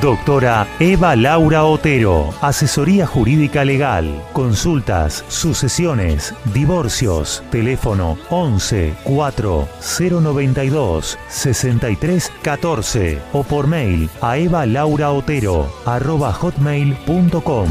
[0.00, 12.32] Doctora Eva Laura Otero, asesoría jurídica legal, consultas, sucesiones, divorcios, teléfono 11 4 092 63
[12.42, 17.68] 14 o por mail a evalauraotero arroba hotmail.com.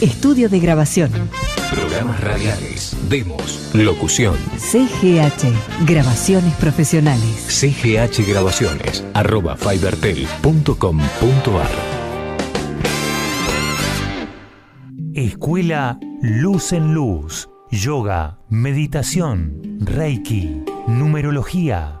[0.00, 1.10] Estudio de grabación.
[1.74, 4.36] Programas radiales, demos, locución.
[4.58, 5.52] CGH,
[5.84, 7.34] grabaciones profesionales.
[7.48, 11.70] CGH Grabaciones, arroba fibertel.com.ar.
[15.14, 22.00] Escuela Luz en Luz, yoga, meditación, reiki, numerología,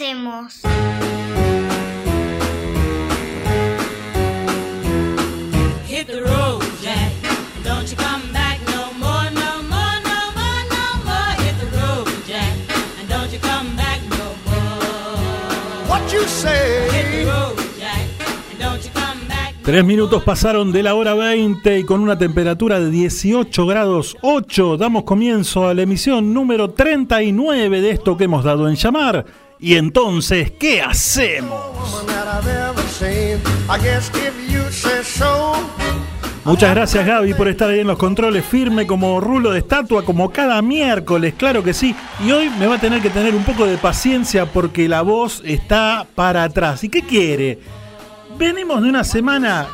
[0.00, 0.62] Hacemos?
[5.86, 7.12] Hit the road, Jack.
[7.62, 11.34] Don't you come back no more, no more, no more, no more.
[11.44, 12.54] Hit the road, Jack.
[12.98, 15.86] And don't you come back no more.
[15.86, 16.88] What you say?
[16.90, 18.08] Hit the road, Jack.
[18.52, 19.54] And don't you come back.
[19.62, 24.78] Tres minutos pasaron de la hora 20 y con una temperatura de 18 grados 8
[24.78, 29.49] damos comienzo a la emisión número 39 de esto que hemos dado en llamar.
[29.60, 31.60] Y entonces, ¿qué hacemos?
[36.44, 40.30] Muchas gracias Gaby por estar ahí en los controles firme como rulo de estatua como
[40.30, 41.94] cada miércoles, claro que sí.
[42.24, 45.42] Y hoy me va a tener que tener un poco de paciencia porque la voz
[45.44, 46.82] está para atrás.
[46.82, 47.58] ¿Y qué quiere?
[48.38, 49.68] Venimos de una semana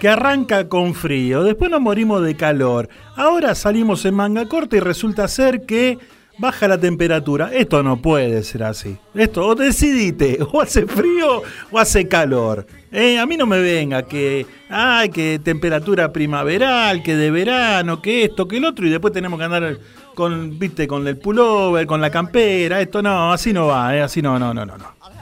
[0.00, 4.80] que arranca con frío, después nos morimos de calor, ahora salimos en manga corta y
[4.80, 5.98] resulta ser que
[6.38, 7.50] baja la temperatura.
[7.52, 8.96] Esto no puede ser así.
[9.14, 12.66] Esto, o decidite, o hace frío o hace calor.
[12.90, 18.24] Eh, a mí no me venga que, ay, que temperatura primaveral, que de verano, que
[18.24, 19.78] esto, que el otro, y después tenemos que andar
[20.14, 22.80] con, viste, con el pullover, con la campera.
[22.80, 24.78] Esto no, así no va, eh, así no, no, no, no.
[24.78, 25.17] no.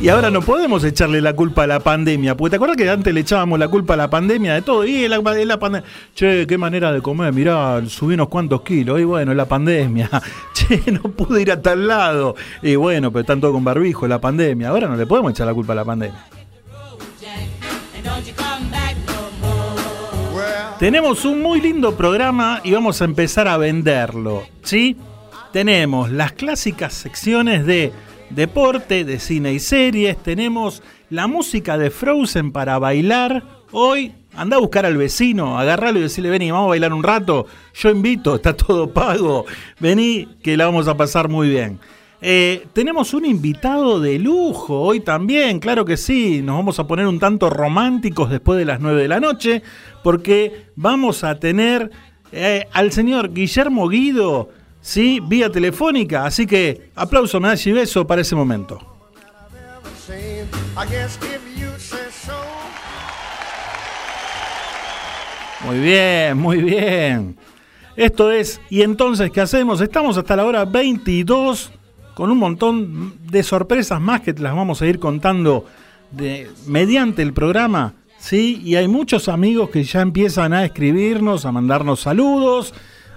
[0.00, 3.14] Y ahora no podemos echarle la culpa a la pandemia, porque te acuerdas que antes
[3.14, 5.88] le echábamos la culpa a la pandemia de todo, y la, la pandemia.
[6.14, 10.10] Che, qué manera de comer, mirá, subí unos cuantos kilos, y bueno, la pandemia.
[10.52, 12.36] Che, no pude ir a tal lado.
[12.62, 14.68] Y bueno, pero están todos con barbijo, la pandemia.
[14.68, 16.24] Ahora no le podemos echar la culpa a la pandemia.
[20.78, 24.96] Tenemos un muy lindo programa y vamos a empezar a venderlo, ¿sí?
[25.50, 27.94] Tenemos las clásicas secciones de
[28.30, 33.42] deporte, de cine y series, tenemos la música de Frozen para bailar.
[33.72, 37.46] Hoy anda a buscar al vecino, agarralo y decirle, vení, vamos a bailar un rato.
[37.74, 39.46] Yo invito, está todo pago.
[39.80, 41.78] Vení, que la vamos a pasar muy bien.
[42.20, 47.06] Eh, tenemos un invitado de lujo hoy también, claro que sí, nos vamos a poner
[47.06, 49.62] un tanto románticos después de las 9 de la noche,
[50.02, 51.90] porque vamos a tener
[52.32, 54.48] eh, al señor Guillermo Guido,
[54.86, 58.78] sí, vía telefónica, así que aplauso, medalla y beso para ese momento.
[65.64, 67.36] Muy bien, muy bien.
[67.96, 69.80] Esto es, ¿y entonces qué hacemos?
[69.80, 71.72] Estamos hasta la hora 22
[72.14, 75.66] con un montón de sorpresas más que te las vamos a ir contando
[76.66, 77.94] mediante el programa.
[78.18, 82.72] Sí, y hay muchos amigos que ya empiezan a escribirnos, a mandarnos saludos.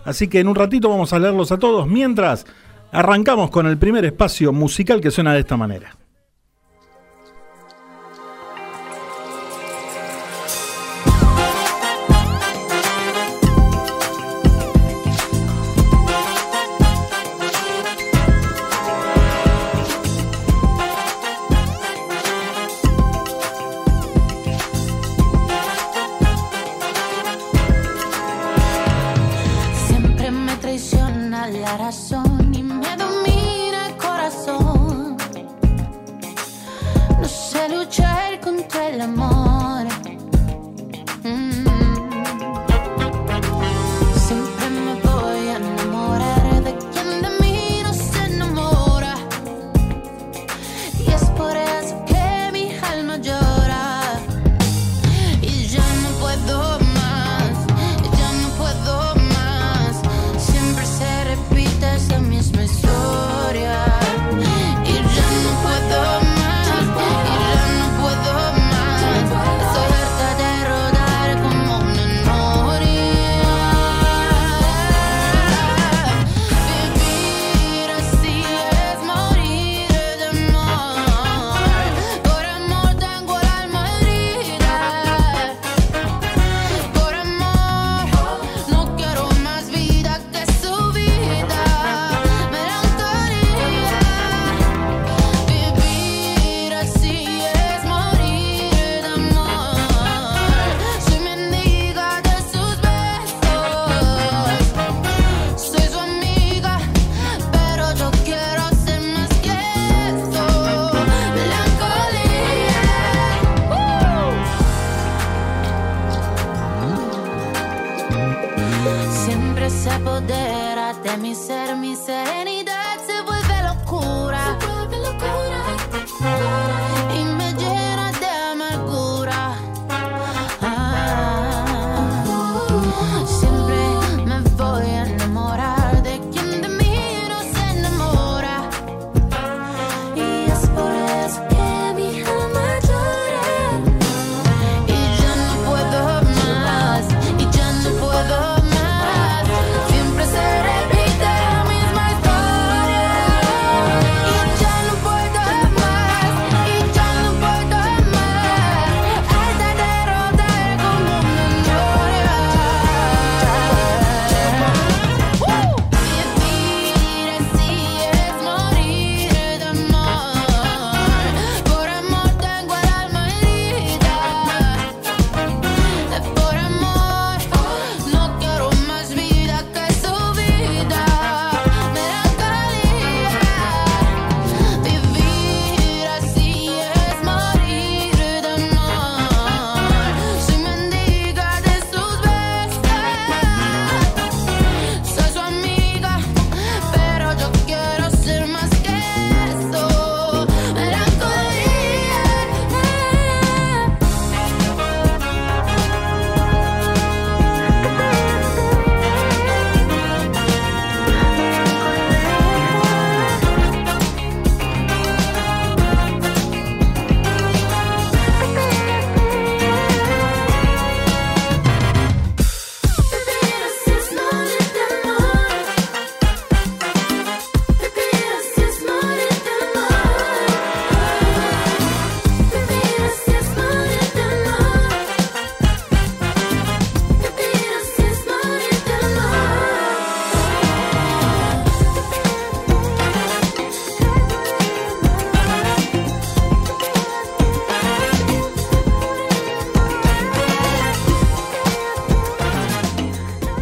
[0.06, 1.88] Así que en un ratito vamos a leerlos a todos.
[1.88, 2.46] Mientras
[2.92, 5.99] arrancamos con el primer espacio musical que suena de esta manera.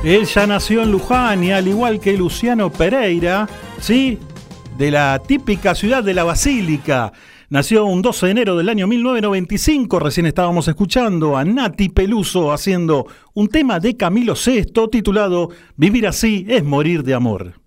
[0.07, 3.45] Él ya nació en Luján y al igual que Luciano Pereira,
[3.81, 4.17] ¿sí?
[4.77, 7.11] De la típica ciudad de la Basílica.
[7.49, 9.99] Nació un 12 de enero del año 1995.
[9.99, 16.45] Recién estábamos escuchando a Nati Peluso haciendo un tema de Camilo VI titulado Vivir así
[16.47, 17.66] es morir de amor.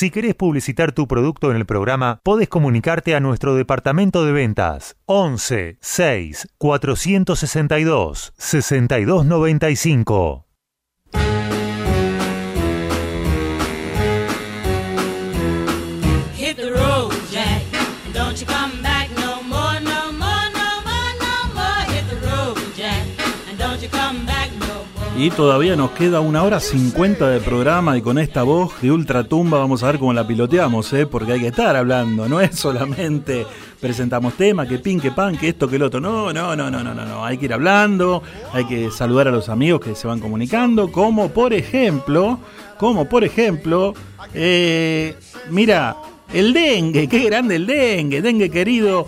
[0.00, 4.96] Si querés publicitar tu producto en el programa, podés comunicarte a nuestro departamento de ventas
[5.04, 10.49] 11 6 462 6295.
[25.20, 29.58] Y todavía nos queda una hora cincuenta de programa y con esta voz de ultratumba
[29.58, 31.04] vamos a ver cómo la piloteamos, ¿eh?
[31.04, 33.46] porque hay que estar hablando, no es solamente
[33.78, 36.00] presentamos tema, que pin, que pan, que esto, que el otro.
[36.00, 37.22] No, no, no, no, no, no, no.
[37.22, 38.22] Hay que ir hablando,
[38.54, 42.38] hay que saludar a los amigos que se van comunicando, como por ejemplo,
[42.78, 43.92] como por ejemplo,
[44.32, 45.16] eh,
[45.50, 45.96] mira,
[46.32, 49.06] el dengue, qué grande el dengue, dengue querido.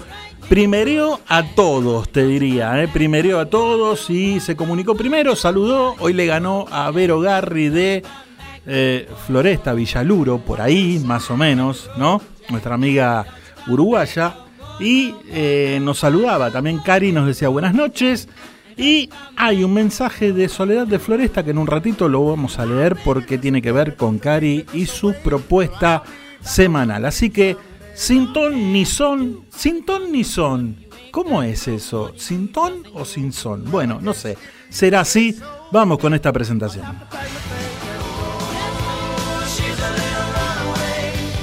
[0.48, 2.88] Primereó a todos, te diría, ¿eh?
[2.88, 8.02] primereó a todos y se comunicó primero, saludó, hoy le ganó a Vero Garri de
[8.66, 12.20] eh, Floresta, Villaluro, por ahí más o menos, ¿no?
[12.50, 13.26] Nuestra amiga
[13.68, 14.34] uruguaya.
[14.80, 18.28] Y eh, nos saludaba también Cari, nos decía buenas noches.
[18.76, 22.66] Y hay un mensaje de Soledad de Floresta que en un ratito lo vamos a
[22.66, 26.02] leer porque tiene que ver con Cari y su propuesta
[26.40, 27.04] semanal.
[27.04, 27.56] Así que,
[27.94, 30.76] sin ton ni son, sin ton ni son.
[31.10, 32.12] ¿Cómo es eso?
[32.16, 33.70] ¿Sin ton o sin son?
[33.70, 34.38] Bueno, no sé.
[34.70, 35.36] Será así.
[35.70, 36.86] Vamos con esta presentación.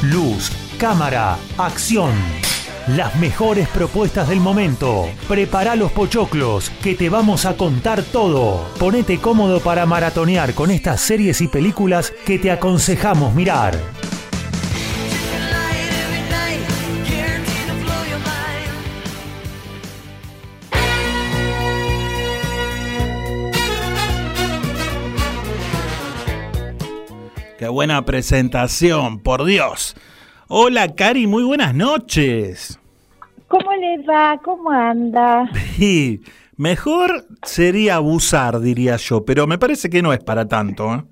[0.04, 2.14] Luz, cámara, acción.
[2.88, 5.08] Las mejores propuestas del momento.
[5.28, 8.66] Prepara los pochoclos, que te vamos a contar todo.
[8.80, 13.99] Ponete cómodo para maratonear con estas series y películas que te aconsejamos mirar.
[27.70, 29.96] Buena presentación, por Dios.
[30.48, 32.80] Hola, Cari, muy buenas noches.
[33.48, 34.40] ¿Cómo le va?
[34.44, 35.50] ¿Cómo anda?
[35.80, 36.22] Y
[36.58, 40.96] mejor sería abusar, diría yo, pero me parece que no es para tanto.
[40.96, 41.04] ¿eh?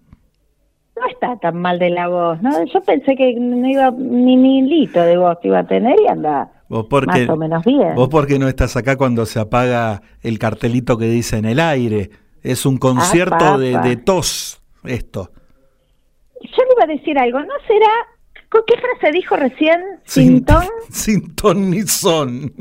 [0.99, 2.51] No está tan mal de la voz, ¿no?
[2.65, 6.87] Yo pensé que no iba ni milito de voz iba a tener y anda Vos
[6.89, 7.95] porque, más o menos bien.
[7.95, 12.09] vos porque no estás acá cuando se apaga el cartelito que dice en el aire.
[12.41, 13.87] Es un concierto de, apa.
[13.87, 15.31] de tos, esto.
[16.41, 17.89] Yo le iba a decir algo, ¿no será?
[18.50, 19.82] ¿Con qué frase dijo recién?
[20.06, 20.63] ¿Sin ton?
[20.89, 22.53] Sin ton ni son.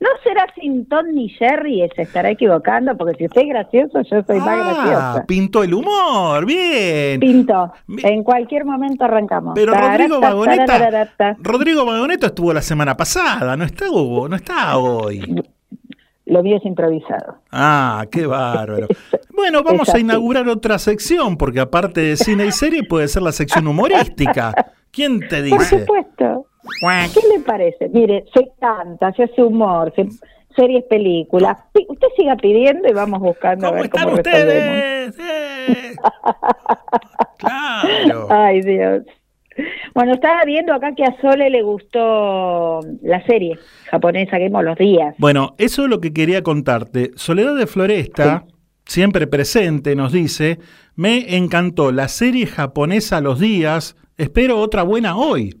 [0.00, 1.88] ¿No será sin ton ni Jerry?
[1.94, 5.24] Se estará equivocando, porque si usted es gracioso, yo soy más Ah, graciosa.
[5.28, 7.20] pintó el humor, bien.
[7.20, 7.72] Pinto.
[8.02, 9.52] En cualquier momento arrancamos.
[9.54, 11.36] Pero Rodrigo Vagoneta.
[11.38, 15.20] Rodrigo Vagoneta estuvo la semana pasada, no está, Hugo, no está hoy.
[16.32, 17.36] Lo mío es improvisado.
[17.50, 18.86] Ah, qué bárbaro.
[19.34, 23.32] Bueno, vamos a inaugurar otra sección, porque aparte de cine y serie puede ser la
[23.32, 24.52] sección humorística.
[24.90, 25.80] ¿Quién te Por dice?
[25.80, 26.46] supuesto.
[26.80, 27.10] Cuac.
[27.12, 27.88] ¿Qué le parece?
[27.88, 30.06] Mire, se canta, se hace humor, se-
[30.54, 31.56] series, películas.
[31.88, 35.14] Usted siga pidiendo y vamos buscando a ¿Cómo ver están cómo ustedes?
[35.18, 35.94] Eh.
[37.38, 38.28] Claro.
[38.30, 39.02] Ay, Dios.
[39.94, 43.58] Bueno, estaba viendo acá que a Sole le gustó la serie
[43.90, 45.14] japonesa que vimos los días.
[45.18, 47.10] Bueno, eso es lo que quería contarte.
[47.16, 48.44] Soledad de Floresta,
[48.86, 50.58] siempre presente, nos dice,
[50.94, 55.58] me encantó la serie japonesa Los Días, espero otra buena hoy.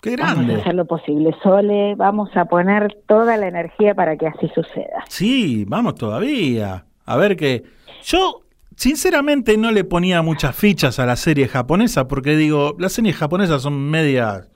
[0.00, 0.60] Qué Vamos a grande.
[0.60, 1.94] hacer lo posible, Sole.
[1.94, 5.04] Vamos a poner toda la energía para que así suceda.
[5.08, 6.86] Sí, vamos todavía.
[7.06, 7.62] A ver que...
[8.04, 8.41] Yo,
[8.76, 13.62] sinceramente, no le ponía muchas fichas a la serie japonesa porque digo, las series japonesas
[13.62, 14.46] son media...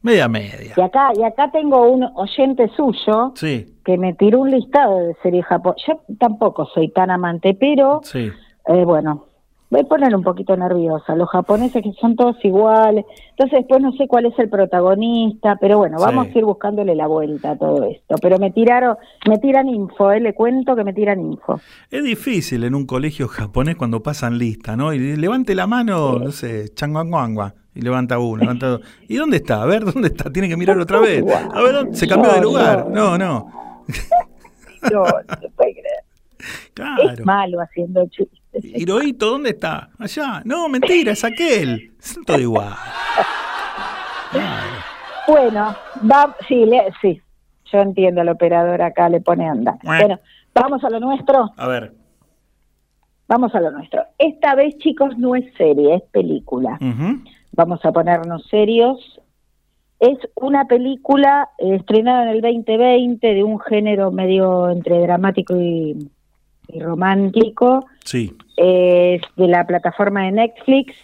[0.00, 0.74] Media media.
[0.76, 5.16] Y acá, y acá tengo un oyente suyo Sí, que me tiró un listado de
[5.24, 5.88] series japonesas.
[5.88, 8.30] Yo tampoco soy tan amante, pero sí.
[8.68, 9.26] eh, bueno,
[9.70, 11.14] voy a poner un poquito nerviosa.
[11.14, 13.04] Los japoneses que son todos iguales.
[13.30, 16.32] Entonces después no sé cuál es el protagonista, pero bueno, vamos Sí.
[16.34, 18.16] a ir buscándole la vuelta a todo esto.
[18.22, 18.96] Pero me tiraron,
[19.28, 21.60] me tiran info, eh, le cuento que me tiran info.
[21.90, 24.92] Es difícil en un colegio japonés cuando pasan lista, ¿no?
[24.92, 28.80] Y levante la mano, no sé, changuanguangua, y levanta uno, levanta dos.
[29.08, 29.62] ¿Y dónde está?
[29.62, 30.30] A ver, ¿dónde está?
[30.32, 31.22] Tiene que mirar otra vez.
[31.54, 32.86] A ver, ¿dónde- se cambió de lugar.
[32.90, 33.16] no.
[33.16, 33.52] No, no.
[34.92, 36.02] No, no se puede creer.
[36.38, 37.24] Es Claro.
[37.24, 38.38] malo haciendo chistes.
[38.62, 39.90] Hirohito, ¿dónde está?
[39.98, 40.42] Allá.
[40.44, 41.92] No, mentira, es aquel.
[41.98, 42.72] Son todo igual.
[45.26, 45.74] Bueno,
[46.10, 47.20] va, sí, le- sí.
[47.70, 49.78] yo entiendo, el operador acá le pone onda.
[49.82, 50.18] Bueno,
[50.54, 51.50] vamos a lo nuestro.
[51.56, 51.92] A ver.
[53.28, 54.02] Vamos a lo nuestro.
[54.16, 56.78] Esta vez, chicos, no es serie, es película.
[57.52, 59.20] Vamos a ponernos serios.
[60.00, 66.08] Es una película eh, estrenada en el 2020 de un género medio entre dramático y,
[66.68, 67.84] y romántico.
[68.10, 68.34] Sí.
[68.56, 70.94] Es de la plataforma de Netflix.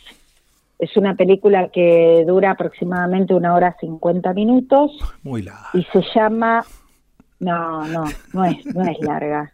[0.79, 4.91] Es una película que dura aproximadamente una hora 50 minutos
[5.23, 5.69] Muy larga.
[5.75, 6.65] y se llama...
[7.41, 9.53] No, no, no es, no es larga.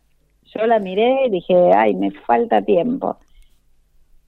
[0.54, 3.19] Yo la miré y dije, ay, me falta tiempo.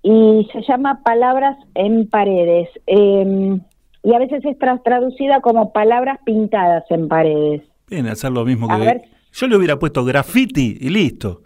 [0.02, 2.68] Y se llama Palabras en Paredes.
[2.86, 3.56] Eh,
[4.02, 7.62] y a veces es tra- traducida como Palabras pintadas en paredes.
[7.88, 8.84] Viene a hacer lo mismo A que.
[8.84, 9.02] ver.
[9.32, 11.42] Yo le hubiera puesto graffiti y listo.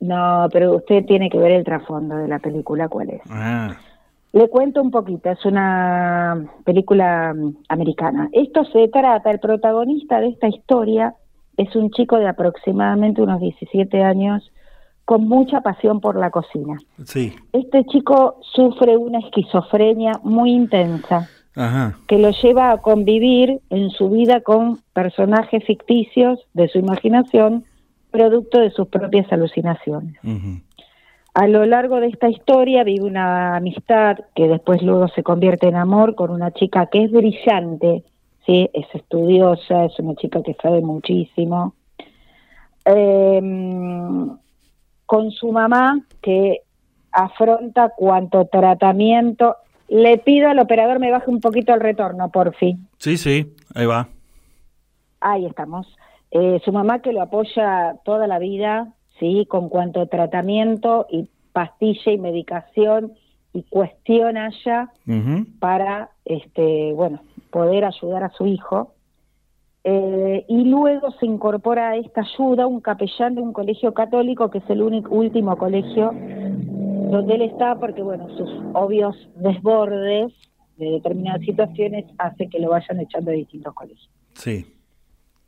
[0.00, 3.20] No, pero usted tiene que ver el trasfondo de la película, ¿cuál es?
[3.30, 3.76] Ah,
[4.32, 8.28] Le cuento un poquito, es una película mm, americana.
[8.32, 11.14] Esto se trata, el protagonista de esta historia
[11.56, 14.50] es un chico de aproximadamente unos 17 años
[15.04, 16.78] con mucha pasión por la cocina.
[17.04, 17.34] sí.
[17.52, 21.98] Este chico sufre una esquizofrenia muy intensa Ajá.
[22.06, 27.64] que lo lleva a convivir en su vida con personajes ficticios de su imaginación,
[28.10, 30.16] producto de sus propias alucinaciones.
[31.34, 35.76] A lo largo de esta historia vive una amistad que después luego se convierte en
[35.76, 38.04] amor con una chica que es brillante,
[38.46, 41.74] sí, es estudiosa, es una chica que sabe muchísimo.
[42.84, 44.36] Em,
[45.06, 46.62] con su mamá que
[47.12, 49.56] afronta cuanto tratamiento.
[49.88, 52.88] Le pido al operador me baje un poquito el retorno, por fin.
[52.98, 53.54] Sí, sí.
[53.74, 54.08] Ahí va.
[55.20, 55.86] Ahí estamos.
[56.30, 62.12] Eh, su mamá que lo apoya toda la vida, sí, con cuanto tratamiento y pastilla
[62.12, 63.12] y medicación
[63.52, 64.92] y cuestión haya
[65.58, 67.20] para, este, bueno,
[67.50, 68.94] poder ayudar a su hijo.
[69.82, 74.58] Eh, y luego se incorpora a esta ayuda un capellán de un colegio católico que
[74.58, 76.12] es el único último colegio
[77.10, 80.34] donde él está porque bueno sus obvios desbordes
[80.76, 84.10] de determinadas situaciones hace que lo vayan echando de distintos colegios.
[84.34, 84.66] Sí.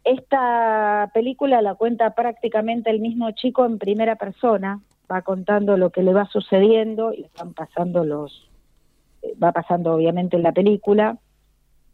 [0.04, 6.02] Esta película la cuenta prácticamente el mismo chico en primera persona, va contando lo que
[6.02, 8.48] le va sucediendo y van pasando los,
[9.22, 11.18] eh, va pasando obviamente en la película,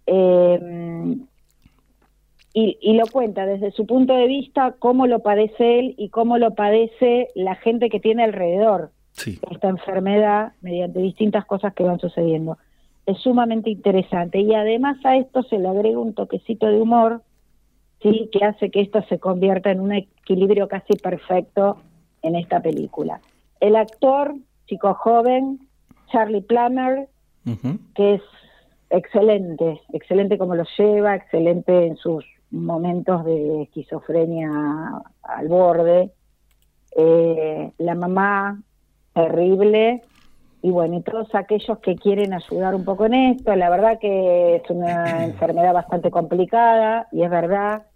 [0.06, 1.16] eh,
[2.54, 6.38] y, y lo cuenta desde su punto de vista cómo lo padece él y cómo
[6.38, 9.38] lo padece la gente que tiene alrededor Sí.
[9.50, 12.56] esta enfermedad mediante distintas cosas que van sucediendo.
[13.04, 17.22] Es sumamente interesante y además a esto se le agrega un toquecito de humor,
[18.02, 21.78] sí, que hace que esto se convierta en un equilibrio casi perfecto
[22.22, 23.20] en esta película.
[23.60, 24.34] El actor,
[24.66, 25.60] chico joven,
[26.10, 27.08] Charlie Plummer,
[27.94, 28.22] que es
[28.90, 34.50] excelente, excelente como lo lleva, excelente en sus momentos de esquizofrenia
[35.22, 36.10] al borde.
[36.96, 38.60] Eh, la mamá,
[39.14, 40.02] terrible.
[40.62, 44.56] Y bueno, y todos aquellos que quieren ayudar un poco en esto, la verdad que
[44.56, 47.86] es una enfermedad bastante complicada y es verdad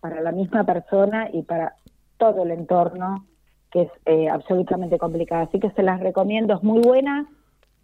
[0.00, 1.76] para la misma persona y para
[2.18, 3.26] todo el entorno
[3.70, 5.42] que es eh, absolutamente complicada.
[5.42, 7.26] Así que se las recomiendo, es muy buena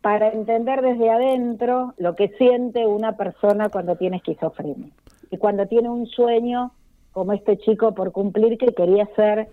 [0.00, 4.88] para entender desde adentro lo que siente una persona cuando tiene esquizofrenia
[5.30, 6.72] y cuando tiene un sueño
[7.12, 9.48] como este chico por cumplir que quería ser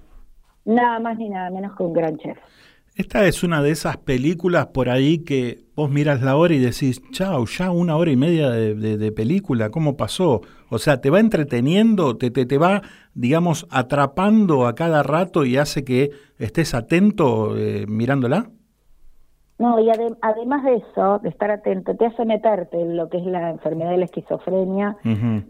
[0.63, 2.38] nada más ni nada menos que un gran chef.
[2.98, 7.00] Esta es una de esas películas por ahí que vos miras la hora y decís,
[7.12, 10.42] chao, ya una hora y media de, de- de película, ¿cómo pasó?
[10.72, 12.82] O sea, te va entreteniendo, te, te, te va,
[13.14, 18.50] digamos, atrapando a cada rato y hace que estés atento eh, mirándola.
[19.60, 23.18] No, y ade- además de eso, de estar atento, te hace meterte en lo que
[23.18, 24.98] es la enfermedad de la esquizofrenia,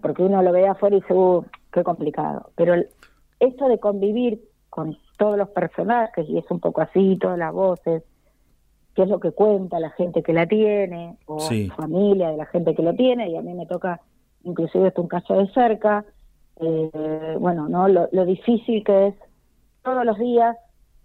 [0.02, 2.52] porque uno lo ve afuera y dice, "Uh, qué complicado.
[2.56, 2.88] Pero el-
[3.40, 8.04] esto de convivir con todos los personajes, y es un poco así, todas las voces,
[8.94, 11.70] qué es lo que cuenta la gente que la tiene, o Sí.
[11.76, 14.02] familia de la gente que lo tiene, y a mí me toca,
[14.44, 16.06] inclusive esto un caso de cerca,
[16.60, 19.16] eh, bueno, no lo, lo difícil que es
[19.84, 20.56] todos los días,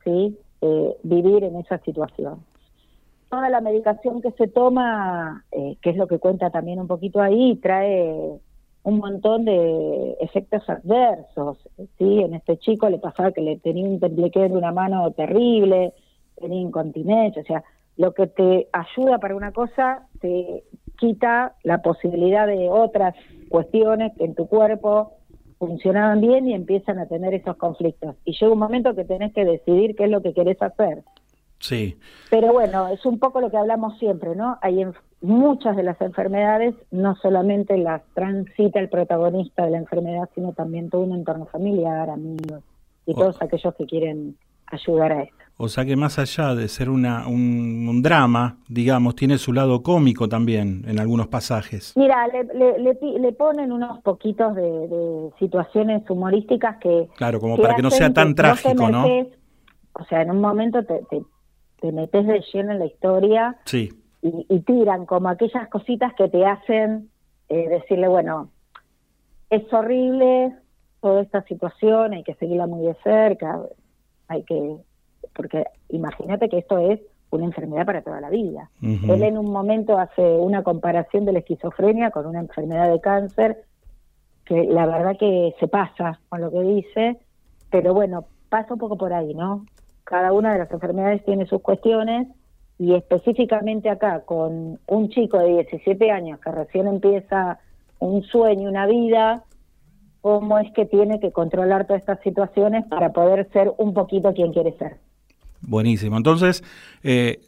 [0.05, 2.45] sí, Eh, vivir en esa situación.
[3.29, 7.21] Toda la medicación que se toma, eh, que es lo que cuenta también un poquito
[7.21, 8.39] ahí, trae
[8.85, 11.59] un montón de efectos adversos.
[11.99, 12.21] ¿sí?
[12.21, 15.93] En este chico le pasaba que le tenía un templiqueo de una mano terrible,
[16.41, 17.65] tenía incontinencia, o sea,
[17.97, 20.65] lo que te ayuda para una cosa te
[20.99, 23.15] quita la posibilidad de otras
[23.49, 25.13] cuestiones que en tu cuerpo
[25.59, 28.17] funcionaban bien y empiezan a tener esos conflictos.
[28.25, 31.05] Y llega un momento que tenés que decidir qué es lo que querés hacer.
[31.61, 31.97] Sí.
[32.31, 34.59] Pero bueno, es un poco lo que hablamos siempre, ¿no?
[34.61, 34.85] Hay,
[35.23, 40.91] muchas de las enfermedades no solamente las transita el protagonista de la enfermedad, sino también
[40.91, 42.63] todo un entorno familiar, amigos
[43.07, 43.19] y Oh.
[43.21, 45.37] todos aquellos que quieren ayudar a esto.
[45.59, 49.83] O sea que más allá de ser una, un, un drama, digamos, tiene su lado
[49.83, 51.93] cómico también en algunos pasajes.
[51.97, 57.07] Mira, le, le, le ponen unos poquitos de, de situaciones humorísticas que...
[57.17, 59.07] Claro, como para que no sea tan trágico, ¿no?
[59.07, 59.37] metes-
[59.93, 61.23] O sea, en un momento te, te,
[61.81, 63.91] te metes de lleno en la historia Sí,
[64.23, 67.11] y, y tiran como aquellas cositas que te hacen
[67.49, 68.49] eh, decirle, bueno,
[69.51, 70.55] es horrible
[71.01, 73.61] toda esta situación, hay que seguirla muy de cerca,
[74.29, 74.77] hay que,
[75.35, 78.71] porque imagínate que esto es una enfermedad para toda la vida.
[78.81, 83.65] Él en un momento hace una comparación de la esquizofrenia con una enfermedad de cáncer,
[84.45, 87.19] que la verdad que se pasa con lo que dice,
[87.71, 89.67] pero bueno, pasa un poco por ahí, ¿no?
[90.05, 92.29] Cada una de las enfermedades tiene sus cuestiones
[92.79, 97.59] y específicamente acá con un chico de 17 años que recién empieza
[97.99, 99.45] un sueño, una vida,
[100.21, 104.53] cómo es que tiene que controlar todas estas situaciones para poder ser un poquito quien
[104.53, 104.97] quiere ser.
[105.61, 106.17] buenísimo.
[106.17, 106.65] Entonces,
[107.03, 107.41] eh,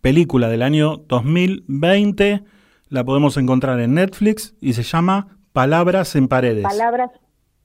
[0.00, 2.42] película del año 2020,
[2.88, 6.62] la podemos encontrar en Netflix y se llama Palabras en Paredes.
[6.62, 7.10] Palabras,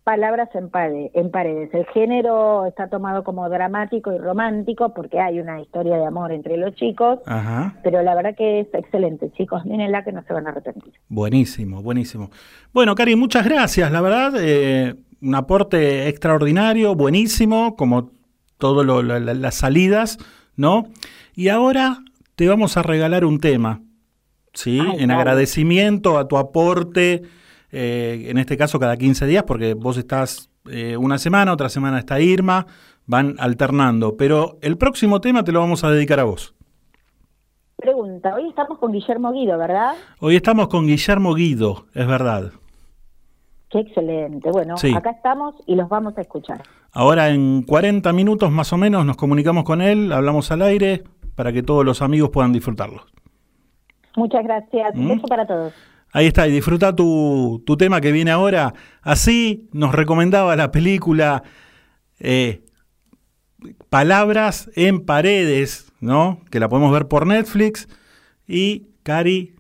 [0.04, 1.74] palabras en, pare- en paredes.
[1.74, 6.58] El género está tomado como dramático y romántico porque hay una historia de amor entre
[6.58, 7.76] los chicos, Ajá.
[7.84, 9.66] pero la verdad que es excelente, chicos.
[9.66, 10.94] Mírenla que no se van a arrepentir.
[11.08, 12.30] Buenísimo, buenísimo.
[12.74, 18.10] Bueno, Cari, muchas gracias, la verdad, eh, un aporte extraordinario, buenísimo, como
[18.58, 20.18] todas las salidas,
[20.56, 20.86] ¿no?
[21.36, 21.98] Y ahora
[22.36, 23.82] te vamos a regalar un tema,
[24.54, 24.80] ¿sí?
[24.80, 27.22] Ay, en agradecimiento a tu aporte,
[27.72, 32.00] eh, en este caso cada 15 días, porque vos estás eh, una semana, otra semana
[32.00, 32.66] está Irma,
[33.06, 36.54] van alternando, pero el próximo tema te lo vamos a dedicar a vos.
[37.78, 39.94] Pregunta, hoy estamos con Guillermo Guido, ¿verdad?
[40.20, 42.52] Hoy estamos con Guillermo Guido, es verdad.
[43.70, 44.52] Qué excelente.
[44.52, 44.94] Bueno, Sí.
[44.94, 46.62] acá estamos y los vamos a escuchar.
[46.92, 51.04] Ahora en 40 minutos más o menos nos comunicamos con él, hablamos al aire
[51.36, 53.06] para que todos los amigos puedan disfrutarlo.
[54.16, 54.94] Muchas gracias.
[54.94, 55.10] Un ¿Mm?
[55.16, 55.74] beso para todos.
[56.14, 58.74] Ahí está, y disfruta tu, tu tema que viene ahora.
[59.02, 61.44] Así nos recomendaba la película
[62.20, 62.64] eh,
[63.90, 66.42] Palabras en Paredes, ¿no?
[66.50, 67.88] Que la podemos ver por Netflix.
[68.48, 69.56] Y, Cari,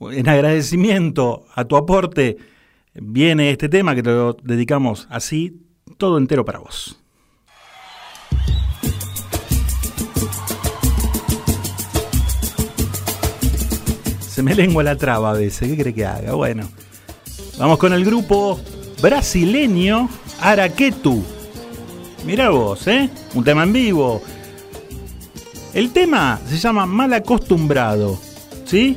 [0.00, 2.36] en agradecimiento a tu aporte,
[2.94, 5.62] viene este tema que te lo dedicamos así,
[5.96, 7.02] todo entero para vos.
[14.38, 16.32] Se me lengua la traba a veces, ¿qué cree que haga?
[16.34, 16.70] Bueno,
[17.58, 18.60] vamos con el grupo
[19.02, 20.08] brasileño
[20.40, 21.24] Araquetu.
[22.24, 23.10] Mira vos, ¿eh?
[23.34, 24.22] Un tema en vivo.
[25.74, 28.16] El tema se llama Mal Acostumbrado,
[28.64, 28.96] ¿sí?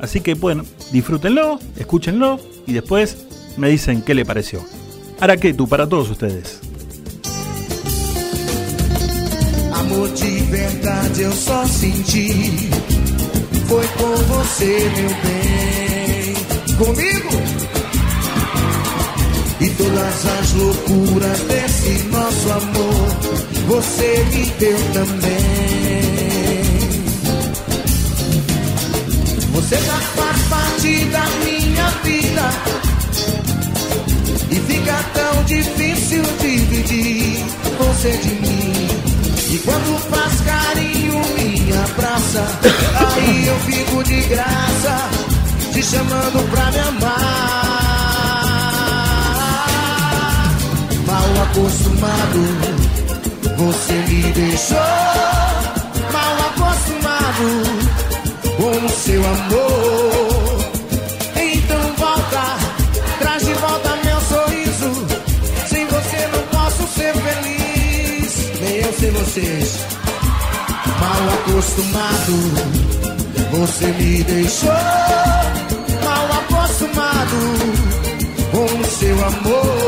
[0.00, 4.60] Así que, bueno, disfrútenlo, escúchenlo y después me dicen qué le pareció.
[5.18, 6.60] Araquetu para todos ustedes.
[9.72, 10.08] Amor.
[13.68, 16.34] Foi com você, meu bem.
[16.78, 17.28] Comigo?
[19.60, 23.08] E todas as loucuras desse nosso amor,
[23.66, 26.08] você me deu também.
[29.52, 32.50] Você já faz parte da minha vida.
[34.50, 37.44] E fica tão difícil dividir
[37.78, 38.97] você de mim.
[39.50, 42.44] E quando faz carinho, me abraça.
[43.16, 45.08] Aí eu fico de graça,
[45.72, 47.28] te chamando pra me amar.
[51.06, 52.40] Mal acostumado,
[53.56, 55.47] você me deixou.
[69.18, 69.78] Vocês.
[71.00, 72.34] Mal acostumado,
[73.50, 74.70] você me deixou.
[76.04, 77.38] Mal acostumado
[78.52, 79.87] com o seu amor.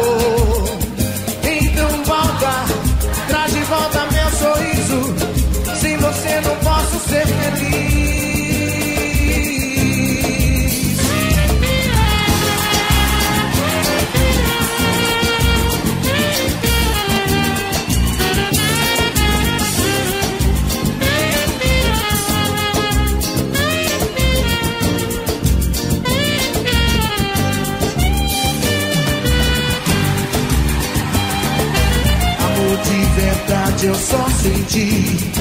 [33.80, 35.32] saudade eu só senti.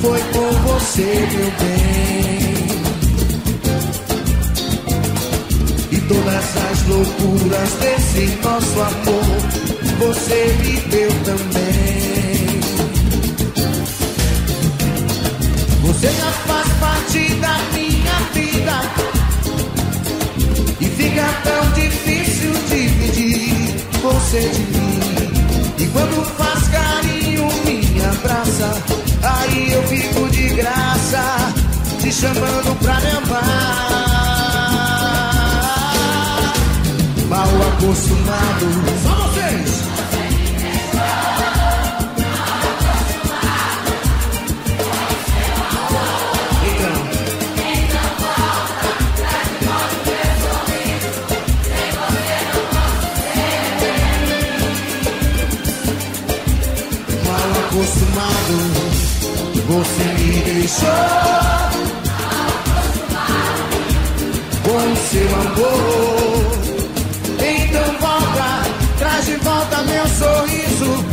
[0.00, 2.62] Foi com você, meu bem.
[5.90, 9.24] E todas as loucuras desse nosso amor,
[9.98, 12.60] você me deu também.
[15.82, 18.82] Você já faz parte da minha vida.
[20.80, 25.00] E fica tão difícil dividir você de mim.
[25.78, 27.11] E quando faz carinho
[29.22, 31.22] aí eu fico de graça,
[32.00, 34.02] te chamando pra me amar.
[37.28, 39.21] Mal acostumado,
[59.72, 60.86] você me deixou
[64.62, 66.44] com seu amor.
[67.40, 68.48] Então volta,
[68.98, 71.04] traz de volta meu sorriso.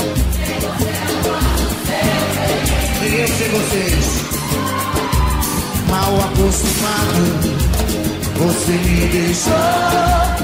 [3.02, 4.06] Ninguém sei vocês.
[5.88, 7.24] Mal acostumado,
[8.36, 10.39] você me deixou.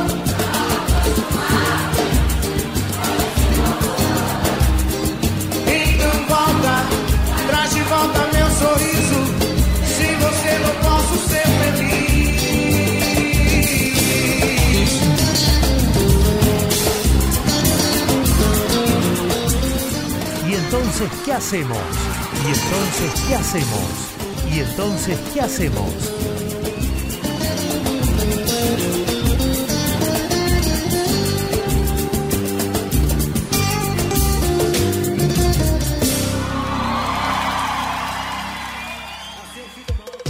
[7.90, 9.20] Volta meu sorriso.
[9.96, 12.06] Se você não posso ser feliz.
[20.50, 21.78] ¿Y entonces qué hacemos?
[22.44, 23.90] ¿Y entonces qué hacemos?
[24.52, 25.94] ¿Y entonces qué hacemos?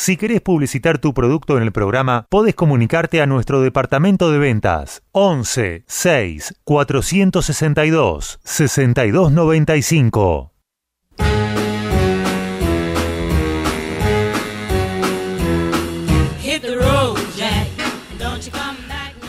[0.00, 5.02] Si querés publicitar tu producto en el programa, podés comunicarte a nuestro departamento de ventas
[5.12, 10.49] 11 6 462 6295.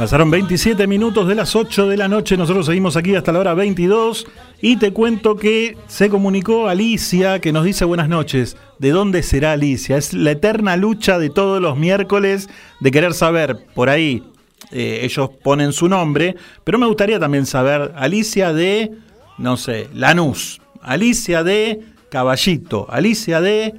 [0.01, 3.53] Pasaron 27 minutos de las 8 de la noche, nosotros seguimos aquí hasta la hora
[3.53, 4.25] 22
[4.59, 8.57] y te cuento que se comunicó Alicia que nos dice buenas noches.
[8.79, 9.97] ¿De dónde será Alicia?
[9.97, 14.23] Es la eterna lucha de todos los miércoles de querer saber por ahí.
[14.71, 18.93] eh, ellos ponen su nombre, pero me gustaría también saber Alicia de,
[19.37, 23.75] no sé, Lanús, Alicia de Caballito, Alicia de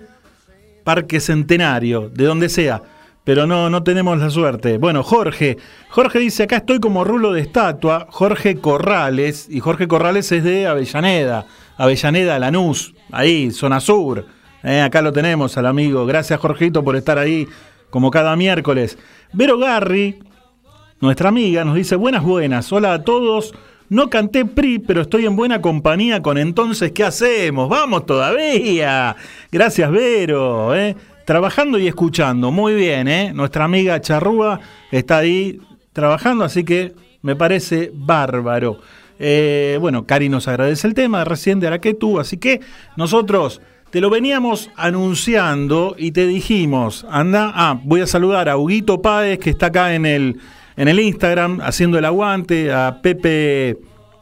[0.85, 2.81] Parque Centenario, de donde sea.
[3.25, 4.79] Pero no, no tenemos la suerte.
[4.79, 5.57] Bueno, Jorge.
[5.91, 8.09] Jorge dice, acá estoy como rulo de estatua.
[8.11, 9.47] Jorge Corrales.
[9.49, 11.47] Y Jorge Corrales es de Avellaneda.
[11.77, 12.95] Avellaneda, Lanús.
[13.13, 14.27] Ahí, zona sur.
[14.65, 16.05] Eh, acá lo tenemos al amigo.
[16.05, 17.47] Gracias, Jorgito, por estar ahí
[17.91, 18.99] como cada miércoles.
[19.33, 20.19] Vero Garri,
[21.01, 22.73] nuestra amiga, nos dice, buenas, buenas.
[22.73, 23.55] Hola a todos.
[23.89, 27.69] No canté PRI, pero estoy en buena compañía con entonces, ¿qué hacemos?
[27.69, 29.15] Vamos todavía.
[29.51, 30.75] Gracias, Vero.
[30.75, 30.97] ¿eh?
[31.25, 32.51] Trabajando y escuchando.
[32.51, 33.33] Muy bien, ¿eh?
[33.33, 35.61] Nuestra amiga Charrúa está ahí
[35.93, 38.81] trabajando, así que me parece bárbaro.
[39.19, 42.61] Eh, bueno, Cari nos agradece el tema recién de Araquetú, así que
[42.97, 49.03] nosotros te lo veníamos anunciando y te dijimos, anda, ah, voy a saludar a Huguito
[49.03, 50.41] Páez, que está acá en el,
[50.77, 53.79] en el Instagram haciendo el aguante, a Pepe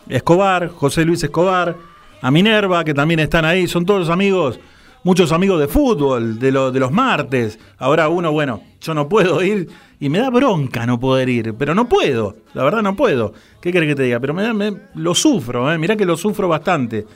[0.08, 1.76] Escobar, José Luis Escobar,
[2.20, 4.58] a Minerva, que también están ahí, son todos amigos,
[5.02, 7.58] muchos amigos de fútbol, de, lo- de los martes.
[7.78, 11.74] Ahora uno, bueno, yo no puedo ir y me da bronca no poder ir, pero
[11.74, 13.32] no puedo, la verdad no puedo.
[13.60, 14.20] ¿Qué querés que te diga?
[14.20, 15.78] Pero me, me- lo sufro, ¿eh?
[15.78, 17.06] mirá que lo sufro bastante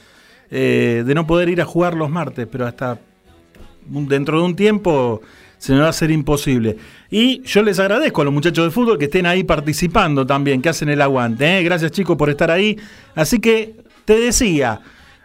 [0.50, 2.98] eh, de no poder ir a jugar los martes, pero hasta
[3.86, 5.20] dentro de un tiempo
[5.58, 6.76] se me va a hacer imposible.
[7.10, 10.68] Y yo les agradezco a los muchachos de fútbol que estén ahí participando también, que
[10.68, 11.58] hacen el aguante.
[11.58, 11.62] ¿eh?
[11.62, 12.76] Gracias chicos por estar ahí.
[13.14, 14.80] Así que te decía,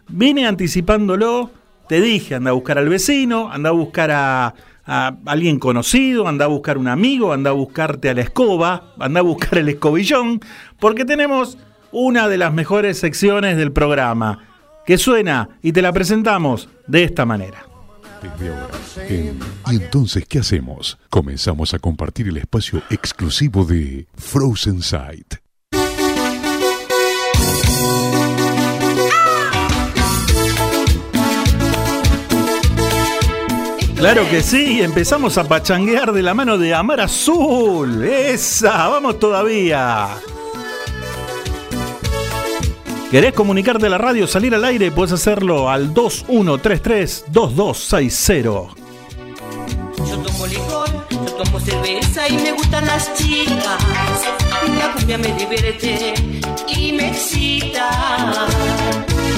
[0.08, 1.52] vine anticipándolo,
[1.90, 4.54] te dije, anda a buscar al vecino, anda a buscar a,
[5.26, 9.24] alguien conocido, anda a buscar un amigo, anda a buscarte a la escoba, anda a
[9.24, 10.40] buscar el escobillón,
[10.80, 11.58] porque tenemos
[11.92, 14.46] una de las mejores secciones del programa,
[14.86, 17.66] que suena y te la presentamos de esta manera.
[18.22, 19.40] Desde ahora, en
[19.72, 21.00] ¿Y entonces qué hacemos?
[21.10, 25.36] Comenzamos a compartir el espacio exclusivo de Frozen Sight.
[34.00, 38.02] Claro que sí, empezamos a pachanguear de la mano de Amar Azul.
[38.06, 40.08] Esa, vamos todavía.
[43.12, 44.90] ¿Querés comunicarte a la radio, salir al aire?
[44.92, 48.70] Puedes hacerlo al 2133-2260.
[50.08, 53.84] Yo tomo licor, yo tomo cerveza y me gustan las chicas.
[54.80, 56.14] La cumbia me divierte
[56.68, 57.90] y me excita.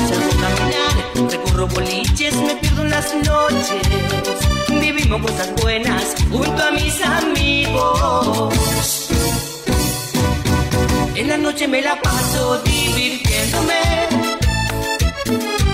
[0.08, 0.93] Salgo a caminar,
[1.32, 3.82] recorro boliches, me pierdo las noches.
[4.67, 8.54] Vivimos cosas buenas junto a mis amigos.
[11.15, 13.82] En la noche me la paso divirtiéndome.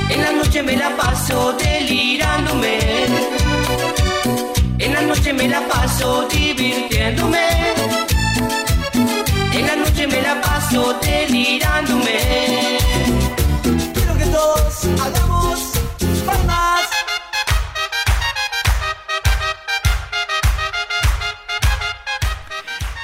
[0.10, 2.78] En la noche me la paso delirándome.
[4.78, 7.48] En la noche me la paso divirtiéndome.
[9.54, 12.18] En la noche me la paso delirándome.
[13.96, 15.60] Quiero que todos hagamos
[16.26, 16.67] palmas.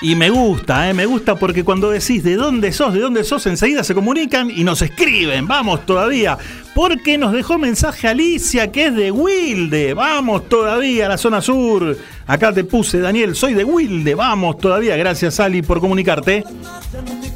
[0.03, 3.45] Y me gusta, eh, me gusta porque cuando decís de dónde sos, de dónde sos,
[3.45, 5.47] enseguida se comunican y nos escriben.
[5.47, 6.37] Vamos todavía.
[6.75, 9.93] Porque nos dejó mensaje Alicia que es de Wilde.
[9.93, 11.97] Vamos todavía a la zona sur.
[12.27, 14.13] Acá te puse, Daniel, soy de Wilde.
[14.13, 14.97] Vamos todavía.
[14.97, 16.43] Gracias, Ali, por comunicarte.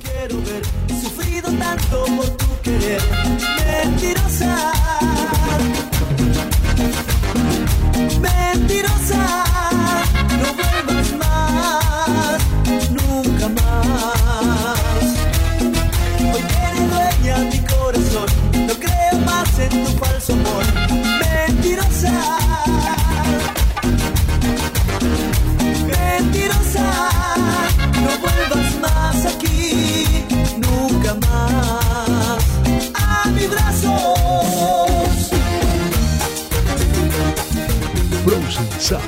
[0.02, 0.68] quiero ver
[38.90, 39.04] Mentías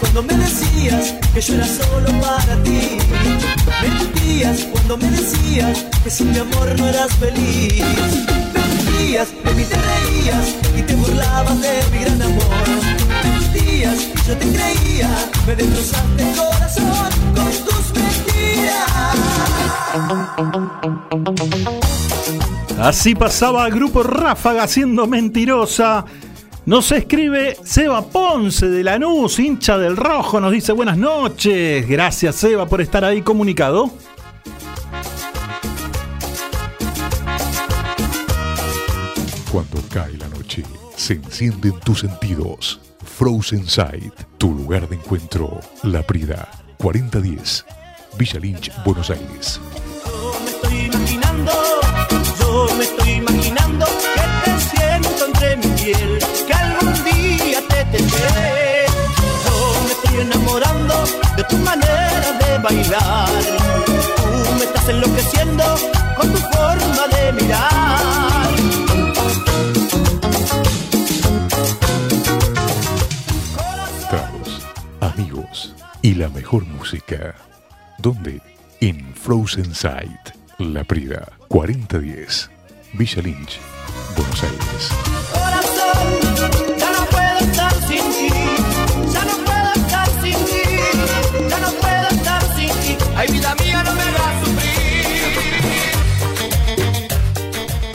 [0.00, 2.96] cuando me decías que yo era solo para ti.
[3.82, 7.84] Mentías cuando me decías que sin mi amor no eras feliz.
[8.54, 12.66] Mentías, de mí te reías y te burlabas de mi gran amor.
[13.22, 15.10] Mentías y yo te creía,
[15.46, 18.03] me destrozaste el corazón con tus.
[22.80, 26.04] Así pasaba el grupo Ráfaga siendo mentirosa.
[26.66, 31.86] Nos escribe Seba Ponce de Lanús, hincha del rojo, nos dice buenas noches.
[31.88, 33.90] Gracias Seba por estar ahí comunicado.
[39.52, 40.64] Cuando cae la noche,
[40.96, 42.80] se encienden tus sentidos.
[43.04, 45.60] Frozen Sight, tu lugar de encuentro.
[45.82, 47.64] La Prida, 4010,
[48.16, 49.60] Villa Lynch, Buenos Aires.
[50.46, 51.52] estoy imaginando,
[52.38, 58.86] yo me estoy imaginando que te siento entre mi piel, que algún día te tendré.
[59.44, 60.94] Yo me estoy enamorando
[61.36, 63.28] de tu manera de bailar.
[64.16, 65.64] Tú me estás enloqueciendo
[66.16, 68.48] con tu forma de mirar.
[74.08, 74.66] Tragos,
[75.00, 77.34] amigos y la mejor música.
[78.04, 78.40] ¿Dónde?
[78.82, 82.50] En Frozen Sight, La Prida, 4010,
[82.92, 83.58] Villa Lynch,
[84.14, 84.90] Buenos Aires.
[85.32, 88.28] Corazón, ya no puedo estar sin ti,
[89.10, 90.62] ya no puedo estar sin ti,
[91.48, 92.94] ya no puedo estar sin ti.
[93.16, 95.56] Ay, vida mía, no me hagas sufrir.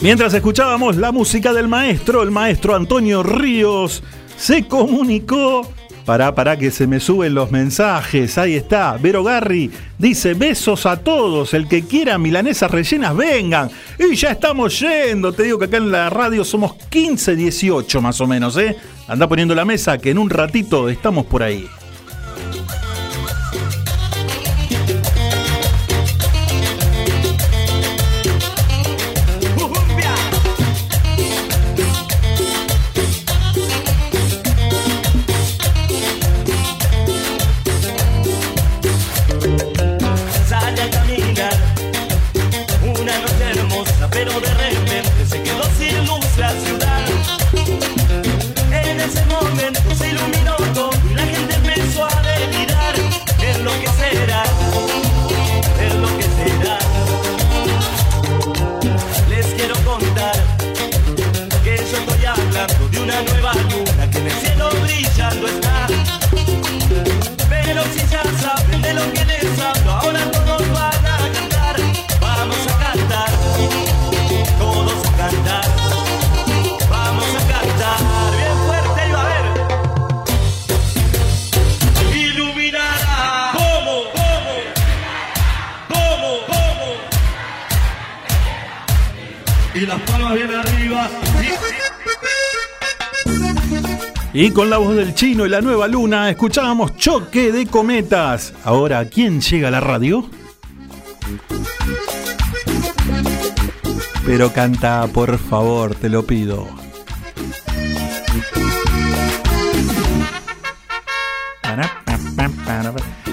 [0.00, 4.02] Mientras escuchábamos la música del maestro, el maestro Antonio Ríos
[4.36, 5.72] se comunicó.
[6.04, 8.36] Para, para que se me suben los mensajes.
[8.38, 8.96] Ahí está.
[9.00, 11.54] Vero Garri dice: Besos a todos.
[11.54, 13.70] El que quiera milanesas rellenas, vengan.
[13.98, 15.32] Y ya estamos yendo.
[15.32, 18.76] Te digo que acá en la radio somos 15, 18 más o menos, ¿eh?
[19.08, 21.68] Anda poniendo la mesa que en un ratito estamos por ahí.
[94.42, 98.54] Y con la voz del chino y la nueva luna escuchábamos Choque de Cometas.
[98.64, 100.24] Ahora, ¿quién llega a la radio?
[104.24, 106.66] Pero canta, por favor, te lo pido.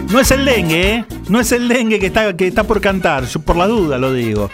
[0.10, 1.06] No es el dengue, ¿eh?
[1.30, 3.26] No es el dengue que está, que está por cantar.
[3.28, 4.52] Yo por la duda lo digo.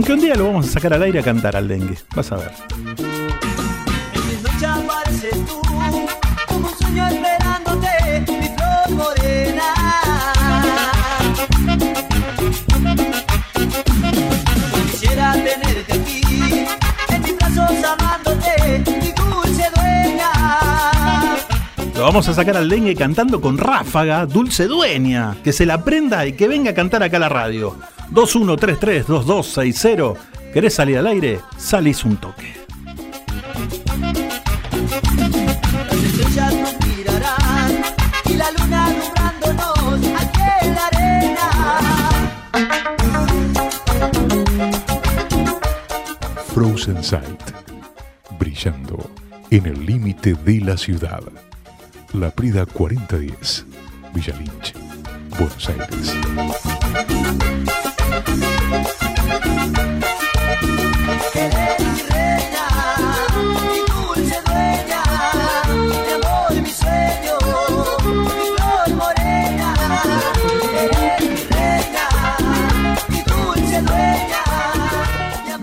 [0.00, 1.94] Aunque un día lo vamos a sacar al aire a cantar al dengue.
[2.16, 2.50] Vas a ver.
[2.74, 5.60] En mis noches apareces tú,
[6.48, 9.74] como un sueño esperándote, mi flor morena.
[14.90, 16.22] Quisiera tenerte aquí,
[17.10, 20.32] en mis brazos amándote, mi dulce dueña.
[21.94, 25.36] Lo vamos a sacar al dengue cantando con ráfaga, dulce dueña.
[25.44, 27.76] Que se la aprenda y que venga a cantar acá a la radio.
[28.12, 30.16] 21332260.
[30.52, 31.40] ¿Querés salir al aire?
[31.56, 32.52] Salís un toque.
[35.86, 37.82] Las estrellas nos mirarán
[38.24, 41.50] y la luna alumbrándonos aquí en la arena.
[46.52, 47.42] Frozen Sight,
[48.38, 49.10] brillando
[49.50, 51.22] en el límite de la ciudad.
[52.12, 53.66] La Prida 4010,
[54.12, 54.74] Villa Lynch,
[55.38, 56.16] Buenos Aires.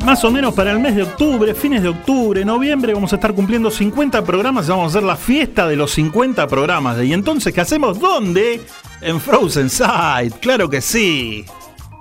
[0.07, 3.33] Más o menos para el mes de octubre, fines de octubre, noviembre, vamos a estar
[3.33, 7.03] cumpliendo 50 programas y vamos a hacer la fiesta de los 50 programas.
[7.03, 7.99] ¿Y entonces qué hacemos?
[7.99, 8.61] ¿Dónde?
[9.01, 11.45] En Frozen Sight, claro que sí.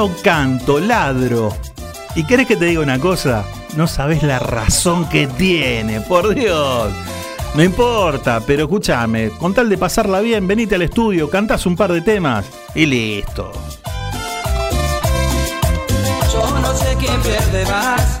[0.00, 1.54] no canto, ladro.
[2.14, 3.44] ¿Y querés que te diga una cosa?
[3.76, 6.90] No sabes la razón que tiene, por Dios.
[7.54, 11.92] No importa, pero escúchame, con tal de pasarla bien, venite al estudio, cantás un par
[11.92, 13.52] de temas y listo.
[16.32, 18.20] Yo no sé quién pierde más.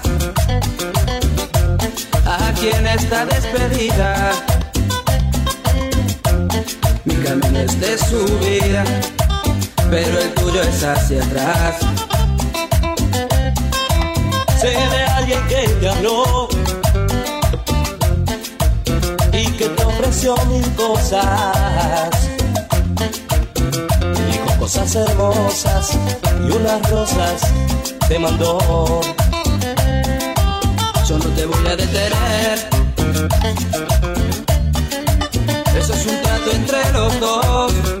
[2.46, 4.32] Aquí en esta despedida.
[7.06, 8.84] Mi camino es de subida,
[9.90, 11.80] pero el tuyo es hacia atrás.
[14.60, 16.48] Sé de alguien que te habló
[19.32, 22.10] y que te ofreció mil cosas.
[24.30, 25.98] Dijo cosas hermosas
[26.46, 27.40] y unas rosas
[28.08, 29.00] te mandó.
[31.08, 32.58] Yo no te voy a detener.
[35.76, 37.99] Eso es un trato entre los dos.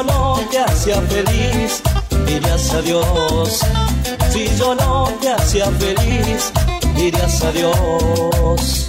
[0.00, 1.82] Si yo no te hacía feliz,
[2.24, 3.60] dirías adiós.
[4.32, 6.52] Si yo no te hacía feliz,
[6.94, 8.86] dirías adiós.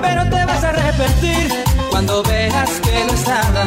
[0.00, 3.66] Pero te vas a arrepentir cuando veas que no es nada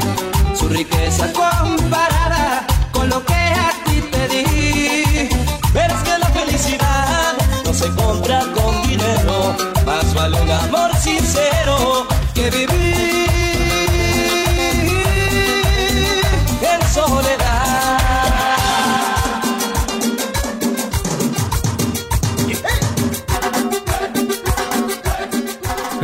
[0.60, 5.30] su riqueza comparada con lo que a ti te di.
[5.72, 7.34] Pero es que la felicidad
[7.64, 8.65] no se compra con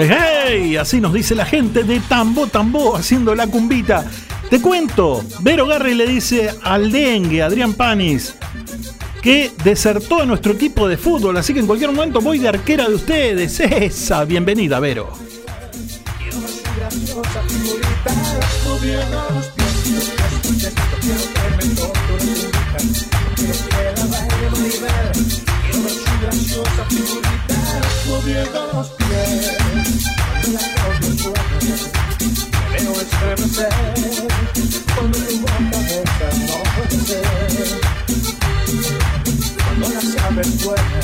[0.02, 0.78] Pues, ¡Hey!
[0.78, 4.04] Así nos dice la gente de Tambo Tambo haciendo la cumbita.
[4.50, 8.34] Te cuento, Vero Garri le dice al dengue, Adrián Panis,
[9.22, 12.90] que desertó a nuestro equipo de fútbol, así que en cualquier momento voy de arquera
[12.90, 13.60] de ustedes.
[13.60, 15.14] Esa, bienvenida, Vero.
[40.64, 41.01] Bueno.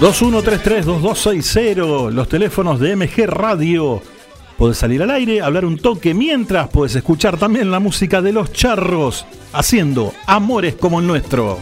[0.00, 4.00] 2133-2260, los teléfonos de MG Radio.
[4.56, 8.52] Podés salir al aire, hablar un toque, mientras podés escuchar también la música de los
[8.52, 11.58] charros, haciendo amores como el nuestro.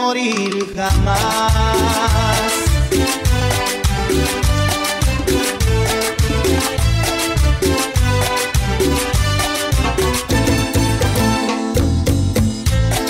[0.00, 1.20] morir jamás.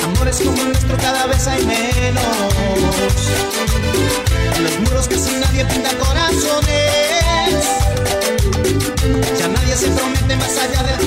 [0.04, 2.24] Amores como nuestro cada vez hay menos.
[4.62, 7.64] Los muros casi nadie pinta corazones.
[9.38, 10.99] Ya nadie se promete más allá de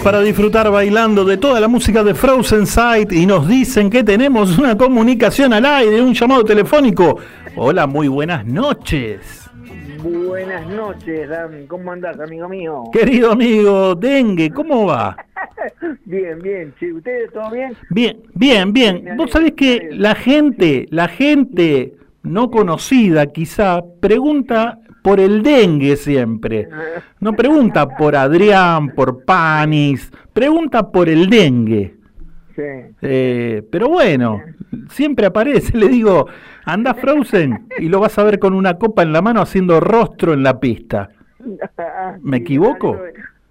[0.00, 4.56] para disfrutar bailando de toda la música de Frozen Sight y nos dicen que tenemos
[4.58, 7.18] una comunicación al aire, un llamado telefónico.
[7.56, 9.50] Hola, muy buenas noches.
[10.02, 11.66] Buenas noches, Dan.
[11.66, 12.84] ¿Cómo andás, amigo mío?
[12.90, 15.16] Querido amigo Dengue, ¿cómo va?
[16.06, 16.74] bien, bien.
[16.96, 17.76] ¿Ustedes todo bien?
[17.90, 19.16] Bien, bien, bien.
[19.18, 26.68] Vos sabés que la gente, la gente no conocida quizá, pregunta por el dengue siempre.
[27.20, 31.96] No pregunta por Adrián, por Panis, pregunta por el dengue.
[32.54, 32.62] Sí.
[33.00, 34.40] Eh, pero bueno,
[34.90, 36.28] siempre aparece, le digo,
[36.64, 40.32] anda Frozen y lo vas a ver con una copa en la mano haciendo rostro
[40.32, 41.10] en la pista.
[42.22, 42.98] ¿Me equivoco?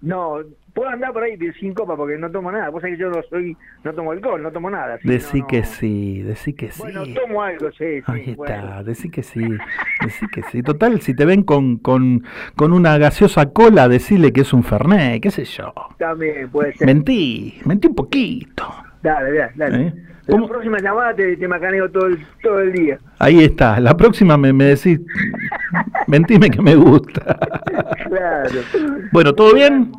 [0.00, 0.38] No,
[0.74, 2.70] puedo andar por ahí sin copa porque no tomo nada.
[2.70, 4.98] Vos sabés que yo no soy, no tomo alcohol, no tomo nada.
[5.02, 6.82] Decí no, que sí, decí que sí.
[6.82, 8.02] Bueno, tomo algo, sí, sí.
[8.06, 8.54] Ahí bueno.
[8.54, 9.46] está, decí que sí,
[10.02, 10.62] decí que sí.
[10.62, 12.24] Total, si te ven con, con,
[12.56, 15.72] con una gaseosa cola, decirle que es un Fernet, qué sé yo.
[15.98, 16.86] También puede ser.
[16.86, 18.64] Mentí, mentí un poquito.
[19.02, 19.86] Dale, dale, dale.
[19.88, 19.92] ¿Eh?
[20.26, 22.98] La próxima llamada te, te macaneo todo el, todo el día.
[23.18, 25.00] Ahí está, la próxima me, me decís,
[26.06, 27.38] mentime que me gusta.
[28.12, 28.60] Claro.
[29.10, 29.90] Bueno, ¿todo bien?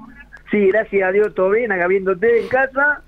[0.54, 3.02] Sí, gracias a Dios, todo bien, acá viéndote en casa,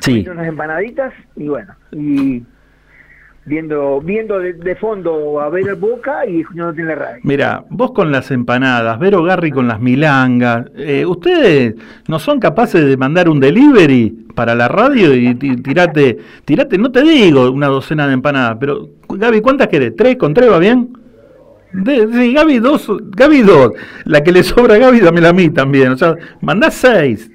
[0.00, 0.26] Sí.
[0.28, 2.42] unas empanaditas y bueno, y
[3.44, 7.20] viendo viendo de, de fondo a ver Boca y en la radio.
[7.24, 11.74] Mira, vos con las empanadas, Vero Garri con las milangas, eh, ¿ustedes
[12.08, 16.90] no son capaces de mandar un delivery para la radio y ti- tirate, tirate, no
[16.90, 19.94] te digo una docena de empanadas, pero Gaby, ¿cuántas querés?
[19.94, 20.16] ¿Tres?
[20.16, 20.88] ¿Con tres va bien?
[21.72, 23.72] De- sí, Gaby dos, Gaby dos,
[24.04, 27.30] la que le sobra a Gaby dámela a mí también, o sea, mandá seis,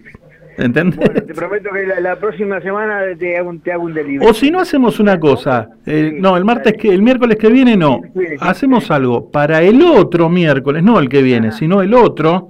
[0.58, 1.00] ¿entendés?
[1.26, 4.28] Te prometo que la, la próxima semana te hago un, te hago un delivery.
[4.30, 7.76] O si no hacemos una cosa, eh, no, el martes que, el miércoles que viene
[7.78, 8.02] no,
[8.40, 12.50] hacemos algo para el otro miércoles, no el que viene, sino el otro,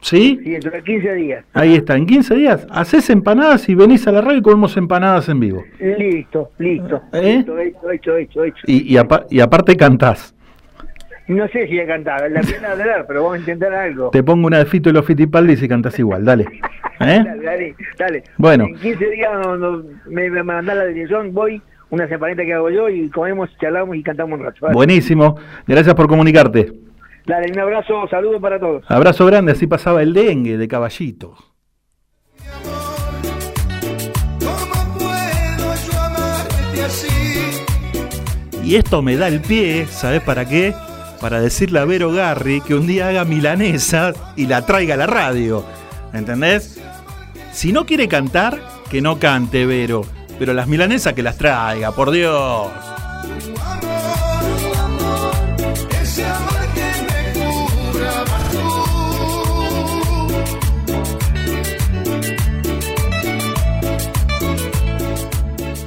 [0.00, 0.40] ¿sí?
[0.42, 1.44] Sí, dentro de 15 días.
[1.52, 5.28] Ahí está, en 15 días, haces empanadas y venís a la radio y comemos empanadas
[5.28, 5.62] en vivo.
[5.78, 7.02] Listo, listo.
[7.12, 7.36] ¿Eh?
[7.36, 8.62] Listo, hecho, hecho, hecho, hecho.
[8.66, 10.34] Y, y, apa- y aparte cantás.
[11.30, 14.10] No sé si voy a cantar, la pena de hablar, pero vamos a intentar algo.
[14.10, 16.44] Te pongo una de Fito y los Fitipaldis y cantás igual, dale.
[17.00, 17.22] ¿Eh?
[17.24, 18.24] Dale, dale, dale.
[18.36, 18.64] Bueno.
[18.64, 22.68] En 15 días no, no- me, me mandás la dirección, voy, una empanaditas que hago
[22.70, 24.58] yo y comemos, charlamos y cantamos un rato.
[24.62, 24.74] ¿vale?
[24.74, 25.36] Buenísimo,
[25.68, 26.72] gracias por comunicarte.
[27.26, 28.82] Dale, un abrazo, saludos para todos.
[28.88, 31.36] Abrazo grande, así pasaba el dengue de caballito.
[34.98, 37.64] puedo yo amarte así?
[38.64, 40.74] Y esto me da el pie, ¿sabes para qué?
[41.20, 45.06] Para decirle a Vero Garri que un día haga milanesa y la traiga a la
[45.06, 45.64] radio.
[46.14, 46.80] ¿Entendés?
[47.52, 48.60] Si no quiere cantar,
[48.90, 50.02] que no cante Vero.
[50.38, 52.68] Pero las milanesas que las traiga, por Dios.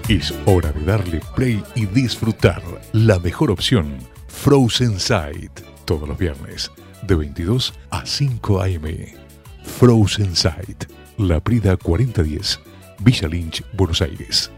[0.08, 2.62] Es hora de darle play y disfrutar
[2.92, 3.98] la mejor opción,
[4.44, 6.70] Frozen Sight, todos los viernes,
[7.04, 9.16] de 22 a 5 a.m.
[9.64, 10.84] Frozen Sight,
[11.18, 12.60] La Prida 4010,
[13.00, 14.52] Villa Lynch, Buenos Aires.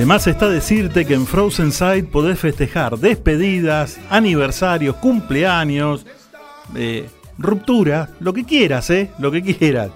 [0.00, 0.06] Puedo?
[0.06, 6.06] De más está decirte que en Frozen Side podés festejar despedidas, aniversarios, cumpleaños,
[6.74, 9.10] eh, ruptura, lo que quieras, ¿eh?
[9.18, 9.90] Lo que quieras.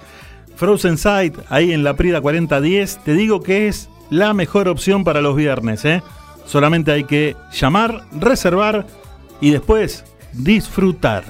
[0.57, 5.21] Frozen Side, ahí en la Prida 4010, te digo que es la mejor opción para
[5.21, 6.03] los viernes, ¿eh?
[6.47, 8.87] Solamente hay que llamar, reservar
[9.41, 11.25] y después disfrutar.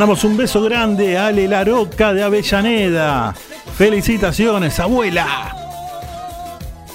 [0.00, 3.34] Mandamos un beso grande a Ale Laroca de Avellaneda.
[3.76, 5.54] Felicitaciones, abuela.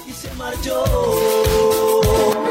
[0.08, 0.82] y se marchó.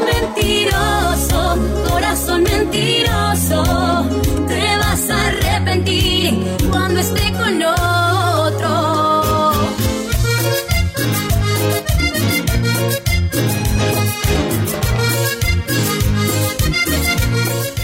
[0.05, 1.57] Mentiroso,
[1.89, 4.05] corazón mentiroso,
[4.47, 6.39] te vas a arrepentir
[6.71, 9.51] cuando esté con otro.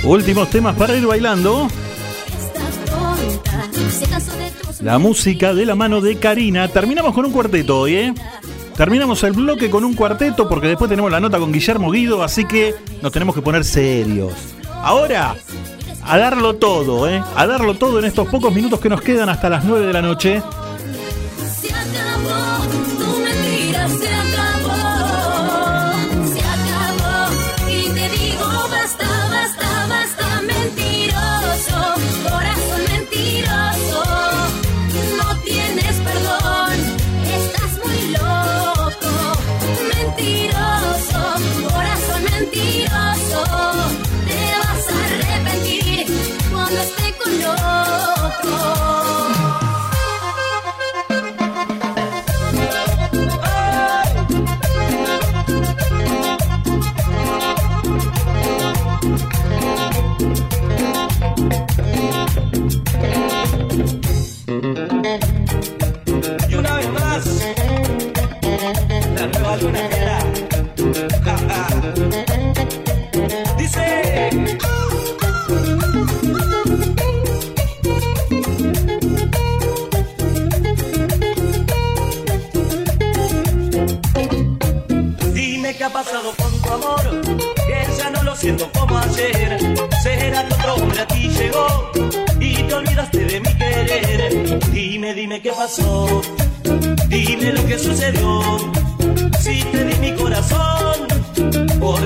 [0.06, 1.68] Últimos temas para ir bailando.
[4.82, 6.68] La música de la mano de Karina.
[6.68, 8.14] Terminamos con un cuarteto hoy, ¿eh?
[8.76, 12.46] Terminamos el bloque con un cuarteto porque después tenemos la nota con Guillermo Guido, así
[12.46, 14.34] que nos tenemos que poner serios.
[14.82, 15.36] Ahora,
[16.04, 17.24] a darlo todo, ¿eh?
[17.36, 20.02] A darlo todo en estos pocos minutos que nos quedan hasta las 9 de la
[20.02, 20.42] noche.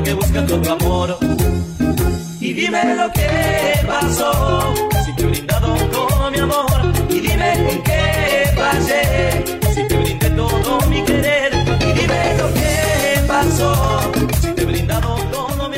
[0.05, 1.17] Que amor.
[2.39, 4.73] Y dime lo que pasó.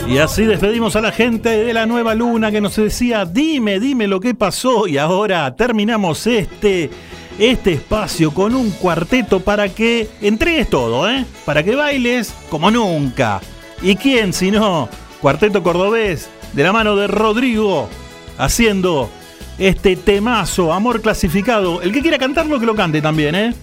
[0.09, 4.07] Y así despedimos a la gente de la nueva luna que nos decía, dime, dime
[4.07, 4.87] lo que pasó.
[4.87, 6.89] Y ahora terminamos este,
[7.37, 11.23] este espacio con un cuarteto para que entregues todo, ¿eh?
[11.45, 13.41] Para que bailes como nunca.
[13.81, 14.89] ¿Y quién si no?
[15.21, 17.89] Cuarteto cordobés de la mano de Rodrigo
[18.37, 19.09] haciendo
[19.57, 21.81] este temazo, amor clasificado.
[21.81, 23.53] El que quiera cantarlo, que lo cante también, ¿eh?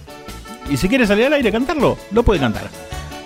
[0.69, 2.69] Y si quiere salir al aire a cantarlo, lo puede cantar.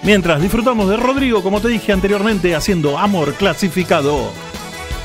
[0.04, 4.32] Mientras disfrutamos de Rodrigo, como te dije anteriormente, haciendo amor clasificado.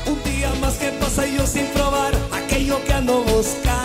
[0.05, 3.75] Un día más que pasa yo sin probar aquello que ando buscando.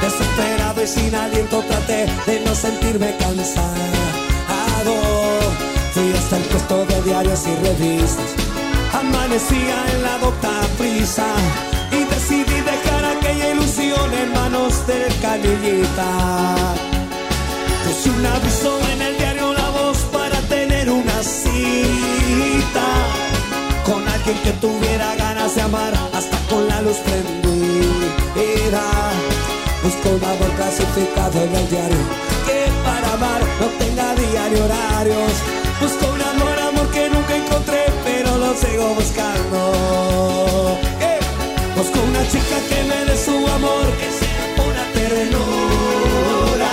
[0.00, 4.00] Desesperado y sin aliento traté de no sentirme cansado.
[5.92, 8.26] Fui hasta el puesto de diarios y revistas.
[8.92, 11.26] Amanecía en la docta prisa
[11.90, 16.56] y decidí dejar aquella ilusión en manos del canillita.
[17.84, 22.88] Puse un aviso en el diario La Voz para tener una cita
[23.84, 28.82] con alguien que tuviera ganas de amar hasta con la luz prendida.
[29.82, 31.98] Busco un amor clasificado en el diario
[32.46, 35.59] que para amar no tenga día ni horarios.
[35.80, 40.78] Busco un amor, amor que nunca encontré, pero lo sigo buscando.
[41.00, 41.18] Eh,
[41.76, 46.72] Busco una chica que me dé su amor, que sea pura ternura.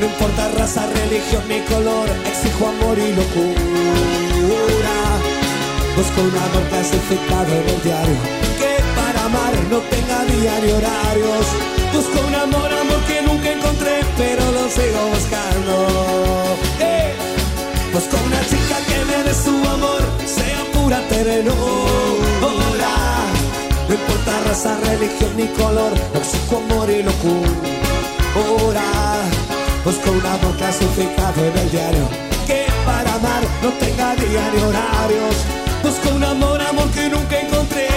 [0.00, 4.96] No importa raza, religión ni color, exijo amor y locura.
[5.96, 8.20] Busco un amor clasificado en el diario,
[8.58, 11.46] que para amar no tenga día ni horarios.
[11.92, 15.74] Busco un amor, amor que nunca encontré, pero lo sigo buscando.
[16.80, 17.27] ¡Eh!
[17.92, 21.54] Busco una chica que me dé su amor, sea pura ternura.
[23.88, 27.58] No importa raza, religión ni color, exijo amor y locura.
[29.88, 32.08] Busco un amor clasificado en el diario
[32.46, 35.36] Que para amar no tenga día ni horarios
[35.82, 37.88] Busco un amor, amor que nunca encontré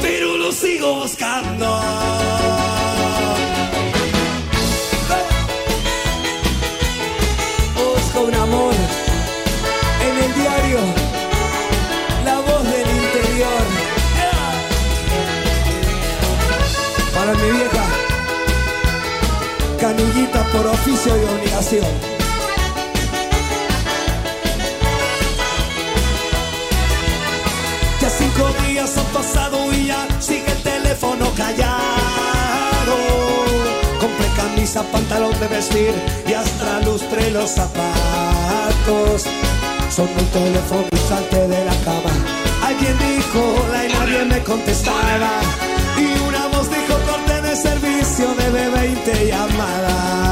[0.00, 2.29] Pero lo sigo buscando
[20.52, 21.86] por oficio y obligación.
[28.00, 32.96] Ya cinco días han pasado y ya sigue el teléfono callado.
[34.00, 35.94] Compré camisa, pantalón de vestir
[36.26, 39.24] y hasta lustré los zapatos.
[39.90, 42.12] Son un teléfono instante de la cama.
[42.64, 45.40] Alguien dijo hola y nadie me contestaba.
[45.98, 50.29] Y una voz dijo corte de servicio, debe 20 llamadas.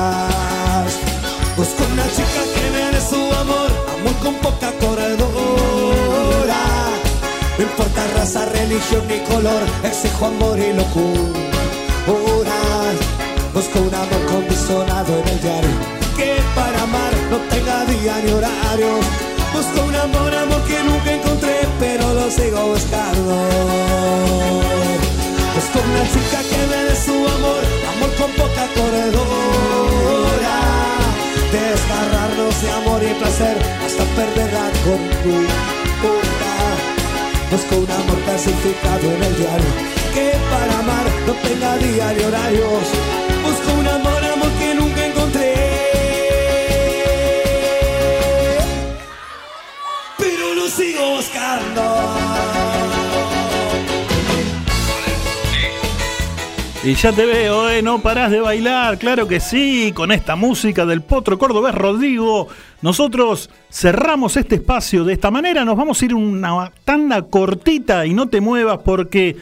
[4.28, 6.60] Con poca corredora.
[7.56, 12.58] No importa raza, religión ni color, exijo amor y locura.
[13.54, 15.70] Busco un amor condicionado en el diario,
[16.16, 18.92] que para amar no tenga día ni horario.
[19.54, 23.34] Busco un amor, amor que nunca encontré, pero lo sigo buscando.
[25.56, 27.62] Busco una chica que me dé su amor,
[27.92, 30.56] amor con poca corredora.
[31.50, 33.56] Desgarrarnos de amor y placer
[34.18, 35.54] hasta perder la cordura.
[37.50, 39.72] Busco un amor clasificado en el diario
[40.14, 42.84] que para amar no tenga día ni horarios.
[43.42, 45.54] Busco un amor, amor que nunca encontré.
[50.18, 51.87] Pero lo sigo buscando.
[56.84, 57.82] Y ya te veo, ¿eh?
[57.82, 62.46] No parás de bailar, claro que sí, con esta música del potro cordobés Rodrigo.
[62.82, 68.14] Nosotros cerramos este espacio de esta manera, nos vamos a ir una tanda cortita y
[68.14, 69.36] no te muevas porque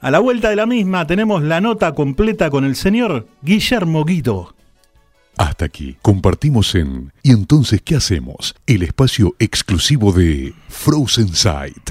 [0.00, 4.54] a la vuelta de la misma tenemos la nota completa con el señor Guillermo Guido.
[5.36, 8.54] Hasta aquí compartimos en ¿Y entonces qué hacemos?
[8.66, 11.90] El espacio exclusivo de Frozen Sight.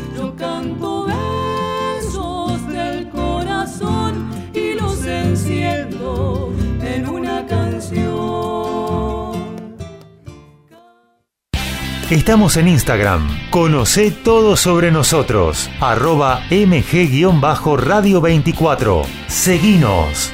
[12.11, 13.25] Estamos en Instagram.
[13.51, 15.69] Conoce todo sobre nosotros.
[15.79, 19.05] Arroba mg-radio24.
[19.27, 20.33] Seguinos.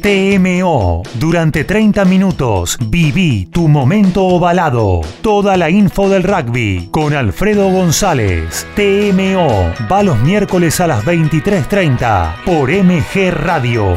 [0.00, 1.02] TMO.
[1.14, 5.00] Durante 30 minutos viví tu momento ovalado.
[5.20, 8.64] Toda la info del rugby con Alfredo González.
[8.76, 9.72] TMO.
[9.90, 13.96] Va los miércoles a las 23.30 por MG Radio.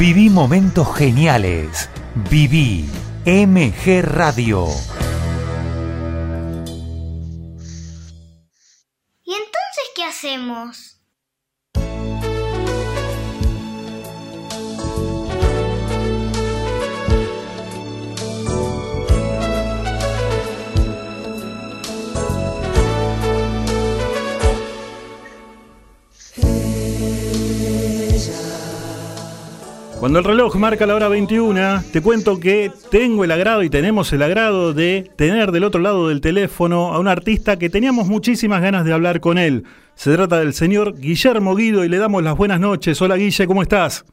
[0.00, 1.90] Viví momentos geniales.
[2.30, 2.88] Viví
[3.26, 4.66] MG Radio.
[9.22, 10.99] ¿Y entonces qué hacemos?
[30.00, 34.10] Cuando el reloj marca la hora 21, te cuento que tengo el agrado y tenemos
[34.14, 38.62] el agrado de tener del otro lado del teléfono a un artista que teníamos muchísimas
[38.62, 39.64] ganas de hablar con él.
[39.96, 43.02] Se trata del señor Guillermo Guido y le damos las buenas noches.
[43.02, 44.06] Hola Guille, ¿cómo estás?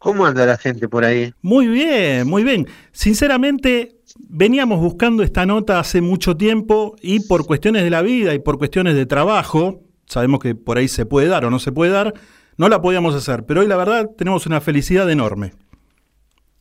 [0.00, 1.32] ¿Cómo anda la gente por ahí?
[1.40, 2.66] Muy bien, muy bien.
[2.90, 8.40] Sinceramente, veníamos buscando esta nota hace mucho tiempo y por cuestiones de la vida y
[8.40, 11.92] por cuestiones de trabajo, sabemos que por ahí se puede dar o no se puede
[11.92, 12.12] dar,
[12.58, 15.52] no la podíamos hacer, pero hoy la verdad tenemos una felicidad enorme.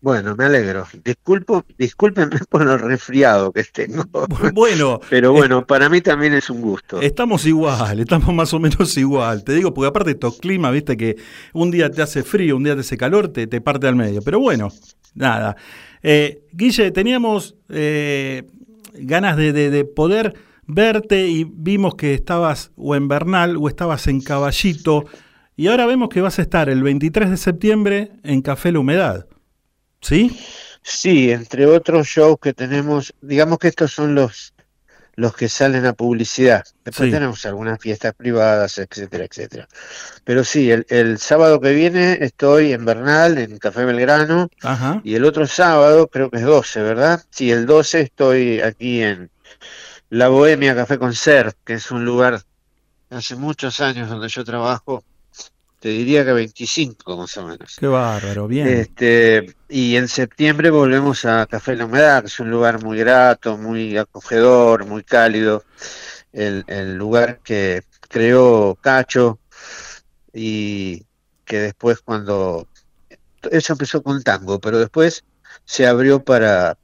[0.02, 0.86] Bueno, me alegro.
[1.04, 4.04] Disculpo, discúlpenme por lo resfriado que tengo.
[4.54, 7.02] Bueno, pero bueno, para mí también es un gusto.
[7.02, 9.44] Estamos igual, estamos más o menos igual.
[9.44, 11.16] Te digo, porque aparte estos climas, viste que
[11.54, 14.22] un día te hace frío, un día te hace calor, te, te parte al medio.
[14.22, 14.70] Pero bueno,
[15.16, 15.56] nada.
[16.04, 18.44] Eh, Guille, teníamos eh,
[18.94, 20.36] ganas de, de- de poder
[20.68, 25.06] verte y vimos que estabas o en Bernal o estabas en Caballito.
[25.56, 29.26] Y ahora vemos que vas a estar el 23 de septiembre en Café La Humedad.
[30.02, 30.38] ¿Sí?
[30.82, 34.54] Sí, entre otros shows que tenemos, digamos que estos son los
[35.18, 36.66] los que salen a publicidad.
[36.84, 37.12] Después Sí.
[37.14, 39.66] tenemos algunas fiestas privadas, etcétera, etcétera.
[40.26, 45.00] Pero sí, el, el sábado que viene estoy en Bernal, en Café Belgrano, Ajá.
[45.06, 47.24] y el otro sábado, creo que es 12, ¿verdad?
[47.30, 49.30] Sí, el 12 estoy aquí en
[50.10, 52.42] La Bohemia Café Concert, que es un lugar
[53.10, 55.02] hace muchos años donde yo trabajo,
[55.86, 57.76] te diría que 25 más o menos.
[57.80, 58.68] Qué bárbaro, bien.
[58.70, 63.56] Este, y en septiembre volvemos a Café La Humedad, que es un lugar muy grato,
[63.56, 65.64] muy acogedor, muy cálido.
[66.34, 69.38] El, el lugar que creó Cacho
[70.34, 71.04] y
[71.46, 72.68] que después cuando...
[73.52, 75.24] Eso empezó con tango, pero después
[75.66, 76.80] se abrió para,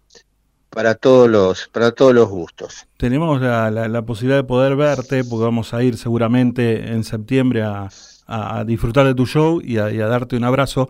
[0.69, 2.85] para, todos, los, para todos los gustos.
[2.97, 7.63] Tenemos la, la- la posibilidad de poder verte, porque vamos a ir seguramente en septiembre
[7.63, 7.89] a,
[8.35, 10.89] a- a disfrutar de tu show y a, y a darte un abrazo.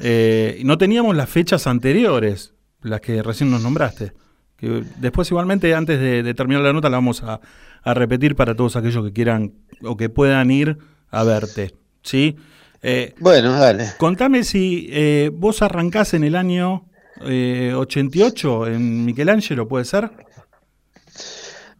[0.00, 4.12] Eh, no teníamos las fechas anteriores, las que recién nos nombraste.
[4.56, 7.40] Que después igualmente, antes de, de terminar la nota, la vamos a,
[7.82, 10.78] a repetir para todos aquellos que quieran o que puedan ir
[11.10, 11.74] a verte.
[12.02, 12.36] ¿Sí?
[12.82, 13.92] Eh, bueno, dale.
[13.98, 16.86] Contame si eh, vos arrancás en el año
[17.26, 20.10] eh, 88 en Michelangelo, ¿puede ser?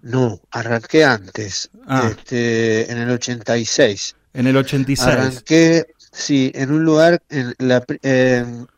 [0.02, 2.08] No, arranqué antes, Ah.
[2.10, 4.16] este, en el 86.
[4.32, 5.06] En el 86.
[5.08, 8.68] Arranqué, sí, en un lugar en la en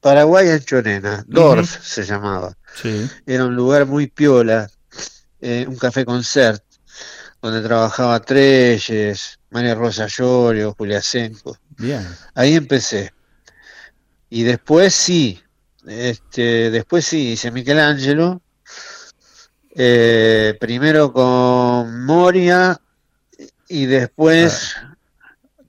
[0.00, 1.64] Paraguay en Chorena, Ujú.
[1.64, 2.56] se llamaba.
[2.80, 3.08] Sí.
[3.26, 4.68] Era un lugar muy piola,
[5.40, 6.62] eh, un café concert,
[7.40, 11.56] donde trabajaba Treyes, María Rosa Llorio, Julia Senco.
[11.76, 12.06] Bien.
[12.34, 13.12] Ahí empecé.
[14.30, 15.40] Y después sí,
[15.86, 18.40] este, después sí, hice Michelangelo,
[19.76, 22.80] eh, primero con Moria
[23.68, 24.76] y después,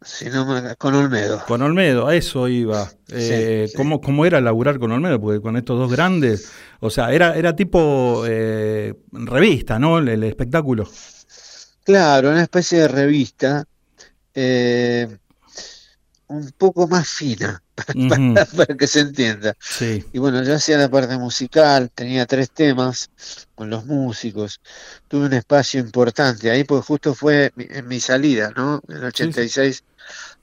[0.06, 0.45] si no
[0.78, 1.43] con Olmedo.
[1.47, 2.89] Con Olmedo, a eso iba.
[3.12, 5.20] Eh, ¿cómo, cómo era laburar con Olmedo?
[5.20, 9.97] Porque con estos dos grandes, o sea, era, era tipo eh, revista, ¿no?
[9.97, 10.88] El, el espectáculo.
[11.84, 13.66] Claro, una especie de revista
[14.34, 15.18] eh,
[16.28, 19.55] un poco más fina, Para, para que se entienda.
[19.59, 20.03] Sí.
[20.13, 23.09] Y bueno, yo hacía la parte musical, tenía tres temas
[23.53, 24.61] con los músicos,
[25.07, 28.82] tuve un espacio importante ahí, pues justo fue mi- en mi salida, ¿no?
[28.88, 29.84] En el 86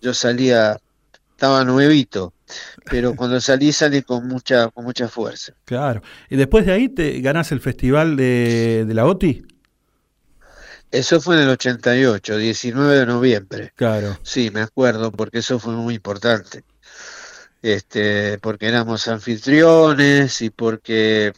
[0.01, 0.79] yo salía,
[1.31, 2.35] estaba nuevito,
[2.91, 5.55] pero cuando salí salí con mucha, con mucha fuerza.
[5.65, 6.03] Claro.
[6.29, 9.47] Y después de ahí te ganás el festival de, de la OTI.
[10.91, 13.73] Eso fue en el 88, 19 de noviembre.
[13.77, 14.19] Claro.
[14.23, 16.65] Sí, me acuerdo, porque eso fue muy importante.
[17.63, 21.33] Este, porque éramos anfitriones y porque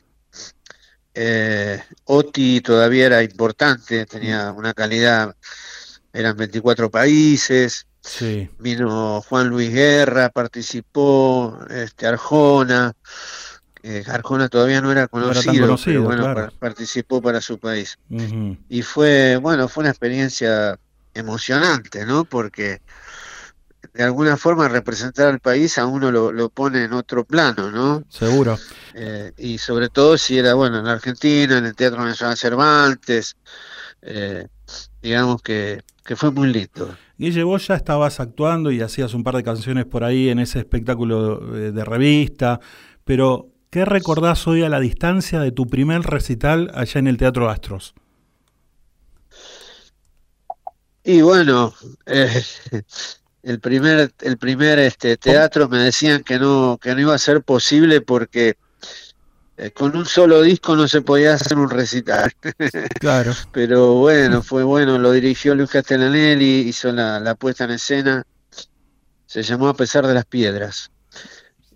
[1.14, 5.36] eh, OTI todavía era importante, tenía una calidad,
[6.12, 7.86] eran 24 países.
[8.00, 8.50] Sí.
[8.58, 12.92] Vino Juan Luis Guerra, participó, este, Arjona.
[13.82, 16.52] eh, Arjona todavía no era conocido, conocido, pero bueno, claro.
[16.58, 17.98] participó para su país.
[18.68, 20.78] Y fue, bueno, fue una experiencia
[21.14, 22.24] emocionante, ¿no?
[22.24, 22.80] Porque
[23.94, 28.02] de alguna forma representar al país a uno lo, lo pone en otro plano, ¿no?
[28.08, 28.58] Seguro.
[28.94, 33.36] Eh, y sobre todo si era, bueno, en la Argentina, en el Teatro Nacional Cervantes,
[34.02, 34.48] eh,
[35.00, 36.96] digamos que, que fue muy lindo.
[37.16, 40.58] Guille, vos ya estabas actuando y hacías un par de canciones por ahí en ese
[40.58, 42.58] espectáculo eh, de revista,
[43.04, 47.48] pero ¿qué recordás hoy a la distancia de tu primer recital allá en el Teatro
[47.48, 47.94] Astros?
[51.04, 51.72] Y bueno,
[52.06, 52.42] eh,
[53.44, 57.42] el primer, el primer este, teatro me decían que no, que no iba a ser
[57.42, 58.56] posible porque
[59.56, 62.32] eh, con un solo disco no se podía hacer un recital.
[63.00, 63.32] Claro.
[63.52, 68.24] Pero bueno, fue bueno, lo dirigió Luis Castellanelli, hizo la, la puesta en escena,
[69.26, 70.90] se llamó A pesar de las piedras.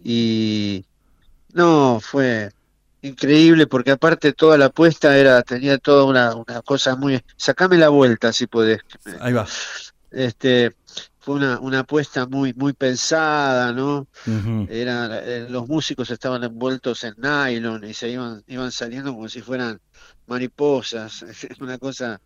[0.02, 0.86] Y
[1.52, 2.50] no, fue
[3.02, 7.90] increíble porque aparte toda la apuesta era, tenía toda una, una cosa muy, sacame la
[7.90, 8.80] vuelta si podés.
[9.20, 9.46] Ahí va.
[10.10, 10.74] Este,
[11.29, 14.07] fue una, una apuesta muy, muy pensada, ¿no?
[14.70, 19.43] Era, eh, los músicos estaban envueltos en nylon y se iban, iban saliendo como si
[19.43, 19.79] fueran
[20.26, 21.26] mariposas.
[21.61, 22.18] Una cosa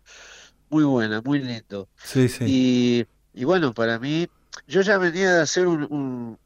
[0.69, 1.89] muy buena, muy lindo.
[2.01, 2.45] Sí, sí.
[2.47, 4.29] Y, y bueno, para mí,
[4.67, 6.39] yo ya venía de hacer un, un,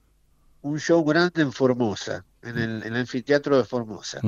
[0.63, 4.19] un show grande en Formosa, en el, en el anfiteatro de Formosa,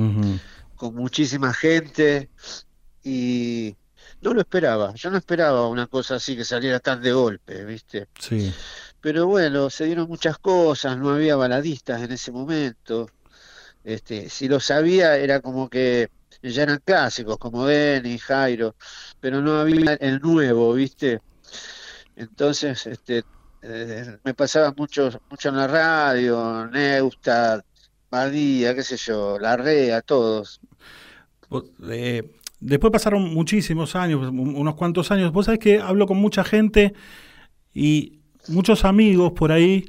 [0.76, 2.30] con muchísima gente
[3.02, 3.74] y
[4.20, 4.94] no lo esperaba.
[4.94, 8.08] Yo no esperaba una cosa así que saliera tan de golpe, ¿viste?
[8.18, 8.52] Sí.
[9.00, 13.08] Pero bueno, se dieron muchas cosas, no había baladistas en ese momento.
[13.82, 16.10] Este, si lo sabía era como que
[16.42, 18.74] ya eran clásicos como Denny, Jairo,
[19.20, 21.20] pero no había el nuevo, ¿viste?
[22.16, 23.24] Entonces, este,
[23.62, 27.64] eh, me pasaba mucho, mucho en la radio, Neustadt,
[28.10, 30.60] Badía, qué sé yo, Larrea, todos.
[31.88, 35.32] Eh, después pasaron muchísimos años, un- unos cuantos años.
[35.32, 36.94] Vos sabés que hablo con mucha gente
[37.74, 39.84] y muchos amigos por ahí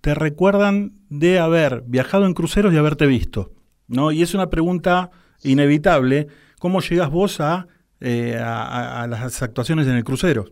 [0.00, 3.52] te recuerdan de haber viajado en cruceros y haberte visto.
[3.88, 4.12] ¿no?
[4.12, 5.10] Y es una pregunta
[5.42, 6.28] inevitable.
[6.58, 7.66] ¿Cómo llegas vos a,
[8.00, 10.44] eh, a, las actuaciones en el crucero?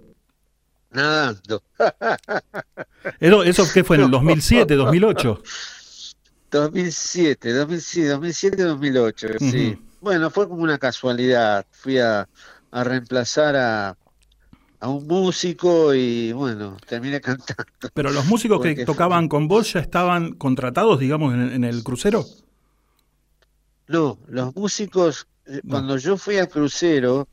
[0.91, 1.63] Nadando.
[3.21, 3.97] ¿Eso, eso qué fue?
[3.97, 5.43] ¿En el 2007, 2008?
[6.51, 9.79] 2007, 2007, 2007, 2008, sí.
[10.07, 11.67] Bueno, fue como una casualidad.
[11.73, 12.29] Fui a,
[12.71, 13.97] a reemplazar a,
[14.79, 17.65] a un músico y bueno, terminé cantando.
[17.93, 22.25] Pero los músicos que tocaban con vos ya estaban contratados, digamos, en, en el crucero.
[23.89, 27.27] No, los músicos, eh, cuando yo fui al crucero,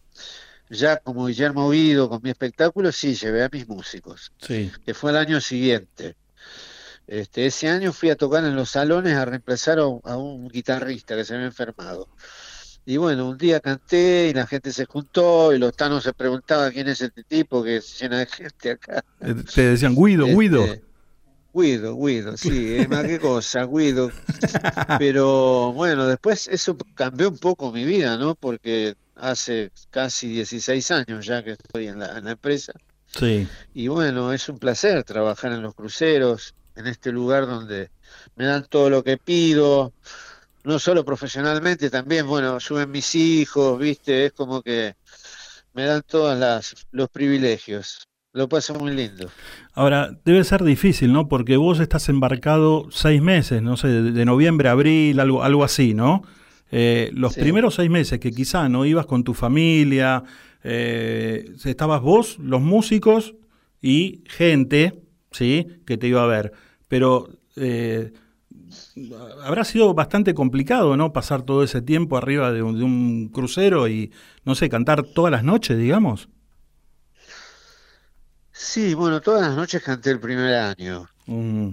[0.71, 4.71] ya como Guillermo Guido con mi espectáculo, sí, llevé a mis músicos, Sí.
[4.83, 6.15] que fue el año siguiente.
[7.05, 10.47] Este, ese año fui a tocar en los salones a reemplazar a un, a un
[10.47, 12.07] guitarrista que se había enfermado.
[12.85, 16.71] Y bueno, un día canté y la gente se juntó y los tanos se preguntaban
[16.73, 19.05] quién es este tipo que se llena de gente acá.
[19.21, 20.65] Eh, Te decían, Guido, Guido.
[20.65, 20.83] Este,
[21.53, 24.11] Guido, Guido, sí, es más que cosa, Guido.
[24.99, 28.35] Pero bueno, después eso cambió un poco mi vida, ¿no?
[28.35, 32.73] Porque hace casi 16 años ya que estoy en la, en la empresa.
[33.07, 33.47] Sí.
[33.73, 37.91] Y bueno, es un placer trabajar en los cruceros, en este lugar donde
[38.35, 39.93] me dan todo lo que pido,
[40.63, 44.27] no solo profesionalmente, también, bueno, suben mis hijos, ¿viste?
[44.27, 44.95] Es como que
[45.73, 48.07] me dan todos las, los privilegios.
[48.31, 49.29] Lo paso muy lindo.
[49.73, 51.27] Ahora, debe ser difícil, ¿no?
[51.27, 55.93] Porque vos estás embarcado seis meses, no sé, de, noviembre a abril, algo, algo así,
[55.93, 56.23] ¿no?
[56.71, 57.41] Eh, los Sí.
[57.41, 60.23] primeros seis meses que quizá no ibas con tu familia,
[60.63, 63.35] eh, estabas vos, los músicos
[63.81, 65.67] y gente, ¿sí?
[65.85, 66.53] Que te iba a ver.
[66.87, 68.13] Pero eh,
[69.43, 71.13] habrá sido bastante complicado, ¿no?
[71.13, 74.11] Pasar todo ese tiempo arriba de un, de un crucero y,
[74.45, 76.29] no sé, cantar todas las noches, digamos.
[78.51, 81.69] Sí, bueno, todas las noches canté el primer año, Mm,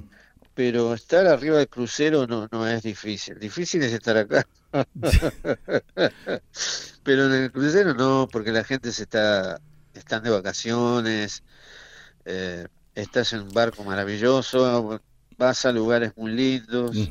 [0.54, 3.38] pero estar arriba del crucero no, no es difícil.
[3.38, 4.46] Difícil es estar acá.
[7.02, 9.60] Pero en el crucero no, porque la gente se está,
[9.94, 11.42] están de vacaciones,
[12.24, 15.00] eh, estás en un barco maravilloso,
[15.40, 17.10] vas a lugares muy lindos,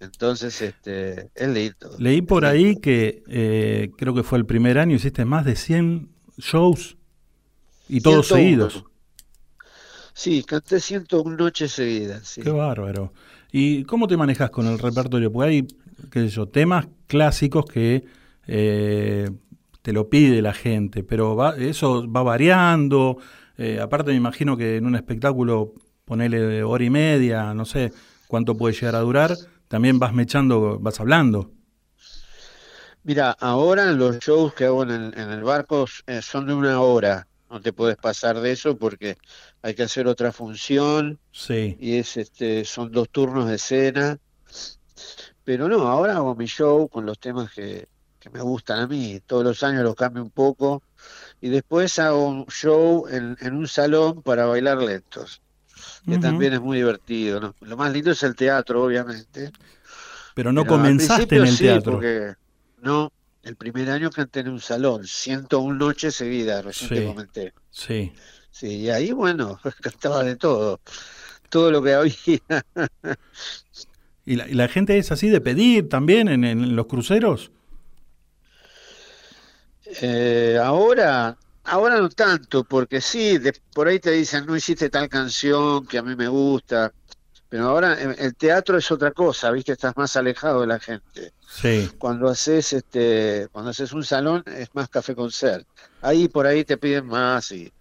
[0.00, 1.90] entonces este, es lindo.
[1.98, 6.08] Leí por ahí que eh, creo que fue el primer año, hiciste más de 100
[6.38, 6.96] shows
[7.88, 8.70] y todos 101.
[8.70, 8.84] seguidos.
[10.14, 12.42] Sí, canté 101 noches seguidas, sí.
[12.42, 13.12] Qué bárbaro.
[13.50, 15.32] ¿Y cómo te manejas con el repertorio?
[15.32, 15.66] Porque hay,
[16.10, 18.04] qué sé yo, temas clásicos que
[18.46, 19.30] eh,
[19.82, 23.18] te lo pide la gente, pero va- eso va variando.
[23.58, 25.74] Eh, aparte me imagino que en un espectáculo,
[26.12, 27.90] ponele hora y media, no sé
[28.28, 29.34] cuánto puede llegar a durar,
[29.68, 31.52] también vas mechando, vas hablando.
[33.02, 36.82] Mira, ahora los shows que hago en el, en el barco eh, son de una
[36.82, 37.26] hora.
[37.48, 39.16] No te puedes pasar de eso porque
[39.62, 41.78] hay que hacer otra función Sí.
[41.80, 44.18] y es este, son dos turnos de escena.
[45.44, 47.88] Pero no, ahora hago mi show con los temas que,
[48.20, 49.18] que me gustan a mí.
[49.26, 50.82] Todos los años los cambio un poco
[51.40, 55.41] y después hago un show en, en un salón para bailar lentos,
[56.08, 57.54] que también es muy divertido, ¿no?
[57.60, 59.50] Lo más lindo es el teatro, obviamente.
[60.34, 61.92] Pero no Pero comenzaste en el sí, teatro.
[61.92, 62.34] porque
[62.82, 63.12] no,
[63.42, 67.06] el primer año canté en un salón, 101 noches seguidas, recién te Sí.
[67.06, 67.52] comenté.
[67.70, 68.12] Sí.
[68.50, 70.80] Sí, y ahí, bueno, cantaba de todo,
[71.48, 72.14] todo lo que había.
[74.24, 77.50] ¿Y la, y la gente es así de pedir también en, en los cruceros?
[80.00, 85.08] Eh, ahora, ahora no tanto, porque sí, de- por ahí te dicen, no hiciste tal
[85.08, 86.92] canción que a mí me gusta,
[87.48, 89.72] Pero ahora eh, el teatro es otra cosa, ¿viste?
[89.72, 91.34] Estás más alejado de la gente.
[91.48, 91.92] Sí.
[91.98, 95.66] Cuando haces este, cuando haces un salón es más café con ser.
[96.00, 97.72] Ahí por ahí te piden más y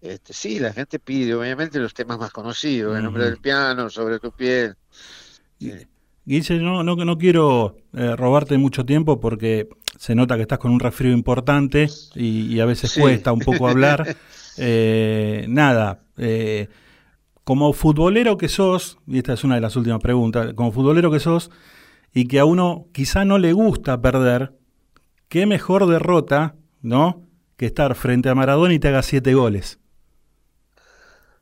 [0.00, 4.18] este, sí, la gente pide, obviamente los temas más conocidos, el nombre del piano, sobre
[4.20, 4.76] tu piel.
[6.24, 9.68] Guille, no, no, no quiero eh, robarte mucho tiempo porque
[9.98, 13.00] se nota que estás con un resfrío importante y, y a veces Sí.
[13.00, 14.16] cuesta un poco hablar.
[14.58, 16.68] Eh, nada, eh,
[17.42, 21.20] como futbolero que sos, y esta es una de las últimas preguntas, como futbolero que
[21.20, 21.50] sos
[22.12, 24.52] y que a uno quizá no le gusta perder,
[25.30, 27.22] qué mejor derrota, ¿no?
[27.56, 29.78] Que estar frente a Maradona y te haga siete goles.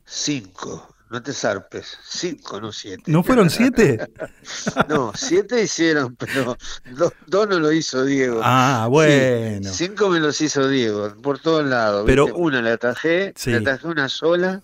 [0.05, 3.03] Cinco, no te zarpes, cinco, no siete.
[3.07, 3.99] ¿No fueron siete?
[4.87, 6.57] No, siete hicieron, pero
[6.95, 8.39] dos, dos no lo hizo Diego.
[8.43, 9.69] Ah, Sí, bueno.
[9.73, 12.03] cinco me los hizo Diego, por todos lados.
[12.05, 12.39] Pero- ¿viste?
[12.39, 13.51] Una la atajé, Sí.
[13.51, 14.61] la atajé una sola,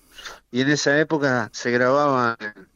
[0.52, 2.68] y en esa época se grababa en,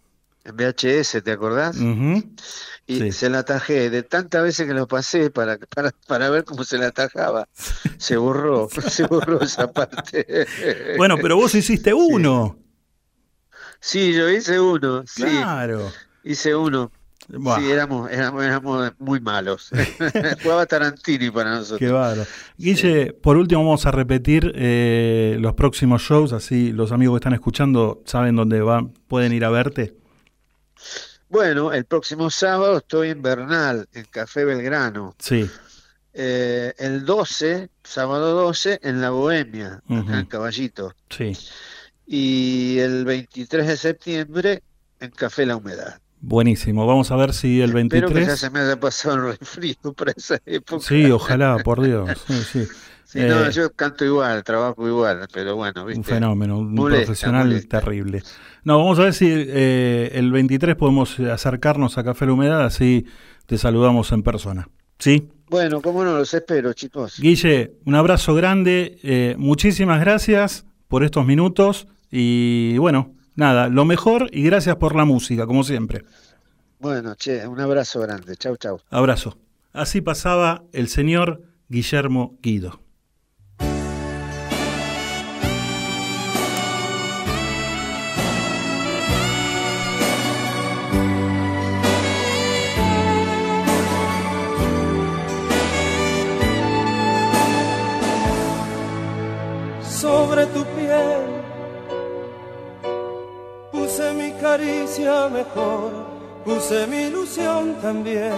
[0.55, 1.77] VHS, ¿te acordás?
[1.77, 3.11] Y Sí.
[3.11, 6.77] se la atajé de tantas veces que lo pasé para, para, para ver cómo se
[6.77, 7.47] la atajaba.
[7.99, 10.47] Se borró, se borró esa parte.
[10.97, 12.57] Bueno, pero vos hiciste uno.
[13.81, 15.23] Sí, yo hice uno, sí.
[15.23, 15.91] Claro.
[16.23, 16.91] Hice uno.
[17.27, 17.59] Buah.
[17.59, 19.71] Sí, éramos, éramos, éramos muy malos.
[20.43, 21.79] Jugaba Tarantini para nosotros.
[21.79, 22.25] Qué bárbaro.
[22.57, 27.33] Guille, por último vamos a repetir eh, los próximos shows, así los amigos que están
[27.33, 29.95] escuchando saben dónde van, pueden ir a verte.
[31.29, 35.15] Bueno, el próximo sábado estoy en Bernal, en Café Belgrano.
[35.17, 35.49] Sí.
[36.13, 40.93] Eh, el 12, sábado 12, en La Bohemia, acá en Caballito.
[41.09, 41.31] Sí.
[42.13, 44.63] Y el 23 de septiembre
[44.99, 46.01] en Café La Humedad.
[46.19, 46.85] Buenísimo.
[46.85, 48.37] Vamos a ver si el Espero que ya 23.
[48.39, 50.85] se me haya pasado el resfrío para esa época.
[50.85, 52.09] Sí, ojalá, por Dios.
[52.27, 52.67] Sí, sí.
[53.05, 56.03] Sí, no, Eh, yo canto igual, trabajo igual, pero bueno, un ¿viste?
[56.13, 57.81] fenómeno, un Molesta, profesional molesta.
[57.81, 58.23] terrible.
[58.63, 63.05] No, vamos a ver si eh, el 23 podemos acercarnos a Café La Humedad, así
[63.47, 64.69] te saludamos en persona.
[64.97, 65.27] ¿Sí?
[65.49, 67.19] Bueno, cómo no, los espero, chicos.
[67.19, 74.29] Guille, un abrazo grande, eh, muchísimas gracias por estos minutos y bueno, nada, lo mejor
[74.31, 76.03] y gracias por la música, como siempre.
[76.79, 78.35] Bueno, che, un abrazo grande.
[78.35, 78.79] Chau, chau.
[78.89, 79.37] Abrazo.
[79.71, 82.81] Así pasaba el señor Guillermo Guido.
[100.01, 100.65] sobre tu
[104.41, 105.91] caricia mejor,
[106.43, 108.33] puse mi ilusión también.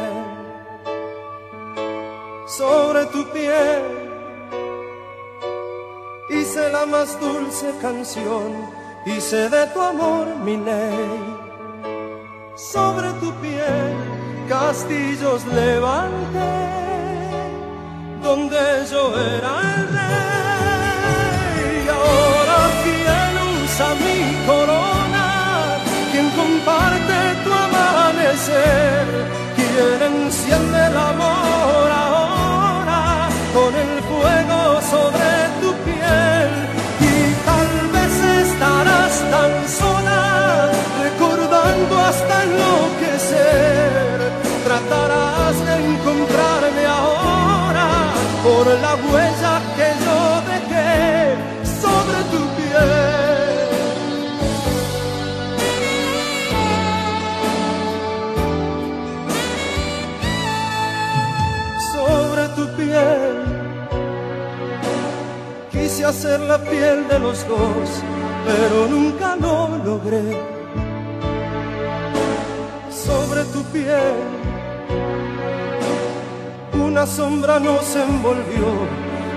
[2.45, 3.81] Sobre tu piel
[6.29, 8.51] hice la más dulce canción,
[9.05, 11.19] hice de tu amor mi ley.
[12.55, 13.93] Sobre tu piel
[14.47, 16.53] castillos levanté,
[18.21, 18.61] donde
[18.91, 19.03] yo
[19.35, 20.23] era el rey.
[21.85, 23.31] Y ahora quien
[23.63, 24.17] usa mi
[28.33, 29.05] amanecer,
[29.55, 35.29] quien enciende el amor ahora con el fuego sobre
[35.61, 36.49] tu piel.
[36.99, 37.13] Y
[37.45, 38.13] tal vez
[38.47, 40.71] estarás tan sola,
[41.03, 44.17] recordando hasta enloquecer.
[44.65, 47.87] Tratarás de encontrarme ahora
[48.43, 49.82] por la huella que
[65.71, 67.89] quise hacer la piel de los dos,
[68.45, 70.37] pero nunca lo logré.
[72.89, 74.43] Sobre tu piel
[76.93, 78.67] una sombra nos envolvió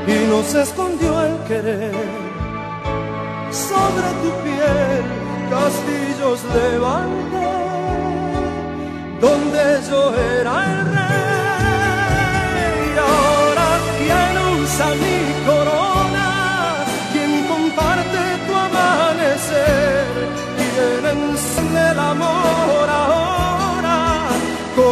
[0.07, 1.95] y nos escondió el querer.
[3.51, 5.05] Sobre tu piel
[5.51, 7.53] castillos levanté,
[9.21, 11.36] donde yo era el rey.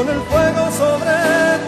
[0.04, 1.16] con el fuego sobre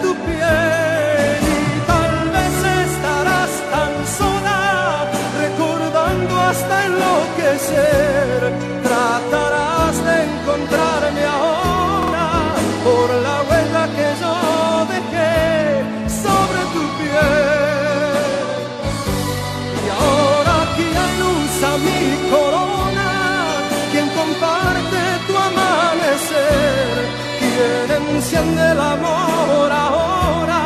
[0.03, 1.41] tu piel.
[1.57, 2.55] Y tal vez
[2.87, 5.07] estarás tan sola
[5.41, 8.53] recordando hasta enloquecer.
[8.83, 12.29] Tratarás de encontrarme ahora
[12.85, 14.35] por la huella que yo
[14.95, 15.83] dejé
[16.23, 17.56] sobre tu piel.
[28.79, 30.63] Amor ahora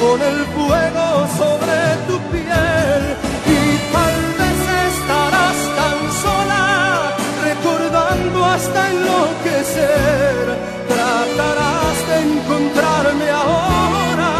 [0.00, 1.06] con el fuego
[1.40, 1.78] sobre
[2.08, 3.02] tu piel.
[3.46, 3.60] Y
[3.94, 4.60] tal vez
[4.92, 7.16] estarás tan sola
[7.48, 10.44] recordando hasta enloquecer.
[10.88, 14.32] Tratarás de encontrarme ahora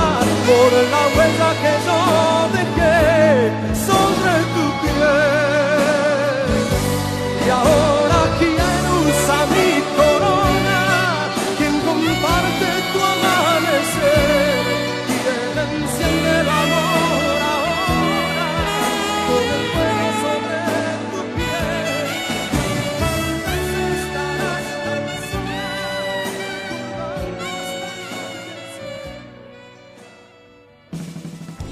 [0.49, 2.18] por la huella que yo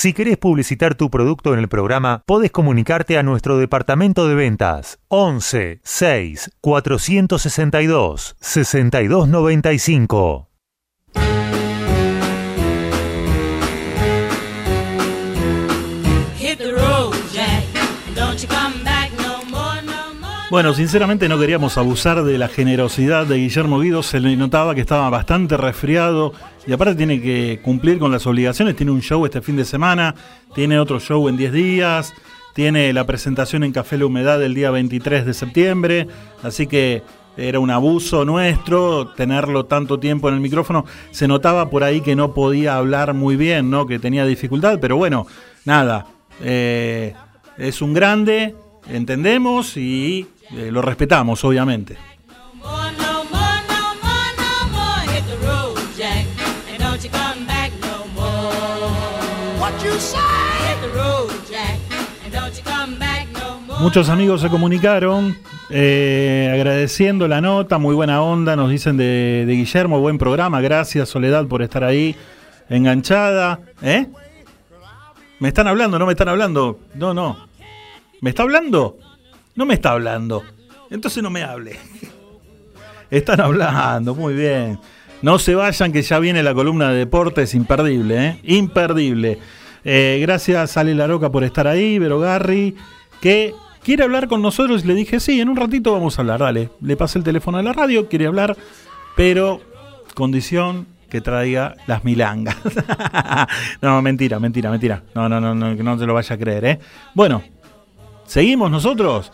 [0.00, 5.00] Si querés publicitar tu producto en el programa, podés comunicarte a nuestro departamento de ventas
[5.08, 10.47] 11 6 462 6295.
[20.50, 24.80] Bueno, sinceramente no queríamos abusar de la generosidad de Guillermo Guido, se le notaba que
[24.80, 26.32] estaba bastante resfriado
[26.66, 30.14] y aparte tiene que cumplir con las obligaciones, tiene un show este fin de semana,
[30.54, 32.14] tiene otro show en 10 días,
[32.54, 36.08] tiene la presentación en Café La Humedad el día 23 de septiembre,
[36.42, 37.02] así que
[37.36, 42.16] era un abuso nuestro tenerlo tanto tiempo en el micrófono, se notaba por ahí que
[42.16, 43.86] no podía hablar muy bien, ¿no?
[43.86, 45.26] que tenía dificultad, pero bueno,
[45.66, 46.06] nada,
[46.40, 47.12] eh,
[47.58, 48.54] es un grande,
[48.88, 51.96] entendemos y eh, lo respetamos, obviamente.
[63.80, 65.36] Muchos amigos se comunicaron
[65.70, 71.08] eh, agradeciendo la nota, muy buena onda, nos dicen de, de Guillermo, buen programa, gracias
[71.08, 72.16] Soledad por estar ahí
[72.68, 73.60] enganchada.
[73.82, 74.06] ¿Eh?
[75.38, 75.98] ¿Me están hablando?
[75.98, 76.80] ¿No me están hablando?
[76.94, 77.48] No, no.
[78.20, 78.98] ¿Me está hablando?
[79.58, 80.44] No me está hablando.
[80.88, 81.76] Entonces no me hable.
[83.10, 84.78] Están hablando, muy bien.
[85.20, 88.38] No se vayan que ya viene la columna de deportes, imperdible, ¿eh?
[88.44, 89.40] Imperdible.
[89.82, 92.76] Eh, gracias Ale Laroca por estar ahí, Vero Garri,
[93.20, 93.52] que
[93.82, 94.84] quiere hablar con nosotros.
[94.84, 96.70] Le dije, sí, en un ratito vamos a hablar, dale.
[96.80, 98.56] Le pasé el teléfono de la radio, quiere hablar,
[99.16, 99.60] pero
[100.14, 102.58] condición que traiga las milangas.
[103.82, 105.02] no, mentira, mentira, mentira.
[105.16, 106.78] No, no, no, no, que no te lo vaya a creer, ¿eh?
[107.12, 107.42] Bueno,
[108.24, 109.32] seguimos nosotros.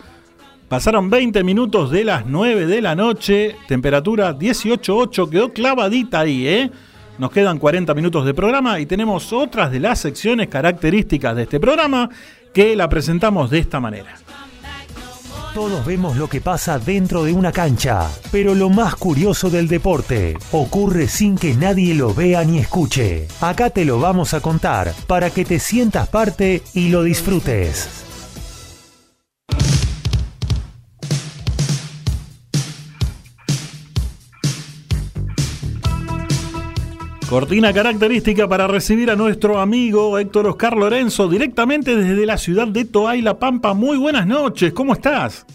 [0.69, 6.71] Pasaron 20 minutos de las 9 de la noche, temperatura 18.8, quedó clavadita ahí, ¿eh?
[7.19, 11.61] Nos quedan 40 minutos de programa y tenemos otras de las secciones características de este
[11.61, 12.09] programa
[12.53, 14.17] que la presentamos de esta manera.
[15.55, 20.37] Todos vemos lo que pasa dentro de una cancha, pero lo más curioso del deporte
[20.51, 23.29] ocurre sin que nadie lo vea ni escuche.
[23.41, 28.04] Acá te lo vamos a contar para que te sientas parte y lo disfrutes.
[37.29, 42.85] Cortina característica para recibir a nuestro amigo Héctor Oscar Lorenzo directamente desde la ciudad de
[42.85, 43.73] Toay, La Pampa.
[43.75, 45.47] Muy buenas noches, ¿cómo estás?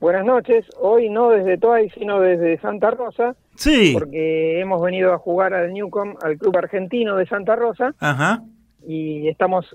[0.00, 3.34] Buenas noches, hoy no desde Toay, sino desde Santa Rosa.
[3.56, 3.92] Sí.
[3.94, 8.42] Porque hemos venido a jugar al Newcom, al club argentino de Santa Rosa, Ajá.
[8.86, 9.66] y estamos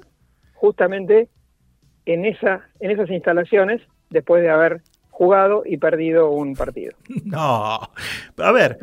[0.53, 1.27] justamente
[2.05, 6.93] en, esa, en esas instalaciones después de haber jugado y perdido un partido.
[7.25, 7.79] No.
[8.37, 8.77] A ver,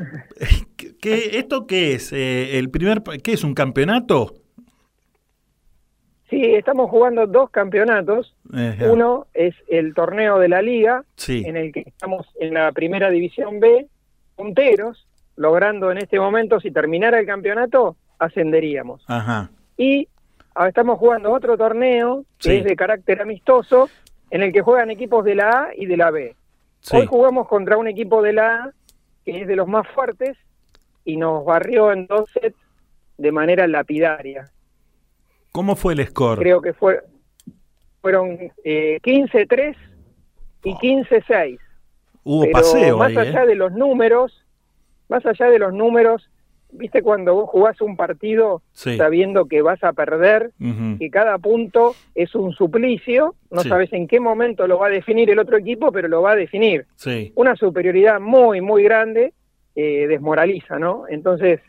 [1.01, 2.12] ¿qué- ¿esto qué es?
[2.12, 4.35] Eh, el primer, ¿Qué es un campeonato?
[6.31, 8.35] Sí, estamos jugando dos campeonatos.
[8.91, 11.43] Uno es el torneo de la liga, Sí.
[11.47, 13.87] en el que estamos en la primera división B,
[14.37, 15.07] punteros,
[15.37, 19.03] logrando en este momento, si terminara el campeonato, ascenderíamos.
[19.09, 19.51] Ajá.
[19.79, 20.09] Y
[20.55, 22.57] ahora estamos jugando otro torneo que Sí.
[22.57, 23.89] es de carácter amistoso,
[24.31, 26.35] en el que juegan equipos de la A y de la B.
[26.81, 26.97] Sí.
[26.97, 28.70] Hoy jugamos contra un equipo de la A,
[29.25, 30.37] que es de los más fuertes,
[31.09, 32.59] y nos barrió en dos sets
[33.16, 34.51] de manera lapidaria.
[35.52, 36.39] ¿Cómo fue el score?
[36.39, 37.01] Creo que fue,
[38.02, 39.74] fueron eh, 15-3
[40.64, 41.59] y 15-6.
[42.24, 43.47] Hubo Pero paseo más ahí, allá ¿eh?
[43.47, 44.44] de los números,
[45.09, 46.28] más allá de los números,
[46.72, 48.98] ¿viste cuando vos jugás un partido Sí.
[48.98, 50.98] sabiendo que vas a perder, Ujú.
[50.98, 53.70] que cada punto es un suplicio, no Sí.
[53.70, 56.36] sabes en qué momento lo va a definir el otro equipo, pero lo va a
[56.36, 56.85] definir.
[56.97, 57.32] Sí.
[57.35, 59.32] Una superioridad muy, muy grande
[59.81, 61.05] eh, desmoraliza, ¿no?
[61.09, 61.61] Entonces,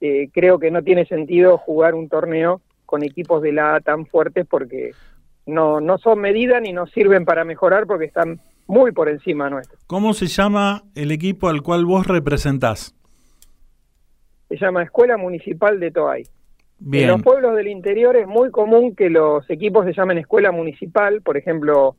[0.00, 4.06] eh, creo que no tiene sentido jugar un torneo con equipos de la A tan
[4.06, 4.92] fuertes porque
[5.44, 8.38] no, no son medidas ni nos sirven para mejorar porque están
[8.68, 9.76] muy por encima nuestro.
[9.88, 12.94] ¿Cómo se llama el equipo al cual vos representás?
[14.48, 16.22] Se llama Escuela Municipal de Toay.
[16.22, 17.08] En Bien.
[17.08, 21.36] los pueblos del interior es muy común que los equipos se llamen escuela municipal, por
[21.36, 21.96] ejemplo,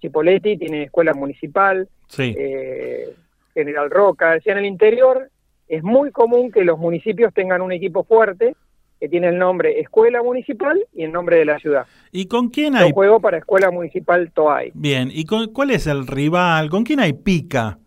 [0.00, 2.32] Chipoletti tiene escuela municipal, Sí.
[2.38, 3.12] eh,
[3.54, 5.30] General Roca, decía en el interior
[5.68, 8.54] es muy común que los municipios tengan un equipo fuerte
[9.00, 11.86] que tiene el nombre Escuela Municipal y el nombre de la ciudad.
[12.12, 12.92] ¿Y con quién Yo hay?
[12.92, 14.70] juego para Escuela Municipal Toay.
[14.74, 15.08] Bien.
[15.12, 16.70] ¿Y con- cuál es el rival?
[16.70, 17.78] ¿Con quién hay pica?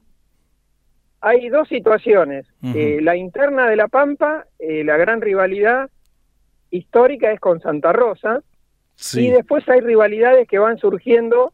[1.22, 2.46] Hay dos situaciones.
[2.64, 5.90] Eh, la interna de La Pampa, eh, la gran rivalidad
[6.70, 8.42] histórica es con Santa Rosa,
[8.98, 9.28] Sí.
[9.28, 11.52] Y después hay rivalidades que van surgiendo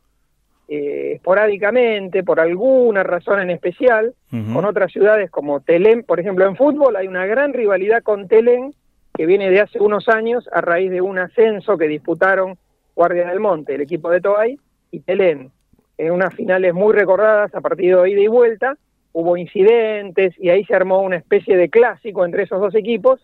[0.73, 6.03] eh, esporádicamente, por alguna razón en especial, con otras ciudades como Telén.
[6.03, 8.73] Por ejemplo, en fútbol hay una gran rivalidad con Telén
[9.13, 12.57] que viene de hace unos años a raíz de un ascenso que disputaron
[12.95, 14.57] Guardia del Monte, el equipo de Toay,
[14.91, 15.51] y Telén.
[15.97, 18.77] En unas finales muy recordadas a partido de ida y vuelta,
[19.11, 23.19] hubo incidentes y ahí se armó una especie de clásico entre esos dos equipos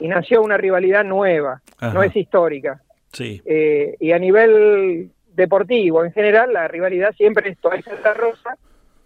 [0.00, 1.94] y nació una rivalidad nueva, Ajá.
[1.94, 2.82] no es histórica.
[3.12, 3.40] Sí.
[3.44, 8.58] Eh, y a nivel deportivo en general, la rivalidad siempre es Toay Santa Rosa.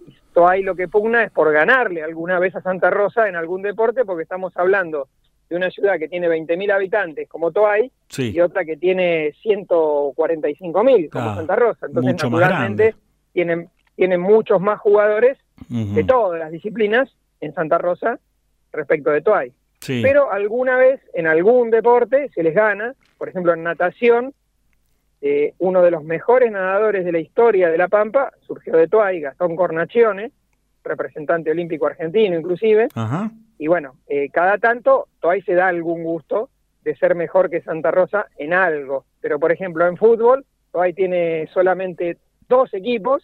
[0.08, 3.62] Y Toay lo que pugna es por ganarle alguna vez a Santa Rosa en algún
[3.62, 5.08] deporte, porque estamos hablando
[5.48, 8.32] de una ciudad que tiene 20.000 habitantes como Toay Sí.
[8.34, 11.86] y otra que tiene 145.000 como Santa Rosa.
[11.86, 12.94] Entonces, naturalmente,
[13.32, 15.38] tienen, tienen muchos más jugadores
[15.68, 18.18] de todas las disciplinas en Santa Rosa
[18.72, 19.52] respecto de Toay.
[19.80, 20.00] Sí.
[20.02, 24.32] Pero alguna vez en algún deporte se les gana, por ejemplo en natación,
[25.24, 29.20] eh, uno de los mejores nadadores de la historia de La Pampa surgió de Toay,
[29.20, 30.32] Gastón Cornachione,
[30.82, 33.30] representante olímpico argentino inclusive, Ajá.
[33.56, 36.50] y bueno, eh, cada tanto Toay se da algún gusto
[36.82, 41.48] de ser mejor que Santa Rosa en algo, pero por ejemplo en fútbol, Toay tiene
[41.54, 42.18] solamente
[42.48, 43.22] dos equipos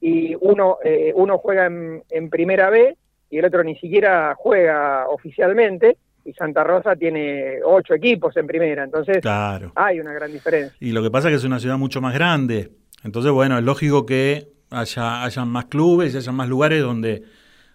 [0.00, 2.98] y uno, eh, uno juega en, en primera B
[3.30, 5.96] y el otro ni siquiera juega oficialmente
[6.28, 9.72] y Santa Rosa tiene ocho equipos en primera, entonces Claro.
[9.74, 10.76] hay una gran diferencia.
[10.80, 12.70] Y lo que pasa es que es una ciudad mucho más grande.
[13.04, 17.22] Entonces, bueno, es lógico que haya, hayan más clubes y haya más lugares donde,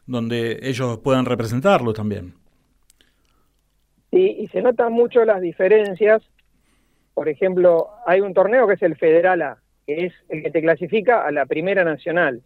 [0.06, 2.34] donde ellos puedan representarlos también.
[4.12, 6.22] Sí, y se notan mucho las diferencias,
[7.16, 9.58] por ejemplo, hay un torneo que es el Federal A,
[9.88, 12.42] que es el que te clasifica a la Primera Nacional.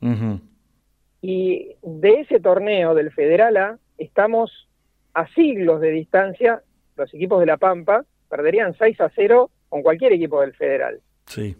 [1.21, 4.66] Y de ese torneo del Federal A estamos
[5.17, 6.61] a siglos de distancia,
[6.95, 11.01] los equipos de La Pampa perderían 6 a 0 con cualquier equipo del Federal.
[11.25, 11.57] Sí.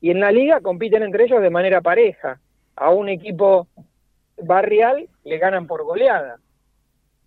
[0.00, 2.40] Y en la liga compiten entre ellos de manera pareja.
[2.76, 3.68] A un equipo
[4.38, 6.38] barrial le ganan por goleada.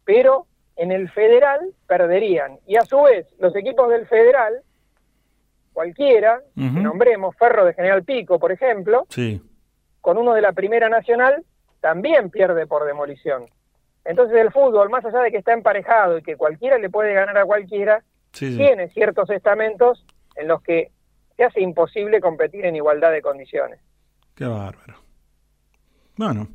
[0.03, 2.57] Pero en el federal perderían.
[2.65, 4.61] Y a su vez, los equipos del federal,
[5.73, 9.41] cualquiera, que nombremos Ferro de General Pico, por ejemplo, Sí.
[10.01, 11.43] con uno de la Primera Nacional,
[11.81, 13.45] también pierde por demolición.
[14.07, 17.38] Entonces el fútbol, más allá de que está emparejado y que cualquiera le puede ganar
[17.38, 18.57] a cualquiera, Sí, sí.
[18.57, 20.05] tiene ciertos estamentos
[20.35, 20.91] en los que
[21.35, 23.79] se hace imposible competir en igualdad de condiciones.
[24.34, 24.95] Qué bárbaro.
[26.15, 26.47] Bueno.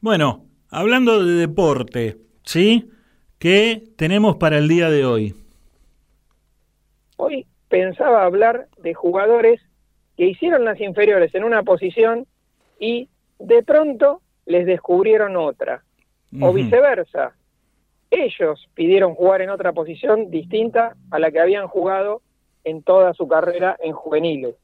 [0.00, 2.90] Bueno, hablando de deporte, ¿sí?
[3.38, 5.34] ¿Qué tenemos para el día de hoy?
[7.16, 9.60] Hoy pensaba hablar de jugadores
[10.16, 12.26] que hicieron las inferiores en una posición
[12.78, 15.82] y de pronto les descubrieron otra.
[16.40, 17.32] O viceversa.
[18.10, 22.22] Ellos pidieron jugar en otra posición distinta a la que habían jugado
[22.64, 24.54] en toda su carrera en juveniles.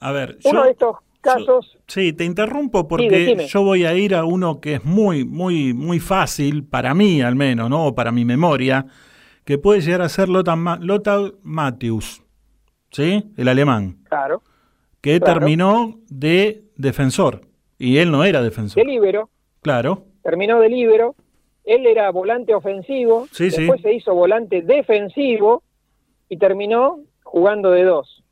[0.00, 0.64] A ver, Uno yo...
[0.64, 4.84] de estos casos, Sí, te interrumpo porque yo voy a ir a uno que es
[4.84, 7.86] muy, muy, muy fácil, para mí al menos, ¿no?
[7.86, 8.86] O para mi memoria,
[9.44, 12.22] que puede llegar a ser Lothar, Lothar Matthäus,
[12.90, 13.32] ¿sí?
[13.36, 14.42] El alemán, claro,
[15.00, 15.38] que Claro.
[15.40, 17.42] terminó de defensor,
[17.78, 18.84] y él no era defensor.
[18.84, 19.28] de líbero,
[19.60, 21.14] Claro, terminó de líbero,
[21.64, 23.60] él era volante ofensivo, Sí, sí.
[23.60, 25.62] después se hizo volante defensivo
[26.28, 28.22] y terminó jugando de dos.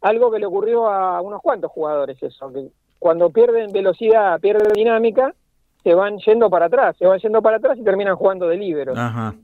[0.00, 5.34] Algo que le ocurrió a unos cuantos jugadores eso, que cuando pierden velocidad, pierden dinámica,
[5.82, 8.92] se van yendo para atrás, se van yendo para atrás y terminan jugando de líbero.
[8.96, 9.34] ajá,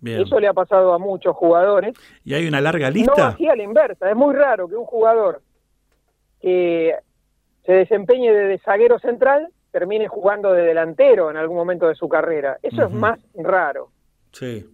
[0.00, 0.20] bien.
[0.20, 1.94] Eso le ha pasado a muchos jugadores.
[2.24, 3.28] ¿Y hay una larga No lista?
[3.28, 5.40] así a la inversa, es muy raro que un jugador
[6.40, 6.94] que
[7.64, 12.58] se desempeñe de zaguero central termine jugando de delantero en algún momento de su carrera.
[12.62, 13.88] Eso es más raro.
[14.30, 14.68] Sí.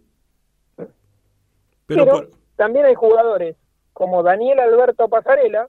[0.77, 0.91] Pero,
[1.87, 3.57] Pero, por- también hay jugadores
[3.93, 5.69] como Daniel Alberto Pasarela,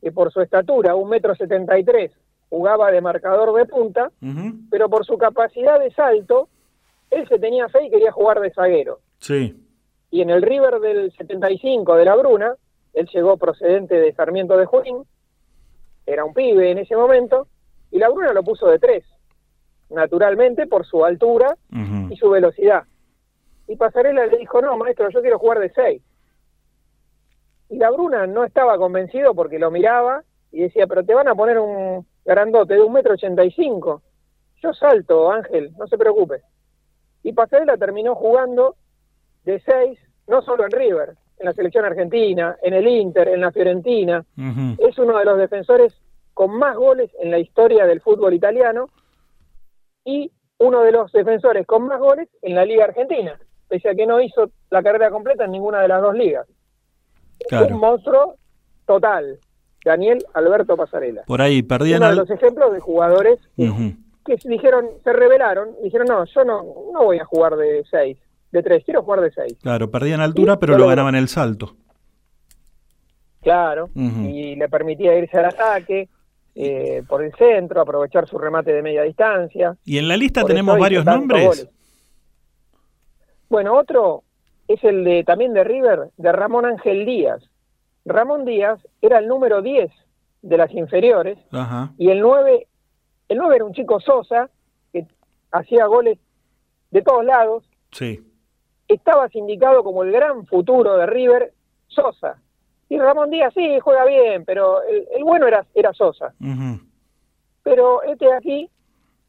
[0.00, 2.12] que por su estatura, un metro setenta y tres,
[2.48, 4.12] jugaba de marcador de punta,
[4.70, 6.48] pero por su capacidad de salto,
[7.10, 9.00] él se tenía fe y quería jugar de zaguero.
[9.18, 9.62] sí.
[10.08, 12.54] Y en el River del 75 de la Bruna,
[12.94, 15.02] él llegó procedente de Sarmiento de Junín,
[16.06, 17.48] era un pibe en ese momento,
[17.90, 19.04] y la Bruna lo puso de tres,
[19.90, 21.56] naturalmente por su altura
[22.10, 22.84] y su velocidad.
[23.68, 26.02] Y Pasarela le dijo, no, maestro, yo quiero jugar de seis.
[27.68, 30.22] Y la Bruna no estaba convencido porque lo miraba
[30.52, 34.02] y decía, pero te van a poner un grandote de un metro ochenta y cinco.
[34.62, 36.42] Yo salto, Ángel, no se preocupe.
[37.22, 38.76] Y Pasarela terminó jugando
[39.44, 39.98] de seis,
[40.28, 44.24] no solo en River, en la selección argentina, en el Inter, en la Fiorentina.
[44.78, 45.92] Es uno de los defensores
[46.36, 48.90] con más goles en la historia del fútbol italiano
[50.04, 54.04] y uno de los defensores con más goles en la Liga Argentina, pese a que
[54.06, 56.46] no hizo la carrera completa en ninguna de las dos ligas.
[57.70, 58.34] Un monstruo
[58.86, 59.38] total,
[59.82, 61.22] Daniel Alberto Pasarela.
[61.26, 66.06] Por ahí perdían Uno de los ejemplos de jugadores que dijeron, se rebelaron, y dijeron,
[66.06, 68.18] no, yo no, no voy a jugar de seis,
[68.52, 69.56] de tres, quiero jugar de seis.
[69.62, 71.76] Claro, perdían altura, pero lo lo- ganaban el salto.
[73.40, 76.10] Claro, y le permitía irse al ataque
[76.58, 79.76] eh, por el centro, aprovechar su remate de media distancia.
[79.84, 81.44] Y en la lista Por tenemos varios nombres.
[81.44, 81.68] goles.
[83.50, 84.22] Bueno, otro
[84.66, 87.42] es el de también de River, de Ramón Ángel Díaz.
[88.06, 89.90] Ramón Díaz era el número 10
[90.42, 91.92] de las inferiores Ajá.
[91.98, 92.66] y el 9,
[93.28, 94.48] el 9 era un chico Sosa
[94.92, 95.06] que
[95.52, 96.18] hacía goles
[96.90, 97.68] de todos lados.
[97.92, 98.22] Sí.
[98.88, 101.52] Estaba sindicado como el gran futuro de River,
[101.88, 102.40] Sosa.
[102.88, 106.32] Y Ramón Díaz sí, juega bien, pero el, el bueno era, era Sosa.
[107.62, 108.70] Pero este de aquí,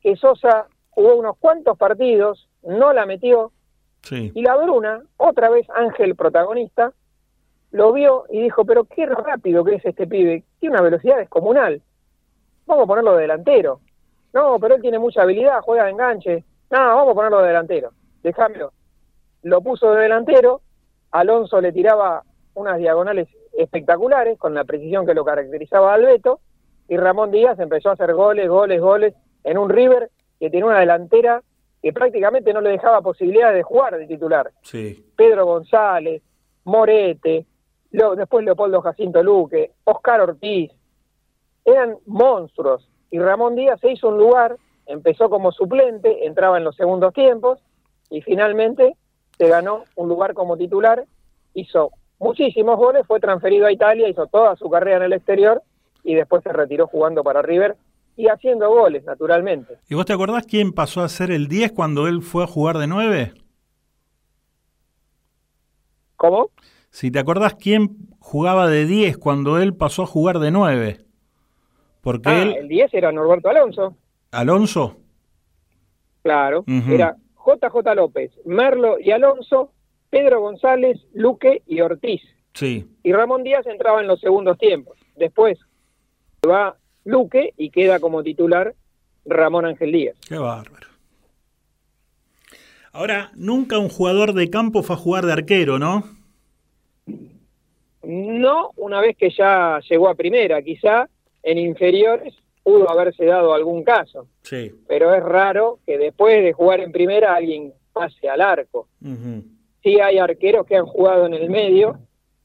[0.01, 3.51] que Sosa jugó unos cuantos partidos, no la metió,
[4.03, 4.31] Sí.
[4.33, 6.93] y la Bruna, otra vez Ángel protagonista,
[7.71, 11.81] lo vio y dijo, pero qué rápido que es este pibe, tiene una velocidad descomunal,
[12.67, 13.81] vamos a ponerlo de delantero.
[14.33, 16.43] No, pero él tiene mucha habilidad, juega de enganche.
[16.69, 17.91] No, vamos a ponerlo de delantero,
[18.23, 18.71] déjamelo.
[19.41, 20.61] Lo puso de delantero,
[21.11, 22.23] Alonso le tiraba
[22.53, 23.27] unas diagonales
[23.57, 26.39] espectaculares con la precisión que lo caracterizaba a Albeto,
[26.87, 29.13] y Ramón Díaz empezó a hacer goles, goles, goles
[29.43, 30.09] en un River
[30.39, 31.41] que tenía una delantera
[31.81, 34.51] que prácticamente no le dejaba posibilidad de jugar de titular.
[34.61, 35.05] Sí.
[35.17, 36.21] Pedro González,
[36.63, 37.45] Morete,
[37.91, 40.71] Leo- después Leopoldo Jacinto Luque, Oscar Ortiz,
[41.65, 42.89] eran monstruos.
[43.11, 47.59] Y Ramón Díaz se hizo un lugar, empezó como suplente, entraba en los segundos tiempos
[48.09, 48.95] y finalmente
[49.37, 51.05] se ganó un lugar como titular,
[51.53, 55.61] hizo muchísimos goles, fue transferido a Italia, hizo toda su carrera en el exterior
[56.03, 57.75] y después se retiró jugando para River
[58.15, 59.75] y haciendo goles, naturalmente.
[59.89, 62.77] ¿Y vos te acordás quién pasó a ser el 10 cuando él fue a jugar
[62.77, 63.33] de 9?
[66.15, 66.49] ¿Cómo?
[66.89, 67.89] Si te acordás quién
[68.19, 70.97] jugaba de 10 cuando él pasó a jugar de 9.
[72.01, 73.95] Porque Ah, él, el 10 era Norberto Alonso.
[74.31, 74.97] Alonso,
[76.23, 76.91] Claro, Ujú.
[76.91, 77.15] era
[77.45, 79.71] JJ López, Merlo y Alonso,
[80.09, 82.21] Pedro González, Luque y Ortiz.
[82.53, 82.85] sí.
[83.03, 84.97] Y Ramón Díaz entraba en los segundos tiempos.
[85.15, 85.57] Después
[86.47, 86.75] va
[87.05, 88.73] Luque y queda como titular
[89.25, 90.15] Ramón Ángel Díaz.
[90.27, 90.87] Qué bárbaro.
[92.91, 96.03] Ahora, nunca un jugador de campo fue a jugar de arquero, ¿no?
[98.03, 101.09] No una vez que ya llegó a primera, quizá
[101.43, 104.71] en inferiores pudo haberse dado algún caso, Sí.
[104.87, 108.87] pero es raro que después de jugar en primera alguien pase al arco.
[109.01, 109.43] Ujú.
[109.83, 111.99] Sí hay arqueros que han jugado en el medio,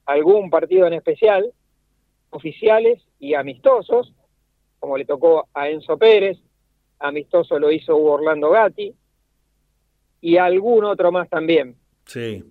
[0.06, 1.52] algún partido en especial,
[2.30, 4.12] oficiales y amistosos,
[4.78, 6.38] como le tocó a Enzo Pérez,
[6.98, 8.94] amistoso lo hizo Hugo Orlando Gatti,
[10.20, 11.76] y algún otro más también.
[12.06, 12.44] Sí.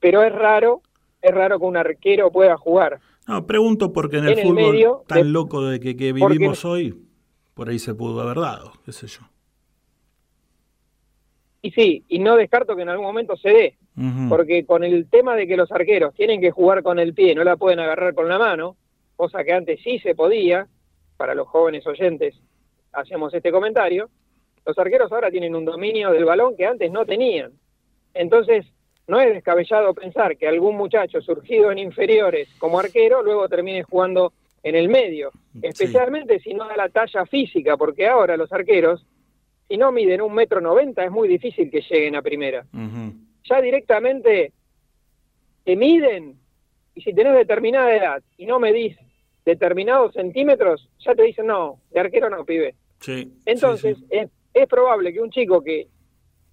[0.00, 0.82] Pero es raro,
[1.22, 3.00] es raro que un arquero pueda jugar.
[3.26, 6.14] No, pregunto porque en el En el fútbol medio tan de- loco de que, que
[6.14, 6.94] porque- vivimos hoy,
[7.54, 9.20] por ahí se pudo haber dado, qué sé yo.
[11.64, 13.74] Y sí, y no descarto que en algún momento se dé,
[14.28, 17.42] porque con el tema de que los arqueros tienen que jugar con el pie, no
[17.42, 18.76] la pueden agarrar con la mano,
[19.16, 20.66] cosa que antes sí se podía,
[21.16, 22.34] para los jóvenes oyentes
[22.92, 24.10] hacemos este comentario,
[24.66, 27.52] los arqueros ahora tienen un dominio del balón que antes no tenían.
[28.12, 28.66] Entonces,
[29.06, 34.34] no es descabellado pensar que algún muchacho surgido en inferiores como arquero luego termine jugando
[34.62, 35.30] en el medio,
[35.62, 39.06] especialmente si no da la talla física, porque ahora los arqueros,
[39.68, 42.64] si no miden un metro noventa, es muy difícil que lleguen a primera
[43.44, 44.52] ya directamente
[45.64, 46.36] te miden
[46.94, 48.96] y si tenés determinada edad y no medís
[49.44, 52.74] determinados centímetros, ya te dicen, no, de arquero no, pibe.
[53.00, 53.30] Sí.
[53.44, 55.88] Entonces, Es, es probable que un chico que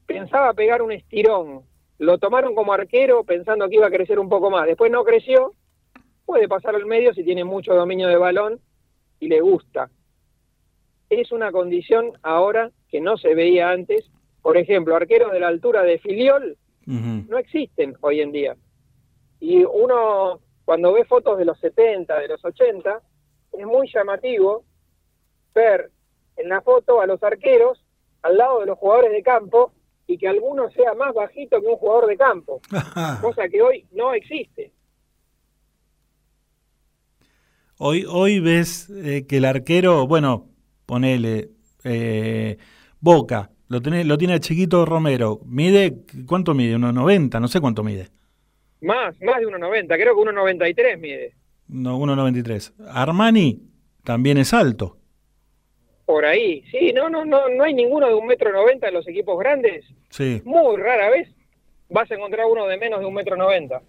[0.06, 1.62] pensaba pegar un estirón,
[2.00, 5.54] lo tomaron como arquero pensando que iba a crecer un poco más, después no creció,
[6.26, 8.60] puede pasar al medio si tiene mucho dominio de balón
[9.20, 9.90] y le gusta.
[11.10, 14.10] Es una condición ahora que no se veía antes.
[14.42, 18.58] Por ejemplo, arqueros de la altura de Filiol no existen hoy en día.
[19.40, 23.02] Y uno, cuando ve fotos de los 70, de los 80,
[23.54, 24.66] es muy llamativo
[25.54, 25.90] ver
[26.38, 27.84] en la foto a los arqueros
[28.24, 29.72] al lado de los jugadores de campo
[30.08, 32.62] y que alguno sea más bajito que un jugador de campo,
[33.22, 34.72] cosa que hoy no existe.
[37.78, 40.50] Hoy, hoy ves eh, que el arquero, bueno,
[40.86, 41.50] ponele
[41.84, 42.58] eh,
[43.02, 45.42] Boca, lo tiene, lo tiene el chiquito Romero.
[45.46, 45.98] Mide,
[46.28, 46.76] ¿cuánto mide?
[46.76, 48.10] Unos 90, no sé cuánto mide.
[48.82, 51.34] Más, más de 1,90, creo que 1,93 mide.
[51.68, 52.74] No, 1,93.
[52.90, 53.62] Armani
[54.04, 54.98] también es alto.
[56.06, 59.08] Por ahí, sí, no, no, no, no hay ninguno de un metro noventa en los
[59.08, 59.86] equipos grandes.
[60.10, 60.42] Sí.
[60.46, 61.30] Muy rara vez
[61.90, 63.82] vas a encontrar uno de menos de un metro noventa.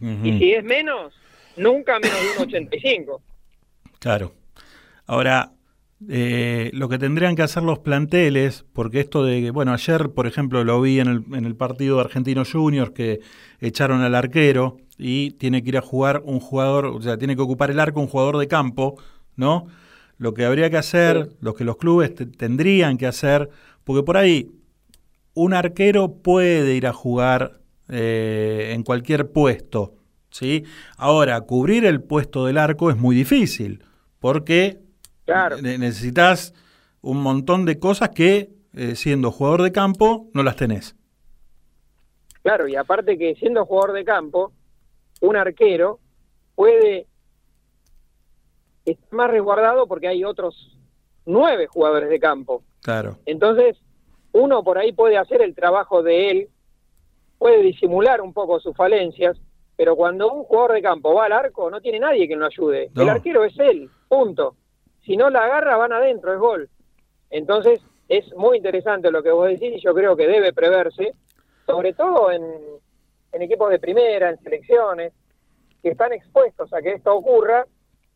[0.00, 1.14] Y si es menos,
[1.56, 3.22] nunca menos de un 85.
[3.98, 4.32] Claro.
[5.06, 5.52] Ahora,
[6.08, 10.26] eh, lo que tendrían que hacer los planteles, porque esto de, que, bueno, ayer, por
[10.26, 13.20] ejemplo, lo vi en el, en el partido de Argentinos Juniors que
[13.60, 17.42] echaron al arquero y tiene que ir a jugar un jugador, o sea, tiene que
[17.42, 18.96] ocupar el arco un jugador de campo,
[19.36, 19.66] ¿no?
[20.18, 23.50] Lo que habría que hacer, lo que los clubes te- tendrían que hacer,
[23.84, 24.50] porque por ahí
[25.34, 29.94] un arquero puede ir a jugar eh, en cualquier puesto,
[30.30, 30.64] ¿sí?
[30.96, 33.84] Ahora, cubrir el puesto del arco es muy difícil,
[34.18, 34.80] porque
[35.62, 36.54] ne- necesitas
[37.00, 40.96] un montón de cosas que, eh, siendo jugador de campo, no las tenés.
[42.42, 44.52] Claro, y aparte que siendo jugador de campo,
[45.20, 46.00] un arquero
[46.54, 47.06] puede
[48.84, 50.76] estar más resguardado porque hay otros
[51.26, 52.62] nueve jugadores de campo.
[52.82, 53.18] Claro.
[53.26, 53.76] Entonces,
[54.32, 56.48] uno por ahí puede hacer el trabajo de él,
[57.38, 59.36] puede disimular un poco sus falencias,
[59.76, 62.90] pero cuando un jugador de campo va al arco, no tiene nadie que lo ayude.
[62.94, 63.02] No.
[63.02, 64.56] El arquero es él, punto.
[65.08, 66.68] Si no la agarra, van adentro, es gol.
[67.30, 67.80] Entonces,
[68.10, 71.14] es muy interesante lo que vos decís y yo creo que debe preverse,
[71.64, 72.42] sobre todo en,
[73.32, 75.14] equipos de primera, en selecciones,
[75.82, 77.64] que están expuestos a que esto ocurra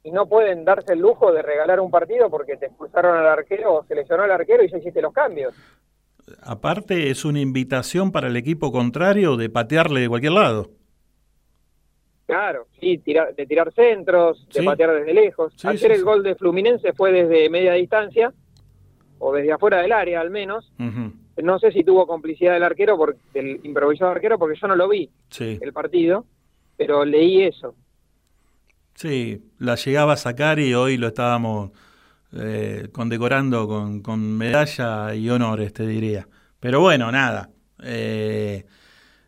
[0.05, 3.73] y no pueden darse el lujo de regalar un partido porque te expulsaron al arquero
[3.73, 5.55] o seleccionó al arquero y ya hiciste los cambios.
[6.43, 10.82] Aparte, es una invitación para el equipo contrario de patearle de cualquier lado.
[12.33, 14.65] Claro, sí, de tirar centros, de Sí.
[14.67, 15.53] patear desde lejos.
[15.57, 18.33] Sí, Ayer sí, el gol de Fluminense fue desde media distancia,
[19.19, 20.73] o desde afuera del área al menos.
[21.37, 24.89] No sé si tuvo complicidad del arquero, por, del improvisado arquero, porque yo no lo
[24.89, 25.59] vi Sí.
[25.61, 26.25] el partido,
[26.77, 27.75] pero leí eso.
[28.95, 31.71] Sí, la llegaba a sacar y hoy lo estábamos
[32.35, 36.27] eh, condecorando con, con medalla y honores, te diría.
[36.61, 37.51] Pero bueno, nada.
[37.85, 38.65] eh,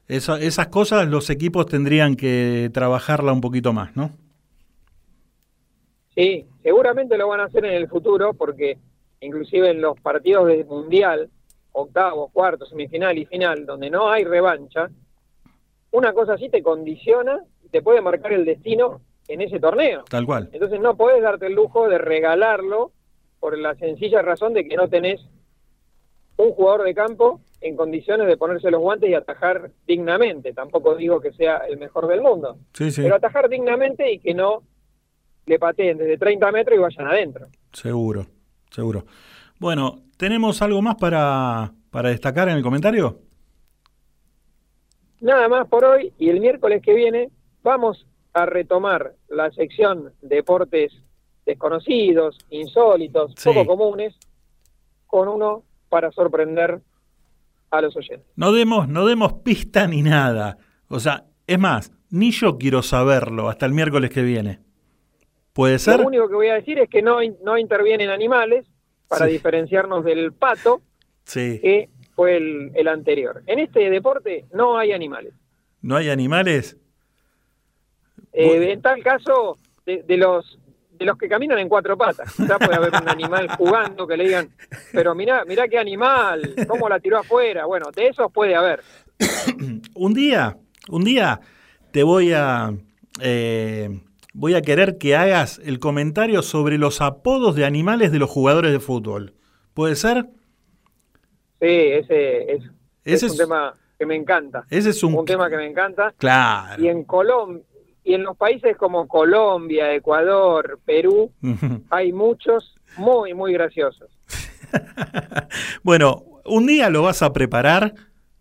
[0.08, 4.10] eso- esas cosas los equipos tendrían que trabajarla un poquito más, ¿no?
[6.14, 8.78] Sí, seguramente lo van a hacer en el futuro, porque
[9.20, 11.28] inclusive en los partidos de mundial,
[11.72, 14.90] octavos, cuartos, semifinal y final, donde no hay revancha,
[15.90, 20.04] una cosa así te condiciona y te puede marcar el destino en ese torneo.
[20.08, 20.50] Tal cual.
[20.52, 22.92] Entonces no podés darte el lujo de regalarlo
[23.40, 25.20] por la sencilla razón de que no tenés
[26.36, 30.52] un jugador de campo en condiciones de ponerse los guantes y atajar dignamente.
[30.52, 34.34] Tampoco digo que sea el mejor del mundo, Sí, sí, pero atajar dignamente y que
[34.34, 34.62] no
[35.46, 37.46] le pateen desde 30 metros y vayan adentro.
[37.72, 38.26] seguro,
[38.70, 39.04] seguro.
[39.60, 43.18] Bueno, ¿tenemos algo más para, para destacar en el comentario?
[45.20, 47.30] Nada más por hoy y el miércoles que viene
[47.62, 50.92] vamos a retomar la sección deportes
[51.46, 53.48] desconocidos, insólitos, Sí.
[53.50, 54.14] poco comunes,
[55.06, 55.62] con uno
[55.94, 56.80] para sorprender
[57.70, 58.26] a los oyentes.
[58.34, 60.58] No demos, no demos pista ni nada.
[60.88, 64.58] O sea, es más, ni yo quiero saberlo hasta el miércoles que viene.
[65.52, 66.00] ¿Puede ser?
[66.00, 68.66] Lo único que voy a decir es que no, no intervienen animales
[69.06, 69.32] para Sí.
[69.34, 70.82] diferenciarnos del pato,
[71.26, 71.60] Sí.
[71.62, 73.44] que fue el, el anterior.
[73.46, 75.32] En este deporte no hay animales.
[75.80, 76.76] ¿No hay animales?
[78.32, 80.58] Eh, en tal caso, de, de los
[80.98, 82.34] de los que caminan en cuatro patas.
[82.38, 84.48] Ya puede haber un animal jugando que le digan,
[84.92, 87.66] pero mirá, mirá qué animal, cómo la tiró afuera.
[87.66, 88.80] Bueno, de esos puede haber.
[89.94, 90.56] Un día,
[90.88, 91.40] un día
[91.92, 92.72] te voy a
[93.20, 94.00] eh,
[94.32, 98.72] voy a querer que hagas el comentario sobre los apodos de animales de los jugadores
[98.72, 99.34] de fútbol.
[99.74, 100.26] ¿Puede ser?
[101.60, 102.62] Sí, ese es,
[103.04, 104.64] Ese es un es- tema que me encanta.
[104.70, 106.12] Ese es un, Un tema que me encanta.
[106.18, 106.82] claro.
[106.82, 107.62] Y en Colombia,
[108.04, 111.32] y en los países como Colombia, Ecuador, Perú,
[111.90, 114.10] hay muchos muy, muy graciosos.
[115.82, 117.94] Bueno, un día lo vas a preparar,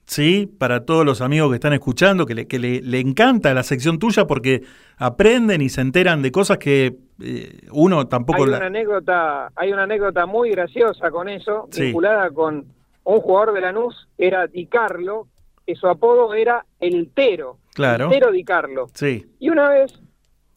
[0.06, 0.48] ¿sí?
[0.58, 4.00] Para todos los amigos que están escuchando, que le, que le, le encanta la sección
[4.00, 4.64] tuya porque
[4.98, 8.44] aprenden y se enteran de cosas que eh, uno tampoco...
[8.44, 11.84] Hay la- una anécdota, hay una anécdota muy graciosa con eso, Sí.
[11.86, 12.66] vinculada con
[13.04, 15.28] un jugador de Lanús, era Di Carlo,
[15.66, 17.58] que su apodo era El Tero.
[17.74, 18.06] Claro.
[18.06, 18.88] El Tero Di Carlo.
[18.94, 19.26] Sí.
[19.40, 19.94] Y una vez,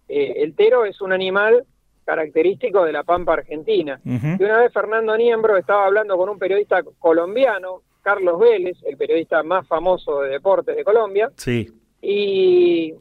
[0.08, 1.64] eh, el tero es un animal
[2.04, 4.00] característico de la pampa argentina.
[4.04, 9.42] Y una vez Fernando Niembro estaba hablando con un periodista colombiano, Carlos Vélez, el periodista
[9.42, 11.66] más famoso de deportes de Colombia, Sí.
[12.00, 12.94] y,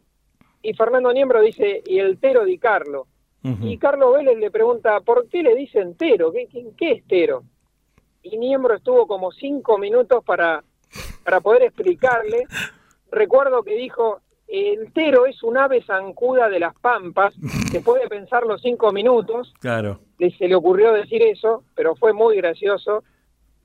[0.63, 3.07] y Fernando Niembro dice, y el tero Di Carlo.
[3.61, 6.31] Y Carlos Vélez le pregunta, ¿por qué le dicen tero?
[6.31, 7.43] ¿Qué, qué, qué es tero?
[8.23, 10.63] Y Niembro estuvo como cinco minutos para,
[11.23, 12.45] para poder explicarle.
[13.15, 17.33] Recuerdo que dijo, el tero es un ave zancuda de las pampas,
[17.71, 19.99] que puede pensar los cinco minutos, Claro.
[20.19, 23.03] se le ocurrió decir eso, pero fue muy gracioso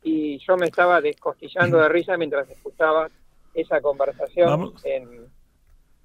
[0.03, 3.11] y yo me estaba descostillando de risa mientras escuchaba
[3.53, 4.85] esa conversación Vamos.
[4.87, 5.27] en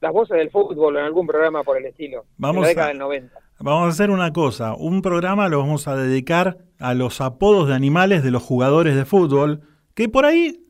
[0.01, 2.85] las voces del fútbol o en algún programa por el estilo, Vamos en la década
[2.87, 3.39] a- del 90.
[3.61, 7.73] Vamos a hacer una cosa, un programa lo vamos a dedicar a los apodos de
[7.75, 9.61] animales de los jugadores de fútbol,
[9.93, 10.64] que por ahí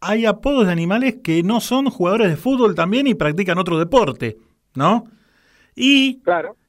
[0.00, 4.38] hay apodos de animales que no son jugadores de fútbol también y practican otro deporte,
[4.74, 5.04] ¿no?
[5.76, 6.20] Y,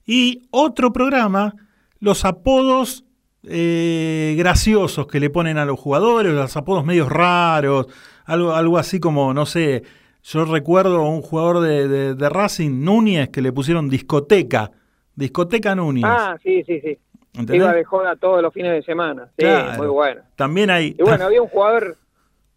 [0.06, 1.56] y otro programa,
[2.00, 3.06] los apodos
[3.44, 7.88] eh, graciosos que le ponen a los jugadores, los apodos medios raros,
[8.26, 9.84] algo, algo así como, no sé,
[10.24, 14.72] yo recuerdo a un jugador de, de- de Racing, Núñez, que le pusieron discoteca,
[15.16, 16.06] discoteca Núñez.
[16.08, 16.98] Ah, sí, sí, sí.
[17.34, 17.56] ¿Entendés?
[17.58, 19.26] Iba de joda todos los fines de semana.
[19.38, 19.78] Sí, Claro.
[19.78, 20.22] muy bueno.
[20.36, 20.96] También hay...
[21.00, 21.98] Y bueno, había un jugador,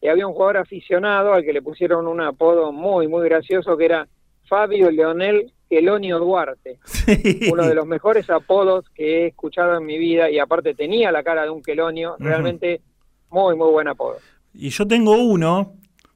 [0.04, 3.86] y había un jugador aficionado al que le pusieron un apodo muy, muy gracioso que
[3.86, 4.06] era
[4.46, 6.78] Fabio Leonel Quelonio Duarte.
[7.50, 11.22] Uno de los mejores apodos que he escuchado en mi vida y aparte tenía la
[11.22, 12.82] cara de un Quelonio, realmente
[13.30, 14.16] muy, muy buen apodo.
[14.52, 15.72] Y yo tengo uno,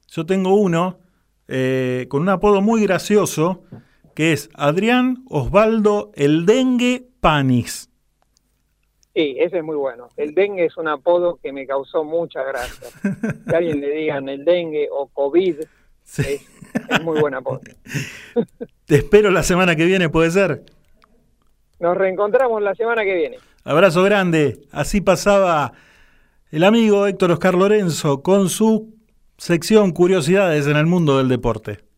[0.07, 0.99] yo tengo uno
[1.47, 3.63] eh, con un apodo muy gracioso,
[4.13, 7.88] que es Adrián Osvaldo El Dengue Panis.
[9.19, 10.07] Sí, ese es muy bueno.
[10.15, 12.87] El dengue es un apodo que me causó mucha gracia.
[13.49, 15.69] Que alguien le digan el dengue o COVID es,
[16.89, 17.59] es muy buen apodo.
[18.85, 20.63] Te espero la semana que viene, puede ser.
[21.81, 23.39] Nos reencontramos la semana que viene.
[23.65, 24.61] Abrazo grande.
[24.71, 25.73] Así pasaba
[26.49, 28.95] el amigo Héctor Oscar Lorenzo con su
[29.37, 31.88] sección Curiosidades en el mundo del deporte.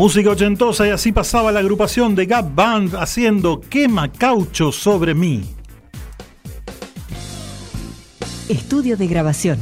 [0.00, 5.44] Música ochentosa y así pasaba la agrupación de Gap Band haciendo Quema Caucho sobre mí.
[8.48, 9.58] Estudio de grabación.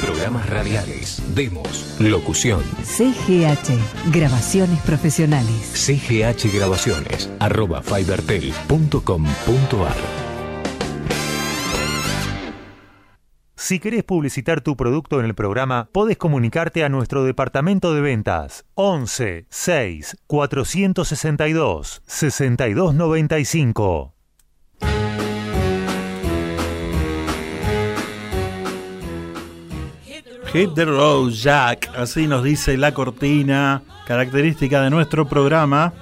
[0.00, 2.60] Programas radiales, demos, locución.
[2.82, 5.70] CGH, grabaciones profesionales.
[5.74, 10.27] CGH Grabaciones, arroba fibertel.com.ar.
[13.68, 18.64] Si querés publicitar tu producto en el programa, podés comunicarte a nuestro departamento de ventas
[18.76, 24.14] 11 6 462 6295.
[30.50, 31.90] Hit the road, Jack.
[31.94, 35.92] Así nos dice la cortina, característica de nuestro programa.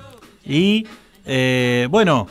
[0.45, 0.87] Y
[1.25, 2.29] eh, bueno,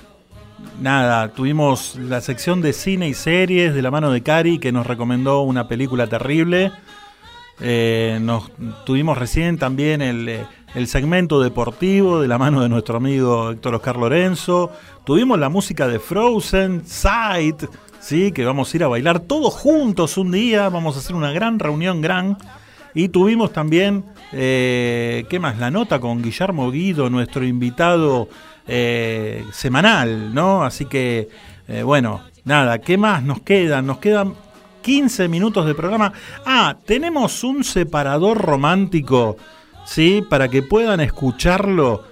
[0.82, 4.88] nada, tuvimos la sección de cine y series de la mano de Cari que nos
[4.88, 6.72] recomendó una película terrible.
[7.60, 8.52] Eh, nos
[8.86, 13.76] tuvimos recién también el, eh, el segmento deportivo de la mano de nuestro amigo Héctor
[13.76, 14.72] Oscar Lorenzo.
[15.06, 17.64] Tuvimos la música de Frozen, Sight,
[18.00, 18.32] ¿sí?
[18.34, 20.68] que vamos a ir a bailar todos juntos un día.
[20.68, 22.38] Vamos a hacer una gran reunión, gran.
[22.94, 25.58] Y tuvimos también, eh, ¿qué más?
[25.60, 28.28] La nota con Guillermo Guido, nuestro invitado
[28.68, 30.64] eh, semanal, ¿no?
[30.64, 31.30] Así que,
[31.68, 33.86] eh, bueno, nada, ¿qué más nos quedan?
[33.86, 34.34] Nos quedan
[34.82, 36.14] 15 minutos de programa.
[36.46, 39.38] Ah, tenemos un separador romántico,
[39.86, 40.24] ¿sí?
[40.30, 42.04] Para que puedan escucharlo,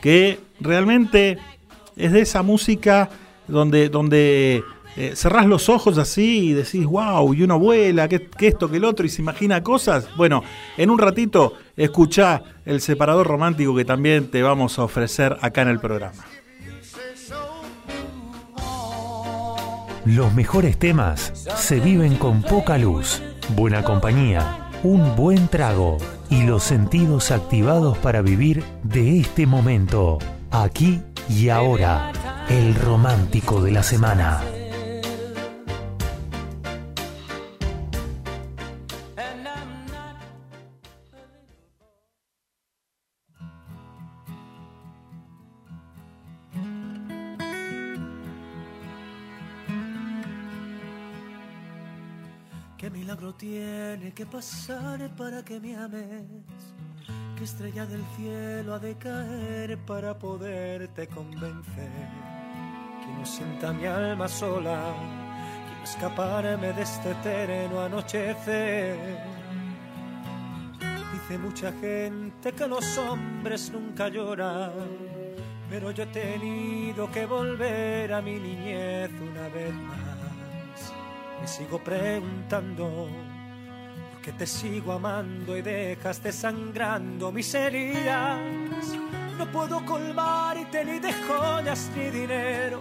[0.00, 1.38] que realmente
[1.96, 3.10] es de esa música
[3.48, 4.64] donde, donde
[4.96, 8.76] eh, cerrás los ojos así y decís, wow, y uno vuela, que, que esto, que
[8.76, 10.08] el otro, y se imagina cosas.
[10.16, 10.42] Bueno,
[10.76, 15.68] en un ratito escuchá el separador romántico que también te vamos a ofrecer acá en
[15.68, 16.24] el programa.
[20.04, 23.22] Los mejores temas se viven con poca luz,
[23.54, 25.98] buena compañía, un buen trago
[26.28, 30.18] y los sentidos activados para vivir de este momento,
[30.50, 32.10] aquí y ahora,
[32.48, 34.42] el romántico de la semana.
[54.02, 56.24] Tiene que pasar para que me ames?
[57.36, 62.08] ¿Qué estrella del cielo ha de caer para poderte convencer?
[63.00, 64.92] Que no sienta mi alma sola,
[65.68, 69.20] quiero escaparme de este eterno anochecer.
[71.12, 74.72] Dice mucha gente que los hombres nunca lloran,
[75.70, 80.92] pero yo he tenido que volver a mi niñez una vez más.
[81.40, 83.06] Me sigo preguntando
[84.22, 88.38] qué te sigo amando y dejas desangrando mis heridas.
[89.36, 92.80] No puedo colmarte ni de joyas ni dinero,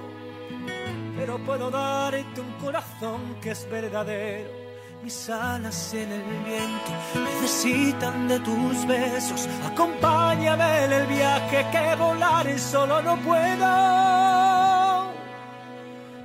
[1.18, 4.62] pero puedo darte un corazón que es verdadero.
[5.04, 9.50] Mis alas en el viento necesitan de tus besos.
[9.66, 15.01] Acompáñame en el viaje que volar solo no puedo.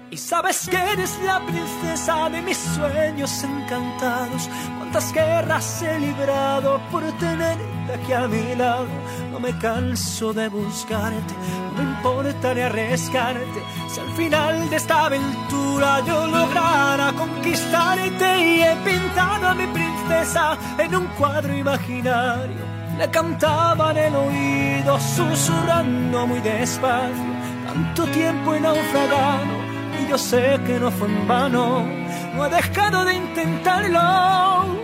[0.09, 4.49] Y sabes que eres la princesa de mis sueños encantados.
[4.79, 8.87] Cuántas guerras he librado por tenerte aquí a mi lado.
[9.33, 11.35] No me canso de buscarte,
[11.75, 13.63] no me importa ni arriesgarte.
[13.93, 20.57] Si al final de esta aventura yo lograra conquistarte y he pintado a mi princesa
[20.79, 22.77] en un cuadro imaginario.
[22.97, 27.37] Le cantaba en el oído, susurrando muy despacio.
[27.67, 29.66] Tanto tiempo he naufragado
[30.01, 31.87] y yo sé que no fue en vano.
[32.35, 34.81] No he dejado de intentarlo,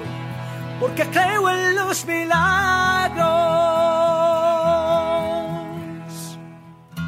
[0.81, 3.27] porque creo en los milagros.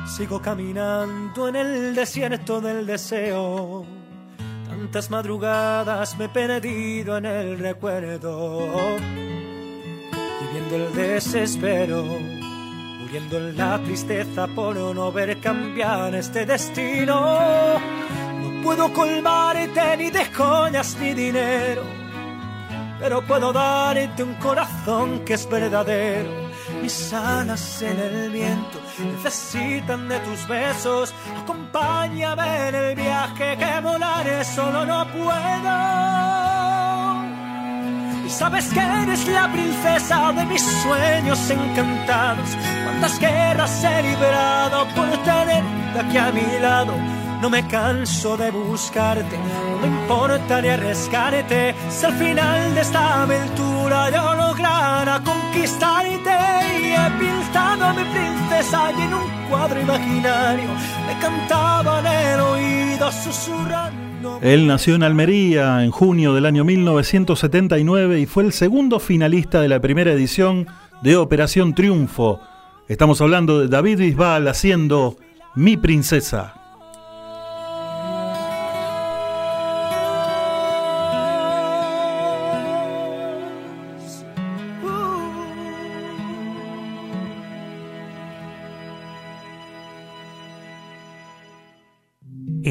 [0.06, 3.84] Sigo caminando en el desierto del deseo.
[4.68, 8.68] Tantas madrugadas me he perdido en el recuerdo,
[10.40, 12.04] viviendo el desespero
[13.04, 17.93] muriendo en la tristeza por no ver cambiar este destino.
[18.64, 21.82] Puedo colmarte ni de joyas ni dinero,
[22.98, 26.30] pero puedo darte un corazón que es verdadero.
[26.80, 28.80] Mis alas en el viento
[29.22, 31.12] necesitan de tus besos.
[31.42, 35.74] Acompáñame en el viaje que volaré solo no puedo.
[38.26, 42.48] Y sabes que eres la princesa de mis sueños encantados.
[42.84, 47.23] Cuántas guerras he librado por tenerte aquí a mi lado.
[47.44, 53.22] No me canso de buscarte, no me importa ni arriesgarte, si al final de esta
[53.22, 56.30] aventura yo lograra conquistarte
[56.80, 60.70] y he pintado a mi princesa y en un cuadro imaginario
[61.06, 64.38] me cantaba en el oído susurrando.
[64.40, 69.68] Él nació en Almería en junio del año 1979 y fue el segundo finalista de
[69.68, 70.66] la primera edición
[71.02, 72.40] de Operación Triunfo.
[72.88, 75.18] Estamos hablando de David Bisbal haciendo
[75.54, 76.63] Mi Princesa.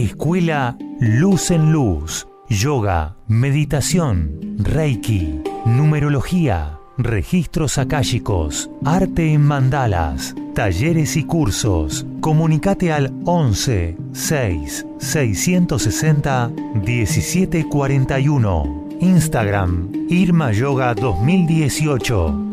[0.04, 2.28] Escuela Luz en Luz.
[2.50, 12.06] Yoga, meditación, Reiki, numerología, registros akáshicos, arte en mandalas, talleres y cursos.
[12.20, 16.52] Comunicate al 11 6 660
[16.86, 18.90] 1741.
[19.00, 22.53] Instagram Irma Yoga 2018.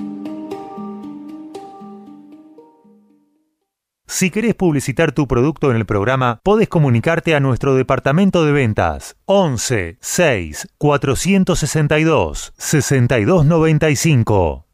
[4.13, 9.15] Si querés publicitar tu producto en el programa, podés comunicarte a nuestro departamento de ventas
[9.27, 14.67] 11 6 462 6295.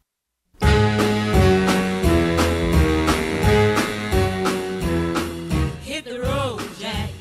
[5.85, 7.11] Hit the road, Jack.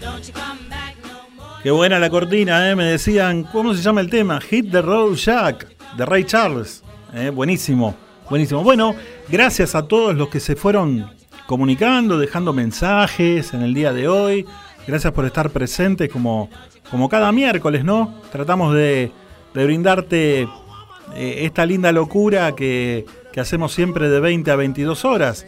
[0.00, 1.62] Don't you come back no more.
[1.62, 2.74] Qué buena la cortina, ¿eh?
[2.74, 4.40] me decían, ¿cómo se llama el tema?
[4.40, 6.82] Hit the Road Jack, de Ray Charles.
[7.12, 7.28] ¿eh?
[7.28, 7.94] Buenísimo,
[8.30, 8.64] buenísimo.
[8.64, 8.96] Bueno,
[9.28, 11.14] gracias a todos los que se fueron
[11.46, 14.46] comunicando, dejando mensajes en el día de hoy.
[14.86, 16.48] Gracias por estar presentes como,
[16.90, 18.14] como cada miércoles, ¿no?
[18.30, 19.10] Tratamos de,
[19.54, 20.48] de brindarte eh,
[21.44, 25.46] esta linda locura que, que hacemos siempre de 20 a 22 horas.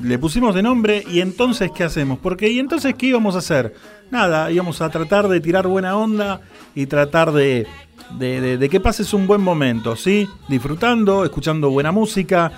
[0.00, 2.18] Le pusimos de nombre y entonces ¿qué hacemos?
[2.20, 3.74] Porque ¿y entonces qué íbamos a hacer?
[4.12, 6.42] Nada, íbamos a tratar de tirar buena onda
[6.76, 7.66] y tratar de,
[8.16, 10.28] de, de- de que pases un buen momento, ¿sí?
[10.48, 12.52] Disfrutando, escuchando buena música,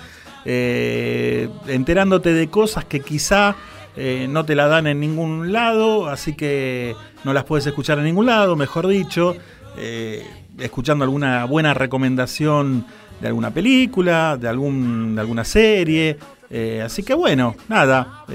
[0.45, 3.55] eh, enterándote de cosas que quizá
[3.95, 8.05] eh, no te la dan en ningún lado, así que no las puedes escuchar en
[8.05, 9.35] ningún lado, mejor dicho,
[9.77, 10.25] eh,
[10.59, 12.85] escuchando alguna buena recomendación
[13.21, 16.17] de alguna película, de, algún, de alguna serie.
[16.83, 18.25] así que bueno, nada,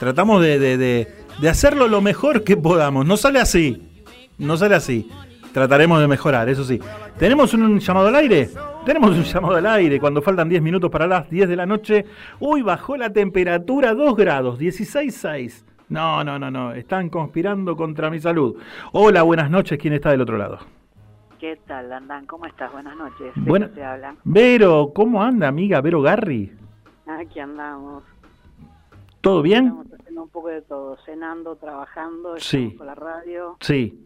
[0.00, 1.08] tratamos de- de-
[1.40, 3.04] de hacerlo lo mejor que podamos.
[3.06, 3.82] No sale así,
[4.38, 5.08] no sale así.
[5.52, 6.80] Trataremos de mejorar, eso sí.
[7.18, 8.50] ¿Tenemos un llamado al aire?
[8.84, 12.04] Tenemos un llamado al aire cuando faltan 10 minutos para las 10 de la noche.
[12.40, 15.64] Uy, bajó la temperatura 2 grados, 16,6.
[15.88, 16.72] No, no, no, no.
[16.72, 18.56] Están conspirando contra mi salud.
[18.92, 19.78] Hola, buenas noches.
[19.78, 20.58] ¿Quién está del otro lado?
[21.38, 22.26] ¿Qué tal, Landán?
[22.26, 22.70] ¿Cómo estás?
[22.72, 23.32] Buenas noches.
[23.36, 24.14] Buena- te habla.
[24.24, 25.80] Vero, ¿cómo anda, amiga?
[25.80, 26.52] Vero Garri.
[27.06, 28.02] Aquí andamos.
[29.20, 29.66] ¿Todo bien?
[29.66, 30.96] Estamos haciendo un poco de todo.
[31.04, 32.74] Cenando, trabajando, Sí.
[32.76, 33.56] con la radio.
[33.60, 34.05] Sí.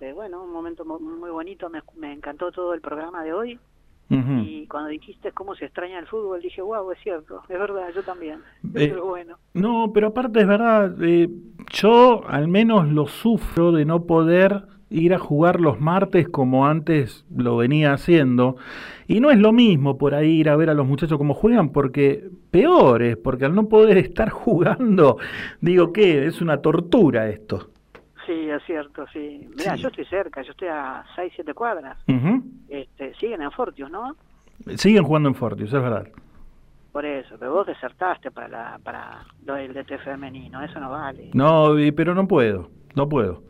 [0.00, 1.68] Este, bueno, un momento mu- muy bonito.
[1.68, 3.58] Me, me encantó todo el programa de hoy.
[4.12, 7.42] Y cuando dijiste cómo se extraña el fútbol, dije, wow, es cierto.
[7.48, 8.40] Es verdad, yo también.
[8.74, 9.36] Eh, Pero bueno.
[9.54, 11.28] No, pero aparte es verdad, eh,
[11.72, 17.24] yo al menos lo sufro de no poder ir a jugar los martes como antes
[17.36, 18.56] lo venía haciendo.
[19.06, 21.70] Y no es lo mismo por ahí ir a ver a los muchachos cómo juegan,
[21.70, 25.18] porque peor es, porque al no poder estar jugando,
[25.60, 27.68] digo que es una tortura esto.
[28.30, 29.48] Sí, es cierto, sí.
[29.58, 29.82] Mira, Sí.
[29.82, 31.98] yo estoy cerca, yo estoy a 6, 7 cuadras.
[32.68, 34.14] Este, siguen en Fortius, ¿no?
[34.76, 36.06] Siguen jugando en Fortius, es verdad.
[36.92, 41.30] Por eso, pero vos desertaste para, la, para lo del DT femenino, eso no vale.
[41.34, 43.42] No, pero no puedo, no puedo.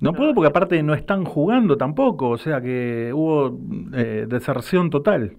[0.00, 3.56] No puedo porque aparte no están jugando tampoco, o sea que hubo
[3.94, 5.36] eh, deserción total.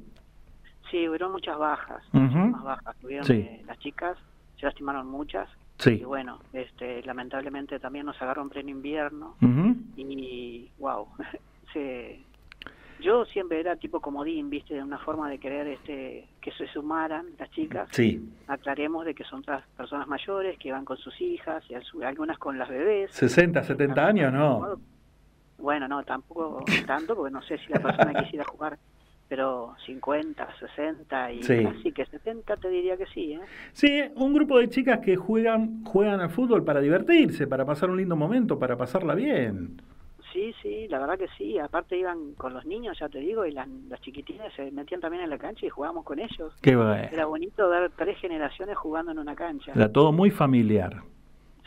[0.89, 2.21] Sí, hubo muchas bajas, Ujú.
[2.23, 2.95] muchísimas bajas.
[3.01, 3.33] Tuvieron Sí.
[3.33, 4.17] eh, las chicas,
[4.57, 5.49] se lastimaron muchas.
[5.81, 5.99] Sí.
[6.01, 9.35] Y bueno, este, lamentablemente también nos agarró en pleno invierno.
[9.97, 11.07] Y, wow,
[11.73, 12.19] se,
[12.99, 17.25] yo siempre era tipo comodín, viste, de una forma de querer este, que se sumaran
[17.39, 17.89] las chicas.
[17.91, 18.23] Sí.
[18.47, 22.37] Aclaremos de que son otras personas mayores que van con sus hijas y al- algunas
[22.37, 23.11] con las bebés.
[23.11, 24.77] 60, 70 años, no.
[25.57, 28.77] Bueno, no, tampoco tanto, porque no sé si la persona quisiera jugar,
[29.31, 31.63] pero 50, 60 y Sí.
[31.65, 33.39] así que 70 te diría que sí, ¿eh?
[33.71, 37.95] Sí, un grupo de chicas que juegan, juegan al fútbol para divertirse, para pasar un
[37.95, 39.81] lindo momento, para pasarla bien.
[40.33, 41.57] Sí, sí, la verdad que sí.
[41.59, 45.23] Aparte iban con los niños, ya te digo, y las, las chiquitines se metían también
[45.23, 46.53] en la cancha y jugábamos con ellos.
[46.61, 46.93] Qué bueno.
[47.09, 49.71] Era bonito ver tres generaciones jugando en una cancha.
[49.73, 51.03] Era todo muy familiar.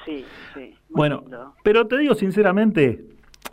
[0.05, 0.23] Sí,
[0.53, 0.74] sí.
[0.91, 1.55] Bueno, lindo.
[1.62, 3.03] pero te digo sinceramente,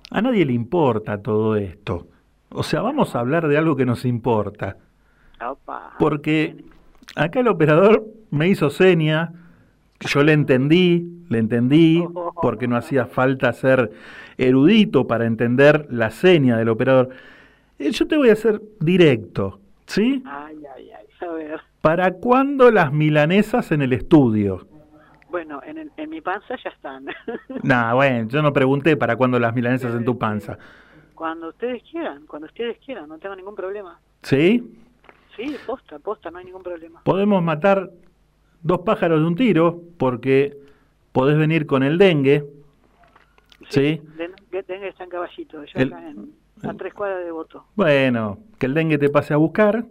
[0.09, 2.07] a nadie le importa todo esto.
[2.53, 4.77] O sea, vamos a hablar de algo que nos importa.
[5.45, 5.93] Opa.
[5.97, 6.63] Porque
[7.15, 9.31] acá el operador me hizo seña,
[10.01, 12.03] yo le entendí, le entendí,
[12.41, 13.91] porque no hacía falta ser
[14.37, 17.09] erudito para entender la seña del operador.
[17.79, 20.21] Eh, Yo te voy a hacer directo, ¿sí?
[20.25, 21.27] Ay, ay, ay.
[21.27, 21.59] A ver.
[21.81, 24.67] ¿Para cuándo las milanesas en el estudio?
[25.29, 27.05] Bueno, en, el- en mi panza ya están.
[27.63, 30.57] Nah, bueno, yo no pregunté para cuándo las milanesas en tu panza.
[31.21, 33.99] Cuando ustedes quieran, cuando ustedes quieran, no tengo ningún problema.
[34.23, 34.73] ¿Sí?
[35.35, 36.99] Sí, posta, posta, no hay ningún problema.
[37.03, 37.91] Podemos matar
[38.63, 40.57] dos pájaros de un tiro porque
[41.11, 42.43] podés venir con el dengue.
[43.69, 44.01] ¿Sí?
[44.17, 46.31] Den- que tenga está en caballito, yo El- acá en,
[46.67, 47.65] a tres cuadras de voto.
[47.75, 49.85] Bueno, que el dengue te pase a buscar,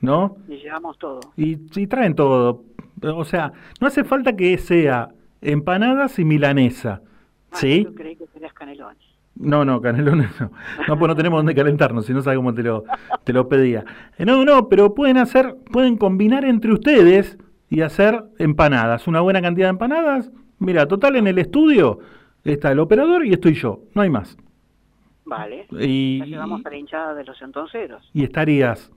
[0.00, 0.36] ¿no?
[0.46, 1.18] Y llevamos todo.
[1.36, 2.62] Y, y traen todo.
[3.02, 5.08] O sea, no hace falta que sea
[5.40, 7.02] empanadas y milanesa.
[7.54, 7.82] ¿Sí?
[7.82, 9.02] Yo creí que querías canelones.
[9.40, 10.50] No, no, canelones no.
[10.86, 12.84] No, pues no tenemos dónde calentarnos, si no sabes cómo te lo,
[13.24, 13.84] te lo pedía.
[14.18, 17.38] Eh, No, no, pero pueden hacer, pueden combinar entre ustedes
[17.68, 19.06] y hacer empanadas.
[19.08, 20.30] Una buena cantidad de empanadas.
[20.58, 22.00] Mira, total en el estudio
[22.44, 24.36] está el operador y estoy yo, no hay más.
[25.24, 25.66] Vale.
[25.78, 28.10] Y- ya llegamos a la hinchada de los entonceros.
[28.12, 28.92] Y estarías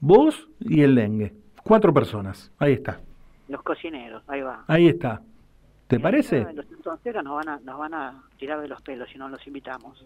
[0.00, 1.34] vos y el dengue.
[1.62, 2.50] Cuatro personas.
[2.58, 3.00] Ahí está.
[3.48, 4.64] Los cocineros, ahí va.
[4.66, 5.20] Ahí está.
[5.86, 6.44] ¿Te parece?
[6.44, 6.66] de Los
[7.22, 10.04] nos van, a, nos van a tirar de los pelos si no los invitamos.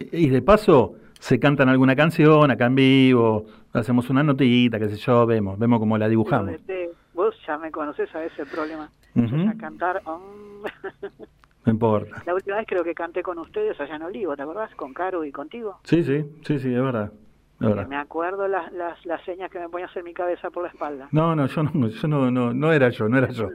[0.00, 4.96] Y de paso, se cantan alguna canción acá en vivo, hacemos una notita, qué sé
[4.96, 6.52] yo, vemos, vemos cómo la dibujamos.
[6.52, 8.90] Este, vos ya me conocés, sabés el problema.
[9.14, 10.02] Yo ya cantar...
[10.06, 10.62] um,
[11.66, 12.22] No importa.
[12.24, 14.74] la última vez creo que canté con ustedes allá en Olivo, ¿te acordás?
[14.74, 15.78] Con Caro y contigo.
[15.84, 17.12] Sí, sí, sí, sí, es verdad.
[17.60, 21.08] Me acuerdo las, las, las señas que me ponías en mi cabeza por la espalda.
[21.12, 23.48] No, no, yo no, yo no, no, no era yo, no era yo.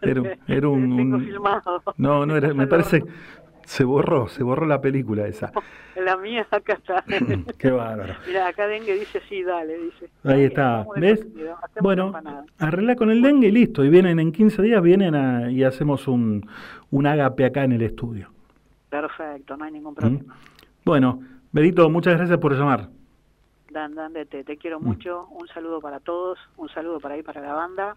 [0.00, 1.32] Era, un- era un, un-
[1.96, 3.02] no, no era, me parece,
[3.64, 5.52] se borró, se borró la película esa.
[5.98, 7.04] La mía acá está.
[7.58, 8.14] Qué bárbaro.
[8.28, 10.08] Mira, acá Dengue dice sí, dale, dice.
[10.22, 11.26] Ahí está, ¿ves?
[11.80, 12.12] Bueno,
[12.60, 13.84] arregla con el dengue y listo.
[13.84, 16.48] Y vienen en 15 días, vienen a- y hacemos un,
[16.92, 18.30] un ágape acá en el estudio.
[18.88, 19.96] Perfecto, no hay ningún ¿Mm?
[19.96, 20.36] problema.
[20.84, 21.20] Bueno,
[21.50, 22.90] Berito, muchas gracias por llamar.
[23.78, 24.58] Dan, Dan, te, te Mm.
[24.58, 25.26] quiero mucho.
[25.30, 27.96] Un saludo para todos, un saludo para ahí para la banda.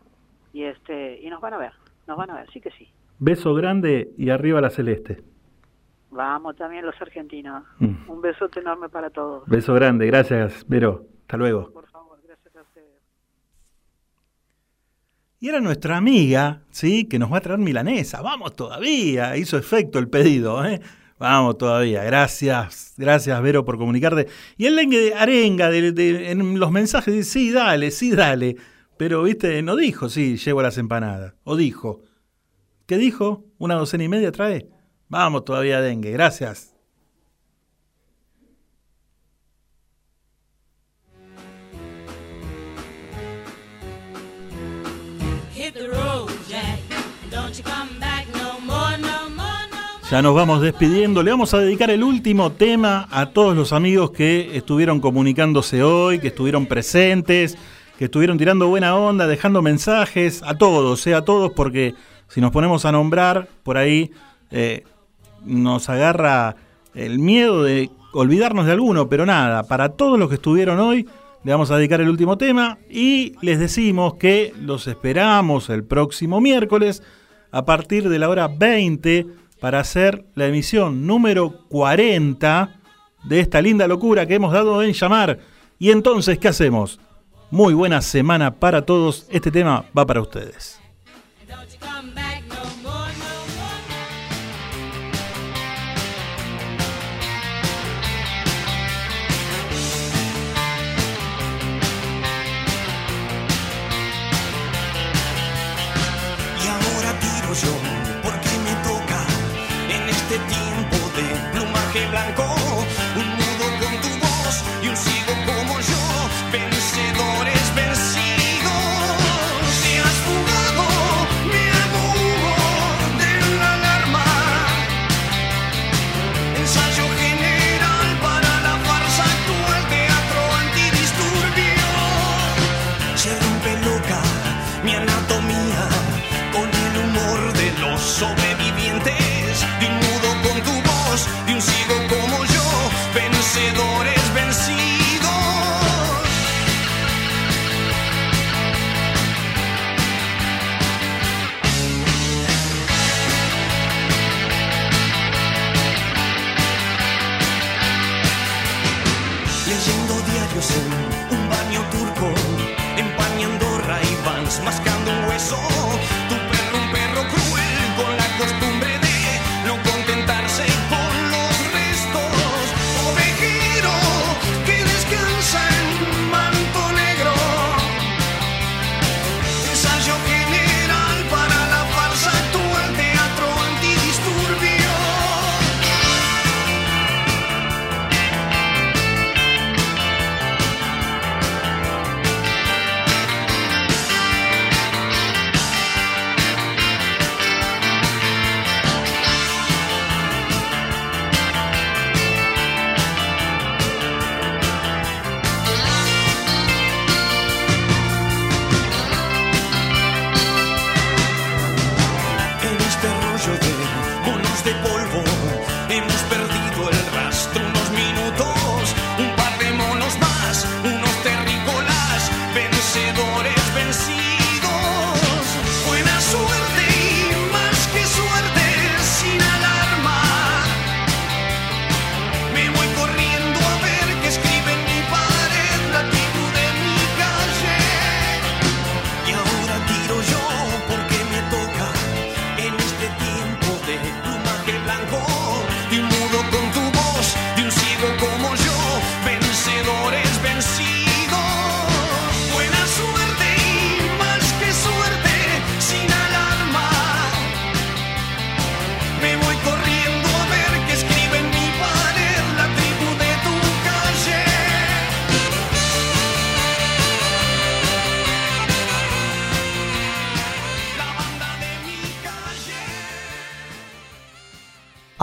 [0.54, 1.72] Y este y nos van a ver,
[2.08, 2.88] nos van a ver, sí que sí.
[3.20, 5.24] Beso grande y arriba la celeste.
[6.12, 7.64] Vamos también los argentinos.
[7.80, 8.10] Mm.
[8.10, 9.48] Un besote enorme para todos.
[9.48, 11.06] Beso grande, gracias, Vero.
[11.22, 11.72] Hasta luego.
[11.72, 13.00] Por favor, gracias a ustedes.
[15.40, 17.08] Y era nuestra amiga, ¿sí?
[17.08, 18.22] Que nos va a traer milanesa.
[18.22, 19.38] Vamos todavía.
[19.38, 20.82] Hizo efecto el pedido, ¿eh?
[21.22, 22.04] Vamos todavía.
[22.04, 24.28] Gracias, gracias, Vero, por comunicarte.
[24.58, 28.56] Y el lengue de arenga de, de- en los mensajes dice, sí, dale, sí, dale.
[28.98, 31.36] Pero, viste, no dijo, sí, llevo las empanadas.
[31.44, 32.02] O dijo.
[32.88, 33.46] ¿Qué dijo?
[33.60, 34.68] ¿Una docena y media trae?
[35.10, 36.10] Vamos todavía, dengue.
[36.12, 36.71] Gracias.
[50.12, 51.24] Ya nos vamos despidiendo.
[51.24, 56.20] Le vamos a dedicar el último tema a todos los amigos que estuvieron comunicándose hoy,
[56.20, 57.58] que estuvieron presentes,
[57.98, 61.96] que estuvieron tirando buena onda, dejando mensajes, a todos, eh, a todos, porque
[62.28, 64.12] si nos ponemos a nombrar por ahí,
[64.52, 64.84] eh,
[65.46, 66.58] nos agarra
[66.94, 71.08] el miedo de olvidarnos de alguno, pero nada, para todos los que estuvieron hoy,
[71.46, 76.42] le vamos a dedicar el último tema y les decimos que los esperamos el próximo
[76.42, 77.02] miércoles
[77.50, 82.82] a partir de la hora 20 para hacer la emisión número 40
[83.24, 85.38] de esta linda locura que hemos dado en llamar.
[85.78, 87.00] Y entonces, ¿qué hacemos?
[87.52, 89.28] Muy buena semana para todos.
[89.30, 90.81] Este tema va para ustedes.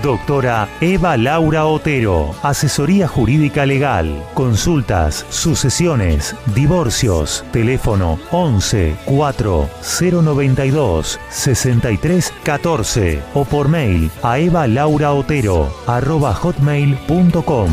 [0.00, 9.68] Doctora Eva Laura Otero, asesoría jurídica legal, consultas, sucesiones, divorcios, teléfono 11 4
[10.00, 17.70] 092 63 14 o por mail a evalauraotero arroba hotmail.com.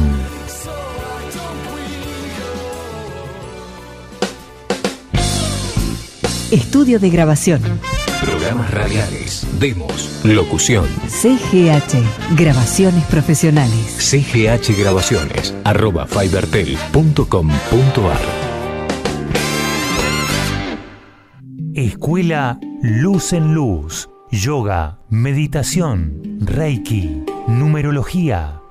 [6.51, 7.61] Estudio de grabación.
[8.21, 10.85] Programas radiales, demos, locución.
[11.07, 13.95] CGH, grabaciones profesionales.
[13.97, 18.19] CGH Grabaciones, arroba fibertel.com.ar.
[21.73, 28.58] Escuela Luz en Luz, yoga, meditación, reiki, numerología,